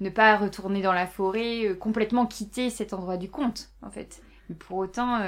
ne 0.00 0.10
pas 0.10 0.36
retourner 0.36 0.80
dans 0.80 0.94
la 0.94 1.06
forêt, 1.06 1.76
complètement 1.78 2.26
quitter 2.26 2.70
cet 2.70 2.94
endroit 2.94 3.18
du 3.18 3.30
conte, 3.30 3.70
en 3.82 3.90
fait. 3.90 4.22
Mais 4.48 4.56
pour 4.56 4.78
autant, 4.78 5.22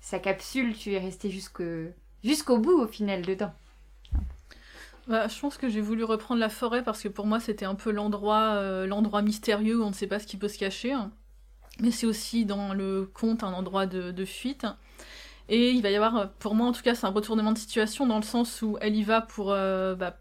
sa 0.00 0.18
capsule, 0.20 0.74
tu 0.76 0.92
es 0.92 0.98
resté 0.98 1.30
jusqu'au 1.30 2.58
bout, 2.58 2.80
au 2.80 2.86
final, 2.86 3.22
dedans. 3.22 3.52
Bah, 5.06 5.28
je 5.28 5.38
pense 5.38 5.56
que 5.56 5.68
j'ai 5.68 5.80
voulu 5.80 6.02
reprendre 6.02 6.40
la 6.40 6.48
forêt 6.48 6.82
parce 6.82 7.00
que 7.02 7.08
pour 7.08 7.26
moi 7.26 7.38
c'était 7.38 7.64
un 7.64 7.76
peu 7.76 7.92
l'endroit 7.92 8.54
euh, 8.56 8.86
l'endroit 8.86 9.22
mystérieux 9.22 9.78
où 9.80 9.84
on 9.84 9.90
ne 9.90 9.94
sait 9.94 10.08
pas 10.08 10.18
ce 10.18 10.26
qui 10.26 10.36
peut 10.36 10.48
se 10.48 10.58
cacher. 10.58 10.96
Mais 11.80 11.90
c'est 11.90 12.06
aussi 12.06 12.44
dans 12.44 12.74
le 12.74 13.08
conte 13.12 13.42
un 13.42 13.52
endroit 13.52 13.86
de, 13.86 14.24
fuite. 14.24 14.66
Et 15.48 15.70
il 15.70 15.82
va 15.82 15.90
y 15.90 15.96
avoir, 15.96 16.30
pour 16.34 16.54
moi 16.54 16.66
en 16.66 16.72
tout 16.72 16.82
cas, 16.82 16.94
c'est 16.94 17.06
un 17.06 17.10
retournement 17.10 17.52
de 17.52 17.58
situation 17.58 18.06
dans 18.06 18.16
le 18.16 18.24
sens 18.24 18.62
où 18.62 18.78
elle 18.80 18.96
y 18.96 19.04
va 19.04 19.20
pour, 19.20 19.52
euh, 19.52 19.94
bah, 19.94 20.18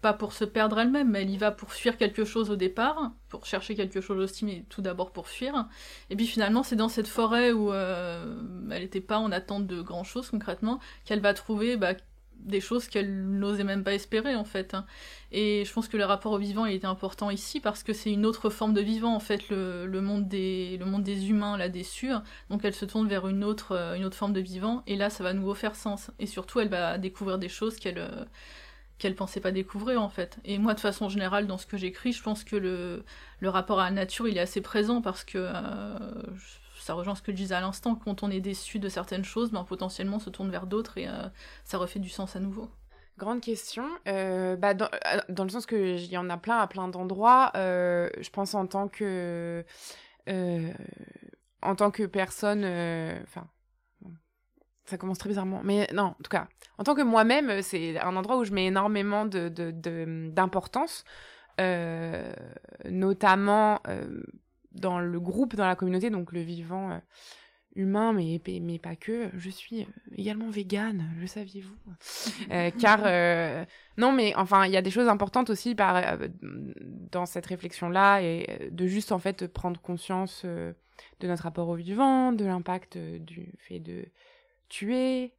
pas 0.00 0.12
pour 0.12 0.32
se 0.32 0.44
perdre 0.44 0.78
elle-même, 0.78 1.10
mais 1.10 1.22
elle 1.22 1.30
y 1.30 1.38
va 1.38 1.50
pour 1.50 1.72
fuir 1.72 1.96
quelque 1.96 2.24
chose 2.24 2.50
au 2.50 2.56
départ, 2.56 3.12
pour 3.28 3.46
chercher 3.46 3.74
quelque 3.74 4.00
chose 4.00 4.22
aussi, 4.22 4.44
mais 4.44 4.64
tout 4.68 4.82
d'abord 4.82 5.10
pour 5.10 5.28
fuir. 5.28 5.66
Et 6.10 6.16
puis 6.16 6.26
finalement, 6.26 6.62
c'est 6.62 6.76
dans 6.76 6.88
cette 6.88 7.08
forêt 7.08 7.52
où 7.52 7.72
euh, 7.72 8.36
elle 8.70 8.82
n'était 8.82 9.00
pas 9.00 9.18
en 9.18 9.32
attente 9.32 9.66
de 9.66 9.80
grand 9.80 10.04
chose 10.04 10.30
concrètement, 10.30 10.80
qu'elle 11.04 11.20
va 11.20 11.34
trouver 11.34 11.76
bah, 11.76 11.94
des 12.38 12.60
choses 12.60 12.88
qu'elle 12.88 13.24
n'osait 13.38 13.64
même 13.64 13.84
pas 13.84 13.94
espérer 13.94 14.34
en 14.34 14.44
fait. 14.44 14.74
Hein. 14.74 14.86
Et 15.32 15.64
je 15.66 15.72
pense 15.72 15.88
que 15.88 15.96
le 15.96 16.04
rapport 16.04 16.32
au 16.32 16.38
vivant 16.38 16.66
il 16.66 16.74
était 16.74 16.86
important 16.86 17.30
ici 17.30 17.60
parce 17.60 17.82
que 17.82 17.92
c'est 17.92 18.12
une 18.12 18.24
autre 18.24 18.50
forme 18.50 18.74
de 18.74 18.80
vivant 18.80 19.14
en 19.14 19.20
fait, 19.20 19.48
le, 19.50 19.86
le, 19.86 20.00
monde, 20.00 20.28
des, 20.28 20.76
le 20.78 20.86
monde 20.86 21.02
des 21.02 21.30
humains 21.30 21.56
l'a 21.56 21.68
déçue. 21.68 22.12
Donc 22.50 22.64
elle 22.64 22.74
se 22.74 22.84
tourne 22.84 23.08
vers 23.08 23.28
une 23.28 23.44
autre, 23.44 23.72
euh, 23.72 23.94
une 23.94 24.04
autre 24.04 24.16
forme 24.16 24.32
de 24.32 24.40
vivant 24.40 24.82
et 24.86 24.96
là 24.96 25.10
ça 25.10 25.24
va 25.24 25.30
à 25.30 25.34
nouveau 25.34 25.54
faire 25.54 25.76
sens. 25.76 26.10
Et 26.18 26.26
surtout 26.26 26.60
elle 26.60 26.68
va 26.68 26.98
découvrir 26.98 27.38
des 27.38 27.48
choses 27.48 27.76
qu'elle 27.76 27.98
euh, 27.98 28.24
qu'elle 28.98 29.14
pensait 29.14 29.40
pas 29.40 29.52
découvrir 29.52 30.02
en 30.02 30.08
fait. 30.08 30.38
Et 30.44 30.58
moi 30.58 30.74
de 30.74 30.80
façon 30.80 31.08
générale 31.08 31.46
dans 31.46 31.58
ce 31.58 31.66
que 31.66 31.76
j'écris, 31.76 32.12
je 32.12 32.22
pense 32.22 32.44
que 32.44 32.56
le, 32.56 33.04
le 33.40 33.48
rapport 33.48 33.80
à 33.80 33.84
la 33.84 33.90
nature 33.92 34.26
il 34.28 34.36
est 34.36 34.40
assez 34.40 34.60
présent 34.60 35.02
parce 35.02 35.24
que 35.24 35.38
euh, 35.38 35.98
ça 36.88 36.94
rejoint 36.94 37.14
ce 37.14 37.20
que 37.20 37.32
je 37.32 37.36
disais 37.36 37.54
à 37.54 37.60
l'instant, 37.60 37.94
quand 37.96 38.22
on 38.22 38.30
est 38.30 38.40
déçu 38.40 38.78
de 38.78 38.88
certaines 38.88 39.22
choses, 39.24 39.50
ben, 39.50 39.62
potentiellement 39.62 40.16
on 40.16 40.20
se 40.20 40.30
tourne 40.30 40.50
vers 40.50 40.66
d'autres 40.66 40.96
et 40.96 41.06
euh, 41.06 41.28
ça 41.62 41.76
refait 41.76 41.98
du 41.98 42.08
sens 42.08 42.34
à 42.34 42.40
nouveau. 42.40 42.70
Grande 43.18 43.42
question. 43.42 43.84
Euh, 44.06 44.56
bah, 44.56 44.72
dans, 44.72 44.86
euh, 44.86 45.18
dans, 45.28 45.44
le 45.44 45.50
sens 45.50 45.66
que 45.66 45.98
y 45.98 46.16
en 46.16 46.30
a 46.30 46.38
plein 46.38 46.56
à 46.56 46.66
plein 46.66 46.88
d'endroits. 46.88 47.52
je 47.54 48.30
pense 48.30 48.54
en 48.54 48.66
tant 48.66 48.88
que 48.88 49.62
en 51.60 51.74
tant 51.74 51.90
que 51.90 52.04
personne. 52.04 52.64
Enfin, 53.24 53.46
ça 54.86 54.96
commence 54.96 55.18
très 55.18 55.28
bizarrement. 55.28 55.60
Mais 55.62 55.88
non, 55.92 56.14
en 56.18 56.22
tout 56.24 56.30
cas, 56.30 56.48
en 56.78 56.84
tant 56.84 56.94
que 56.94 57.02
moi-même, 57.02 57.60
c'est 57.60 58.00
un 58.00 58.16
endroit 58.16 58.38
où 58.38 58.44
je 58.44 58.52
mets 58.52 58.64
énormément 58.64 59.26
de 59.26 59.50
d'importance, 60.30 61.04
notamment 62.86 63.82
dans 64.72 65.00
le 65.00 65.20
groupe, 65.20 65.56
dans 65.56 65.66
la 65.66 65.76
communauté, 65.76 66.10
donc 66.10 66.32
le 66.32 66.40
vivant 66.40 66.90
euh, 66.90 66.98
humain, 67.74 68.12
mais, 68.12 68.40
mais 68.60 68.78
pas 68.78 68.96
que. 68.96 69.30
Je 69.34 69.50
suis 69.50 69.82
euh, 69.82 69.86
également 70.16 70.50
végane, 70.50 71.10
le 71.18 71.26
saviez-vous? 71.26 71.76
Euh, 72.50 72.70
Car, 72.78 73.00
non, 73.98 74.12
mais 74.12 74.34
enfin, 74.36 74.64
il 74.64 74.72
y 74.72 74.76
a 74.76 74.82
des 74.82 74.90
choses 74.90 75.08
importantes 75.08 75.50
aussi 75.50 75.74
par, 75.74 76.18
dans 76.40 77.26
cette 77.26 77.46
réflexion-là, 77.46 78.22
et 78.22 78.70
de 78.70 78.86
juste 78.86 79.12
en 79.12 79.18
fait 79.18 79.46
prendre 79.46 79.80
conscience 79.80 80.44
de 80.44 81.26
notre 81.26 81.42
rapport 81.42 81.68
au 81.68 81.74
vivant, 81.74 82.32
de 82.32 82.44
l'impact 82.44 82.96
du 82.96 83.52
fait 83.58 83.80
de 83.80 84.06
tuer, 84.68 85.34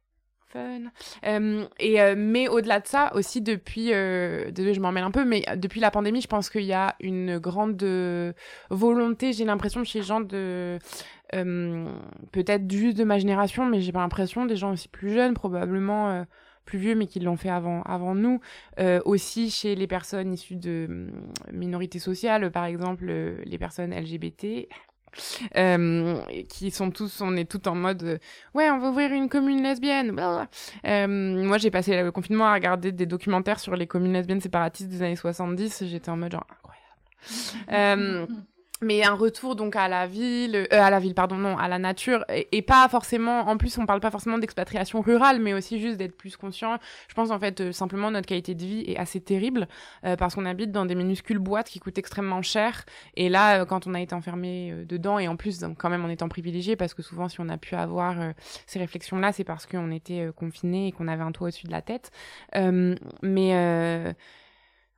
Euh, 0.56 1.64
et 1.78 2.00
euh, 2.00 2.14
mais 2.16 2.48
au-delà 2.48 2.80
de 2.80 2.86
ça 2.86 3.14
aussi 3.14 3.40
depuis, 3.40 3.92
euh, 3.92 4.50
je 4.56 4.80
m'en 4.80 4.92
mêle 4.92 5.04
un 5.04 5.10
peu, 5.10 5.24
mais 5.24 5.44
depuis 5.56 5.80
la 5.80 5.90
pandémie, 5.90 6.20
je 6.20 6.28
pense 6.28 6.50
qu'il 6.50 6.64
y 6.64 6.72
a 6.72 6.96
une 7.00 7.38
grande 7.38 7.82
volonté, 8.70 9.32
j'ai 9.32 9.44
l'impression 9.44 9.84
chez 9.84 10.00
les 10.00 10.04
gens 10.04 10.20
de 10.20 10.78
peut-être 11.32 12.70
juste 12.70 12.96
de 12.96 13.04
ma 13.04 13.18
génération, 13.18 13.64
mais 13.64 13.80
j'ai 13.80 13.92
pas 13.92 14.00
l'impression 14.00 14.46
des 14.46 14.56
gens 14.56 14.72
aussi 14.72 14.88
plus 14.88 15.12
jeunes 15.12 15.34
probablement. 15.34 16.24
plus 16.64 16.78
vieux 16.78 16.94
mais 16.94 17.06
qui 17.06 17.20
l'ont 17.20 17.36
fait 17.36 17.48
avant 17.50 17.82
avant 17.82 18.14
nous 18.14 18.40
aussi 19.04 19.50
chez 19.50 19.74
les 19.74 19.86
personnes 19.86 20.32
issues 20.32 20.56
de 20.56 21.08
minorités 21.52 21.98
sociales 21.98 22.50
par 22.50 22.64
exemple 22.64 23.06
les 23.06 23.58
personnes 23.58 23.92
LGBT 23.92 24.68
euh, 25.56 26.20
qui 26.48 26.70
sont 26.70 26.90
tous, 26.90 27.20
on 27.20 27.36
est 27.36 27.50
tout 27.50 27.68
en 27.68 27.74
mode, 27.74 28.02
euh, 28.02 28.18
ouais, 28.54 28.70
on 28.70 28.78
va 28.78 28.90
ouvrir 28.90 29.12
une 29.12 29.28
commune 29.28 29.62
lesbienne. 29.62 30.18
Euh, 30.86 31.44
moi, 31.44 31.58
j'ai 31.58 31.70
passé 31.70 32.02
le 32.02 32.12
confinement 32.12 32.46
à 32.46 32.54
regarder 32.54 32.92
des 32.92 33.06
documentaires 33.06 33.60
sur 33.60 33.76
les 33.76 33.86
communes 33.86 34.12
lesbiennes 34.12 34.40
séparatistes 34.40 34.88
des 34.88 35.02
années 35.02 35.16
70. 35.16 35.84
J'étais 35.86 36.10
en 36.10 36.16
mode 36.16 36.32
genre 36.32 36.46
incroyable. 36.50 38.28
mais 38.82 39.04
un 39.04 39.14
retour 39.14 39.56
donc 39.56 39.76
à 39.76 39.88
la 39.88 40.06
ville, 40.06 40.56
euh, 40.56 40.66
à 40.70 40.90
la 40.90 40.98
ville, 41.00 41.14
pardon, 41.14 41.36
non, 41.36 41.58
à 41.58 41.68
la 41.68 41.78
nature, 41.78 42.24
et, 42.30 42.62
pas 42.62 42.88
forcément, 42.88 43.40
en 43.48 43.56
plus 43.56 43.76
on 43.78 43.86
parle 43.86 44.00
pas 44.00 44.10
forcément 44.10 44.38
d'expatriation 44.38 45.00
rurale, 45.02 45.40
mais 45.40 45.52
aussi 45.52 45.80
juste 45.80 45.98
d'être 45.98 46.16
plus 46.16 46.36
conscient. 46.36 46.78
Je 47.08 47.14
pense 47.14 47.30
en 47.30 47.38
fait 47.38 47.60
euh, 47.60 47.72
simplement 47.72 48.10
notre 48.10 48.26
qualité 48.26 48.54
de 48.54 48.64
vie 48.64 48.84
est 48.86 48.96
assez 48.96 49.20
terrible 49.20 49.68
euh, 50.04 50.16
parce 50.16 50.34
qu'on 50.34 50.46
habite 50.46 50.72
dans 50.72 50.86
des 50.86 50.94
minuscules 50.94 51.38
boîtes 51.38 51.68
qui 51.68 51.78
coûtent 51.78 51.98
extrêmement 51.98 52.42
cher, 52.42 52.84
et 53.16 53.28
là 53.28 53.64
quand 53.66 53.86
on 53.86 53.94
a 53.94 54.00
été 54.00 54.14
enfermé 54.14 54.74
dedans, 54.88 55.18
et 55.18 55.28
en 55.28 55.36
plus 55.36 55.64
quand 55.78 55.90
même 55.90 56.04
en 56.04 56.08
étant 56.08 56.28
privilégié, 56.28 56.76
parce 56.76 56.94
que 56.94 57.02
souvent 57.02 57.28
si 57.28 57.40
on 57.40 57.48
a 57.48 57.58
pu 57.58 57.74
avoir 57.74 58.16
ces 58.66 58.78
réflexions-là, 58.78 59.32
c'est 59.32 59.44
parce 59.44 59.66
qu'on 59.66 59.90
était 59.90 60.30
confiné 60.36 60.88
et 60.88 60.92
qu'on 60.92 61.08
avait 61.08 61.22
un 61.22 61.32
toit 61.32 61.48
au-dessus 61.48 61.66
de 61.66 61.72
la 61.72 61.82
tête. 61.82 62.10
mais 63.22 64.14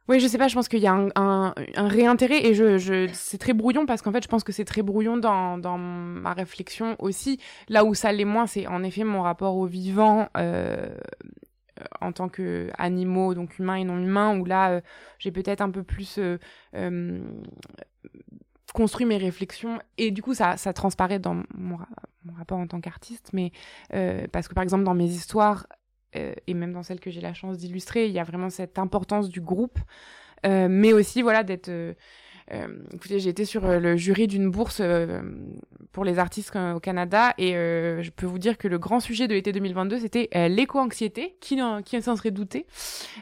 oui, 0.08 0.20
je 0.20 0.26
sais 0.26 0.38
pas, 0.38 0.48
je 0.48 0.54
pense 0.54 0.68
qu'il 0.68 0.80
y 0.80 0.86
a 0.86 0.92
un, 0.92 1.08
un, 1.14 1.54
un, 1.76 1.88
réintérêt 1.88 2.44
et 2.44 2.54
je, 2.54 2.76
je 2.78 3.08
c'est 3.12 3.38
très 3.38 3.52
brouillon 3.52 3.86
parce 3.86 4.02
qu'en 4.02 4.12
fait, 4.12 4.22
je 4.22 4.28
pense 4.28 4.42
que 4.44 4.52
c'est 4.52 4.64
très 4.64 4.82
brouillon 4.82 5.16
dans, 5.16 5.58
dans 5.58 5.78
ma 5.78 6.32
réflexion 6.32 6.96
aussi. 6.98 7.38
Là 7.68 7.84
où 7.84 7.94
ça 7.94 8.12
l'est 8.12 8.24
moins, 8.24 8.46
c'est 8.46 8.66
en 8.66 8.82
effet 8.82 9.04
mon 9.04 9.22
rapport 9.22 9.56
au 9.56 9.66
vivant 9.66 10.28
euh, 10.36 10.94
en 12.00 12.12
tant 12.12 12.28
que 12.28 12.70
animaux, 12.78 13.34
donc 13.34 13.58
humains 13.58 13.76
et 13.76 13.84
non 13.84 13.98
humains, 13.98 14.38
où 14.38 14.44
là, 14.44 14.70
euh, 14.72 14.80
j'ai 15.18 15.30
peut-être 15.30 15.60
un 15.60 15.70
peu 15.70 15.82
plus 15.82 16.18
euh, 16.18 16.38
euh, 16.74 17.20
construit 18.74 19.06
mes 19.06 19.18
réflexions 19.18 19.78
et 19.98 20.10
du 20.10 20.22
coup, 20.22 20.34
ça, 20.34 20.56
ça 20.56 20.72
transparaît 20.72 21.18
dans 21.18 21.42
mon, 21.54 21.78
mon 22.24 22.32
rapport 22.34 22.58
en 22.58 22.66
tant 22.66 22.80
qu'artiste. 22.80 23.30
Mais 23.32 23.52
euh, 23.94 24.26
parce 24.32 24.48
que 24.48 24.54
par 24.54 24.62
exemple, 24.62 24.84
dans 24.84 24.94
mes 24.94 25.06
histoires, 25.08 25.66
euh, 26.16 26.32
et 26.46 26.54
même 26.54 26.72
dans 26.72 26.82
celle 26.82 27.00
que 27.00 27.10
j'ai 27.10 27.20
la 27.20 27.34
chance 27.34 27.58
d'illustrer, 27.58 28.06
il 28.06 28.12
y 28.12 28.18
a 28.18 28.24
vraiment 28.24 28.50
cette 28.50 28.78
importance 28.78 29.28
du 29.28 29.40
groupe, 29.40 29.78
euh, 30.46 30.68
mais 30.68 30.92
aussi 30.92 31.22
voilà 31.22 31.42
d'être 31.42 31.68
euh, 31.68 31.94
écoutez, 32.92 33.18
j'ai 33.18 33.30
été 33.30 33.44
sur 33.44 33.66
le 33.66 33.96
jury 33.96 34.26
d'une 34.26 34.50
bourse 34.50 34.82
pour 35.92 36.04
les 36.04 36.18
artistes 36.18 36.54
au 36.74 36.80
Canada 36.80 37.32
et 37.38 37.52
je 37.52 38.10
peux 38.10 38.26
vous 38.26 38.38
dire 38.38 38.58
que 38.58 38.68
le 38.68 38.78
grand 38.78 39.00
sujet 39.00 39.26
de 39.28 39.34
l'été 39.34 39.52
2022 39.52 40.00
c'était 40.00 40.28
l'éco-anxiété, 40.48 41.36
qui, 41.40 41.58
qui 41.84 42.02
s'en 42.02 42.16
serait 42.16 42.30
douté? 42.30 42.66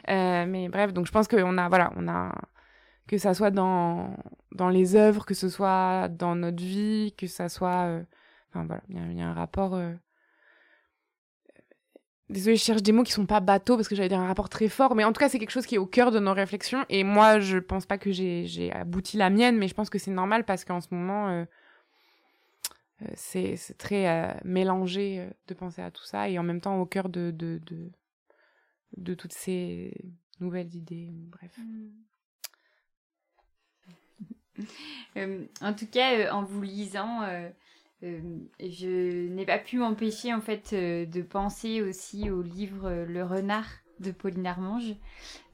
mais 0.07 0.67
bref, 0.69 0.91
donc 0.91 1.05
je 1.05 1.11
pense 1.11 1.27
qu'on 1.27 1.57
a 1.57 1.69
voilà, 1.69 1.93
on 1.95 2.09
a 2.09 2.33
que 3.07 3.17
ça 3.17 3.33
soit 3.33 3.51
dans 3.51 4.17
dans 4.51 4.69
les 4.69 4.95
œuvres, 4.95 5.25
que 5.25 5.35
ce 5.35 5.47
soit 5.47 6.09
dans 6.09 6.35
notre 6.35 6.61
vie, 6.61 7.13
que 7.17 7.27
ça 7.27 7.47
soit, 7.47 8.01
enfin 8.49 8.65
voilà, 8.65 8.81
il 8.89 9.13
y, 9.13 9.19
y, 9.19 9.21
a 9.21 9.27
un 9.27 9.33
rapport 9.33 9.79
Désolée, 12.31 12.55
je 12.55 12.63
cherche 12.63 12.81
des 12.81 12.93
mots 12.93 13.03
qui 13.03 13.11
sont 13.11 13.25
pas 13.25 13.41
bateaux 13.41 13.75
parce 13.75 13.89
que 13.89 13.95
j'avais 13.95 14.15
un 14.15 14.25
rapport 14.25 14.47
très 14.47 14.69
fort, 14.69 14.95
mais 14.95 15.03
en 15.03 15.11
tout 15.11 15.19
cas, 15.19 15.27
c'est 15.27 15.37
quelque 15.37 15.51
chose 15.51 15.65
qui 15.65 15.75
est 15.75 15.79
au 15.79 15.85
cœur 15.85 16.11
de 16.11 16.19
nos 16.19 16.33
réflexions. 16.33 16.85
Et 16.87 17.03
moi, 17.03 17.41
je 17.41 17.57
pense 17.57 17.85
pas 17.85 17.97
que 17.97 18.11
j'ai 18.13 18.71
abouti 18.71 19.17
la 19.17 19.29
mienne, 19.29 19.57
mais 19.57 19.67
je 19.67 19.73
pense 19.73 19.89
que 19.89 19.99
c'est 19.99 20.11
normal 20.11 20.45
parce 20.45 20.63
qu'en 20.63 20.79
ce 20.79 20.87
moment, 20.91 21.27
euh, 21.27 21.43
euh 23.01 23.07
c'est 23.15 23.57
très 23.77 24.07
euh, 24.07 24.33
mélangé 24.45 25.27
de 25.49 25.53
penser 25.53 25.81
à 25.81 25.91
tout 25.91 26.05
ça 26.05 26.29
et 26.29 26.39
en 26.39 26.43
même 26.43 26.61
temps 26.61 26.79
au 26.79 26.85
cœur 26.85 27.09
de, 27.09 27.33
toutes 29.17 29.33
ces 29.33 29.93
nouvelles 30.39 30.73
idées. 30.73 31.09
Bref. 31.11 31.59
Mm. 35.17 35.47
en 35.61 35.73
tout 35.73 35.87
cas, 35.87 36.31
en 36.31 36.43
vous 36.43 36.61
lisant, 36.61 37.23
je 38.01 39.27
n'ai 39.27 39.45
pas 39.45 39.59
pu 39.59 39.77
m'empêcher 39.77 40.33
en 40.33 40.41
fait 40.41 40.73
euh, 40.73 41.05
de 41.05 41.21
penser 41.21 41.81
aussi 41.81 42.29
au 42.29 42.41
livre 42.41 42.87
euh, 42.87 43.05
Le 43.05 43.23
Renard 43.23 43.69
de 43.99 44.11
Pauline 44.11 44.47
Armange, 44.47 44.95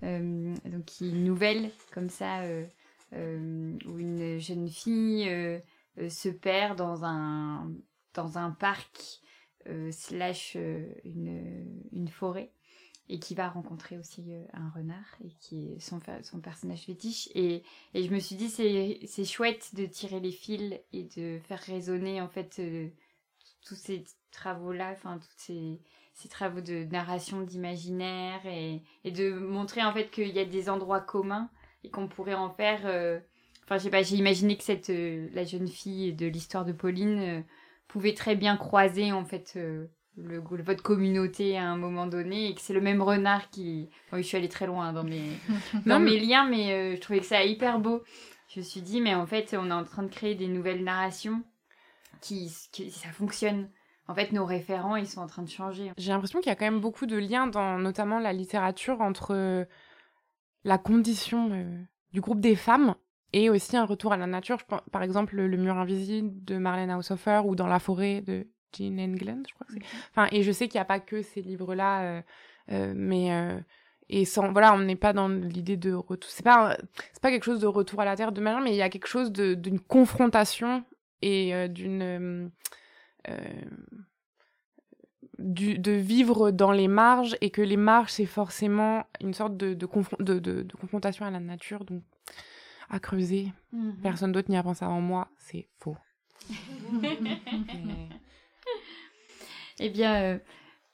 donc 0.02 0.86
qui 0.86 1.06
est 1.06 1.10
une 1.10 1.26
nouvelle 1.26 1.70
comme 1.92 2.08
ça 2.08 2.44
où 3.12 4.00
une 4.00 4.40
jeune 4.40 4.70
fille 4.70 5.30
se 6.08 6.30
perd 6.30 6.78
dans 6.78 7.04
un 7.04 7.70
dans 8.14 8.38
un 8.38 8.52
parc 8.52 9.20
slash 9.92 10.56
une, 11.04 11.66
une 11.92 12.08
forêt 12.08 12.54
et 13.10 13.20
qui 13.20 13.36
va 13.36 13.50
rencontrer 13.50 13.98
aussi 13.98 14.34
euh, 14.34 14.44
un 14.54 14.70
renard 14.70 15.16
et 15.24 15.30
qui 15.40 15.74
est 15.74 15.80
son, 15.80 16.00
son 16.24 16.40
personnage 16.40 16.86
fétiche. 16.86 17.30
Et, 17.36 17.64
et 17.94 18.04
je 18.04 18.12
me 18.14 18.20
suis 18.20 18.36
dit 18.36 18.50
c'est 18.50 19.26
chouette 19.26 19.74
de 19.76 19.86
tirer 19.86 20.20
les 20.20 20.32
fils 20.32 20.80
et 20.94 21.04
de 21.16 21.40
faire 21.48 21.60
résonner 21.60 22.22
en 22.22 22.28
fait 22.28 22.58
euh, 22.60 22.90
tous 23.66 23.76
ces 23.76 24.04
travaux 24.32 24.74
là 24.74 24.92
enfin 24.92 25.20
tous 25.20 25.38
ces, 25.38 25.80
ces 26.14 26.28
travaux 26.28 26.62
de 26.62 26.84
narration 26.86 27.42
d'imaginaire 27.42 28.46
et, 28.46 28.84
et 29.04 29.12
de 29.12 29.32
montrer 29.32 29.84
en 29.84 29.94
fait 29.94 30.10
qu'il 30.10 30.30
y 30.30 30.40
a 30.40 30.46
des 30.46 30.70
endroits 30.70 31.02
communs 31.02 31.50
et 31.84 31.90
qu'on 31.90 32.08
pourrait 32.08 32.34
en 32.34 32.50
faire 32.50 32.82
euh, 32.86 33.20
enfin 33.64 33.78
je 33.78 33.84
sais 33.84 33.90
pas 33.90 34.04
j'ai 34.04 34.18
imaginé 34.18 34.58
que 34.58 34.64
cette 34.64 34.90
la 34.90 35.46
jeune 35.46 35.68
fille 35.70 36.14
de 36.14 36.28
l'histoire 36.28 36.66
de 36.66 36.74
Pauline 36.74 37.46
pouvait 37.88 38.14
très 38.14 38.36
bien 38.36 38.58
croiser 38.58 39.14
en 39.14 39.24
fait 39.24 39.58
le, 40.18 40.40
votre 40.40 40.84
communauté 40.84 41.58
à 41.58 41.70
un 41.70 41.78
moment 41.78 42.08
donné 42.08 42.50
et 42.50 42.56
que 42.56 42.62
c'est 42.62 42.74
le 42.74 42.82
même 42.82 43.02
renard 43.02 43.50
qui... 43.50 43.90
Bon, 44.12 44.18
je 44.18 44.24
suis 44.24 44.38
allée 44.38 44.50
très 44.50 44.68
loin 44.68 44.94
dans 44.94 45.04
mes, 45.04 45.30
dans 45.86 46.00
mes 46.00 46.20
liens, 46.20 46.48
mais 46.50 46.74
euh, 46.74 46.96
je 46.96 47.02
trouvais 47.02 47.20
que 47.20 47.26
ça 47.26 47.44
hyper 47.44 47.80
beau. 47.80 48.04
Je 48.50 48.60
me 48.60 48.66
suis 48.66 48.82
dit, 48.82 49.02
mais 49.02 49.14
en 49.14 49.26
fait, 49.26 49.56
on 49.58 49.70
est 49.70 49.74
en 49.74 49.84
train 49.84 50.04
de 50.04 50.10
créer 50.10 50.36
des 50.36 50.48
nouvelles 50.48 50.84
narrations 50.84 51.44
qui, 52.22 52.52
qui 52.72 52.90
ça 52.92 53.10
fonctionne. 53.10 53.70
En 54.08 54.16
fait, 54.16 54.32
nos 54.32 54.46
référents, 54.46 54.96
ils 54.96 55.08
sont 55.08 55.22
en 55.22 55.28
train 55.28 55.44
de 55.44 55.50
changer. 55.50 55.92
J'ai 55.98 56.12
l'impression 56.12 56.40
qu'il 56.40 56.50
y 56.50 56.52
a 56.52 56.56
quand 56.56 56.66
même 56.66 56.80
beaucoup 56.80 57.06
de 57.06 57.18
liens 57.18 57.48
dans 57.48 57.78
notamment 57.78 58.20
la 58.20 58.32
littérature 58.32 59.02
entre 59.02 59.68
la 60.64 60.78
condition 60.78 61.50
euh, 61.52 61.84
du 62.14 62.22
groupe 62.22 62.40
des 62.40 62.56
femmes 62.56 62.96
et 63.34 63.50
aussi 63.50 63.76
un 63.76 63.86
retour 63.86 64.14
à 64.14 64.18
la 64.18 64.28
nature. 64.28 64.58
par 64.92 65.04
exemple, 65.04 65.36
Le 65.36 65.58
mur 65.58 65.78
invisible 65.78 66.32
de 66.44 66.58
Marlène 66.58 66.92
Haushofer 66.92 67.42
ou 67.46 67.56
Dans 67.56 67.68
la 67.68 67.80
forêt 67.80 68.22
de 68.22 68.48
Jean 68.74 69.00
England, 69.00 69.44
je 69.48 69.54
crois 69.54 69.68
que 69.68 69.74
c'est. 69.74 69.84
Enfin, 70.12 70.28
et 70.32 70.44
je 70.44 70.52
sais 70.52 70.68
qu'il 70.68 70.78
n'y 70.78 70.84
a 70.84 70.86
pas 70.86 71.00
que 71.00 71.22
ces 71.22 71.42
livres-là, 71.42 72.02
euh, 72.02 72.22
euh, 72.72 72.94
mais 72.96 73.34
euh, 73.34 73.60
et 74.10 74.26
sans 74.26 74.52
voilà, 74.52 74.74
on 74.74 74.80
n'est 74.80 74.96
pas 74.96 75.14
dans 75.14 75.28
l'idée 75.28 75.78
de 75.78 75.94
retour. 75.94 76.30
C'est 76.30 76.44
pas 76.44 76.78
c'est 77.14 77.22
pas 77.22 77.32
quelque 77.32 77.44
chose 77.44 77.60
de 77.60 77.68
retour 77.68 78.02
à 78.02 78.06
la 78.06 78.16
terre 78.16 78.32
de 78.32 78.42
manière, 78.42 78.62
mais 78.62 78.72
il 78.72 78.78
y 78.78 78.82
a 78.82 78.90
quelque 78.90 79.08
chose 79.08 79.32
de 79.32 79.54
d'une 79.54 79.80
confrontation 79.80 80.84
et 81.22 81.68
d'une 81.70 82.52
du, 85.40 85.78
de 85.78 85.92
vivre 85.92 86.52
dans 86.52 86.72
les 86.72 86.88
marges 86.88 87.36
et 87.42 87.50
que 87.50 87.62
les 87.62 87.78
marges 87.78 88.12
c'est 88.12 88.26
forcément 88.26 89.06
une 89.22 89.34
sorte 89.34 89.58
de 89.58 89.74
de, 89.74 89.88
de, 90.20 90.62
de, 90.64 90.76
confrontation 90.78 91.26
à 91.26 91.32
la 91.32 91.40
nature 91.40 91.84
donc 91.84 92.04
à 92.90 93.00
creuser. 93.00 93.52
Mm-hmm. 93.76 94.02
Personne 94.02 94.32
d'autre 94.32 94.50
n'y 94.50 94.58
a 94.58 94.64
pensé 94.64 94.86
avant 94.86 95.02
moi, 95.02 95.28
c'est 95.38 95.68
faux. 95.80 95.98
Eh 99.80 99.90
bien, 99.90 100.16
euh, 100.22 100.40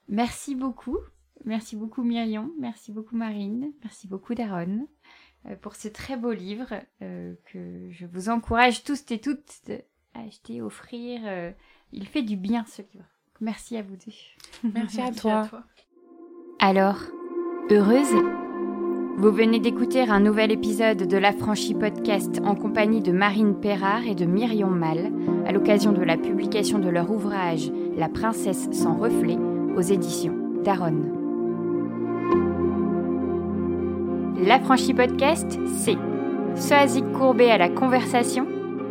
merci 0.09 0.55
beaucoup. 0.55 0.97
Merci 1.45 1.75
beaucoup 1.75 2.03
Myriam, 2.03 2.49
merci 2.57 2.93
beaucoup 2.93 3.17
Marine, 3.17 3.73
merci 3.84 4.07
beaucoup 4.07 4.34
Daron 4.34 4.88
euh, 5.45 5.57
pour 5.57 5.75
ce 5.75 5.89
très 5.89 6.15
beau 6.15 6.31
livre 6.31 6.73
euh, 7.01 7.34
que 7.51 7.89
je 7.91 8.05
vous 8.05 8.29
encourage 8.29 8.86
tous 8.86 9.03
et 9.11 9.19
toutes 9.19 9.69
à 10.13 10.21
acheter, 10.21 10.61
offrir. 10.61 11.19
il 11.91 12.07
fait 12.07 12.21
du 12.21 12.38
bien 12.38 12.63
ce 12.65 12.81
livre. 12.93 13.05
Merci 13.41 13.75
à 13.75 13.81
vous 13.81 13.95
deux. 13.97 14.71
Merci, 14.73 15.01
à, 15.01 15.11
toi. 15.19 15.41
à 15.41 15.47
toi. 15.47 15.63
Alors, 16.59 16.99
heureuse 17.71 18.13
Vous 19.16 19.32
venez 19.32 19.59
d'écouter 19.59 20.01
un 20.01 20.20
nouvel 20.20 20.51
épisode 20.51 21.07
de 21.07 21.18
l'Affranchi 21.18 21.76
Podcast 21.76 22.41
en 22.43 22.55
compagnie 22.55 22.99
de 22.99 23.11
Marine 23.11 23.53
Perrard 23.53 24.07
et 24.07 24.16
de 24.16 24.26
Myriam 24.26 24.76
Mal 24.76 25.11
à 25.45 25.51
l'occasion 25.51 25.91
de 25.91 26.01
la 26.01 26.18
publication 26.18 26.80
de 26.80 26.89
leur 26.89 27.11
ouvrage 27.11 27.72
la 27.95 28.09
princesse 28.09 28.70
sans 28.72 28.95
reflet 28.95 29.38
aux 29.78 29.82
éditions 29.82 30.36
Daron. 30.64 30.95
L'affranchi 34.43 34.95
podcast, 34.95 35.59
c'est 35.78 35.97
Soazic 36.55 37.09
Courbet 37.14 37.51
à 37.51 37.59
la 37.59 37.70
conversation, 37.70 38.47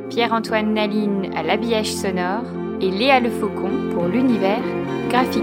Pierre-Antoine 0.09 0.73
Naline 0.73 1.31
à 1.35 1.43
l'habillage 1.43 1.93
sonore 1.93 2.45
et 2.81 2.91
Léa 2.91 3.18
Le 3.18 3.31
Faucon 3.31 3.70
pour 3.93 4.07
l'univers 4.07 4.62
graphique. 5.09 5.43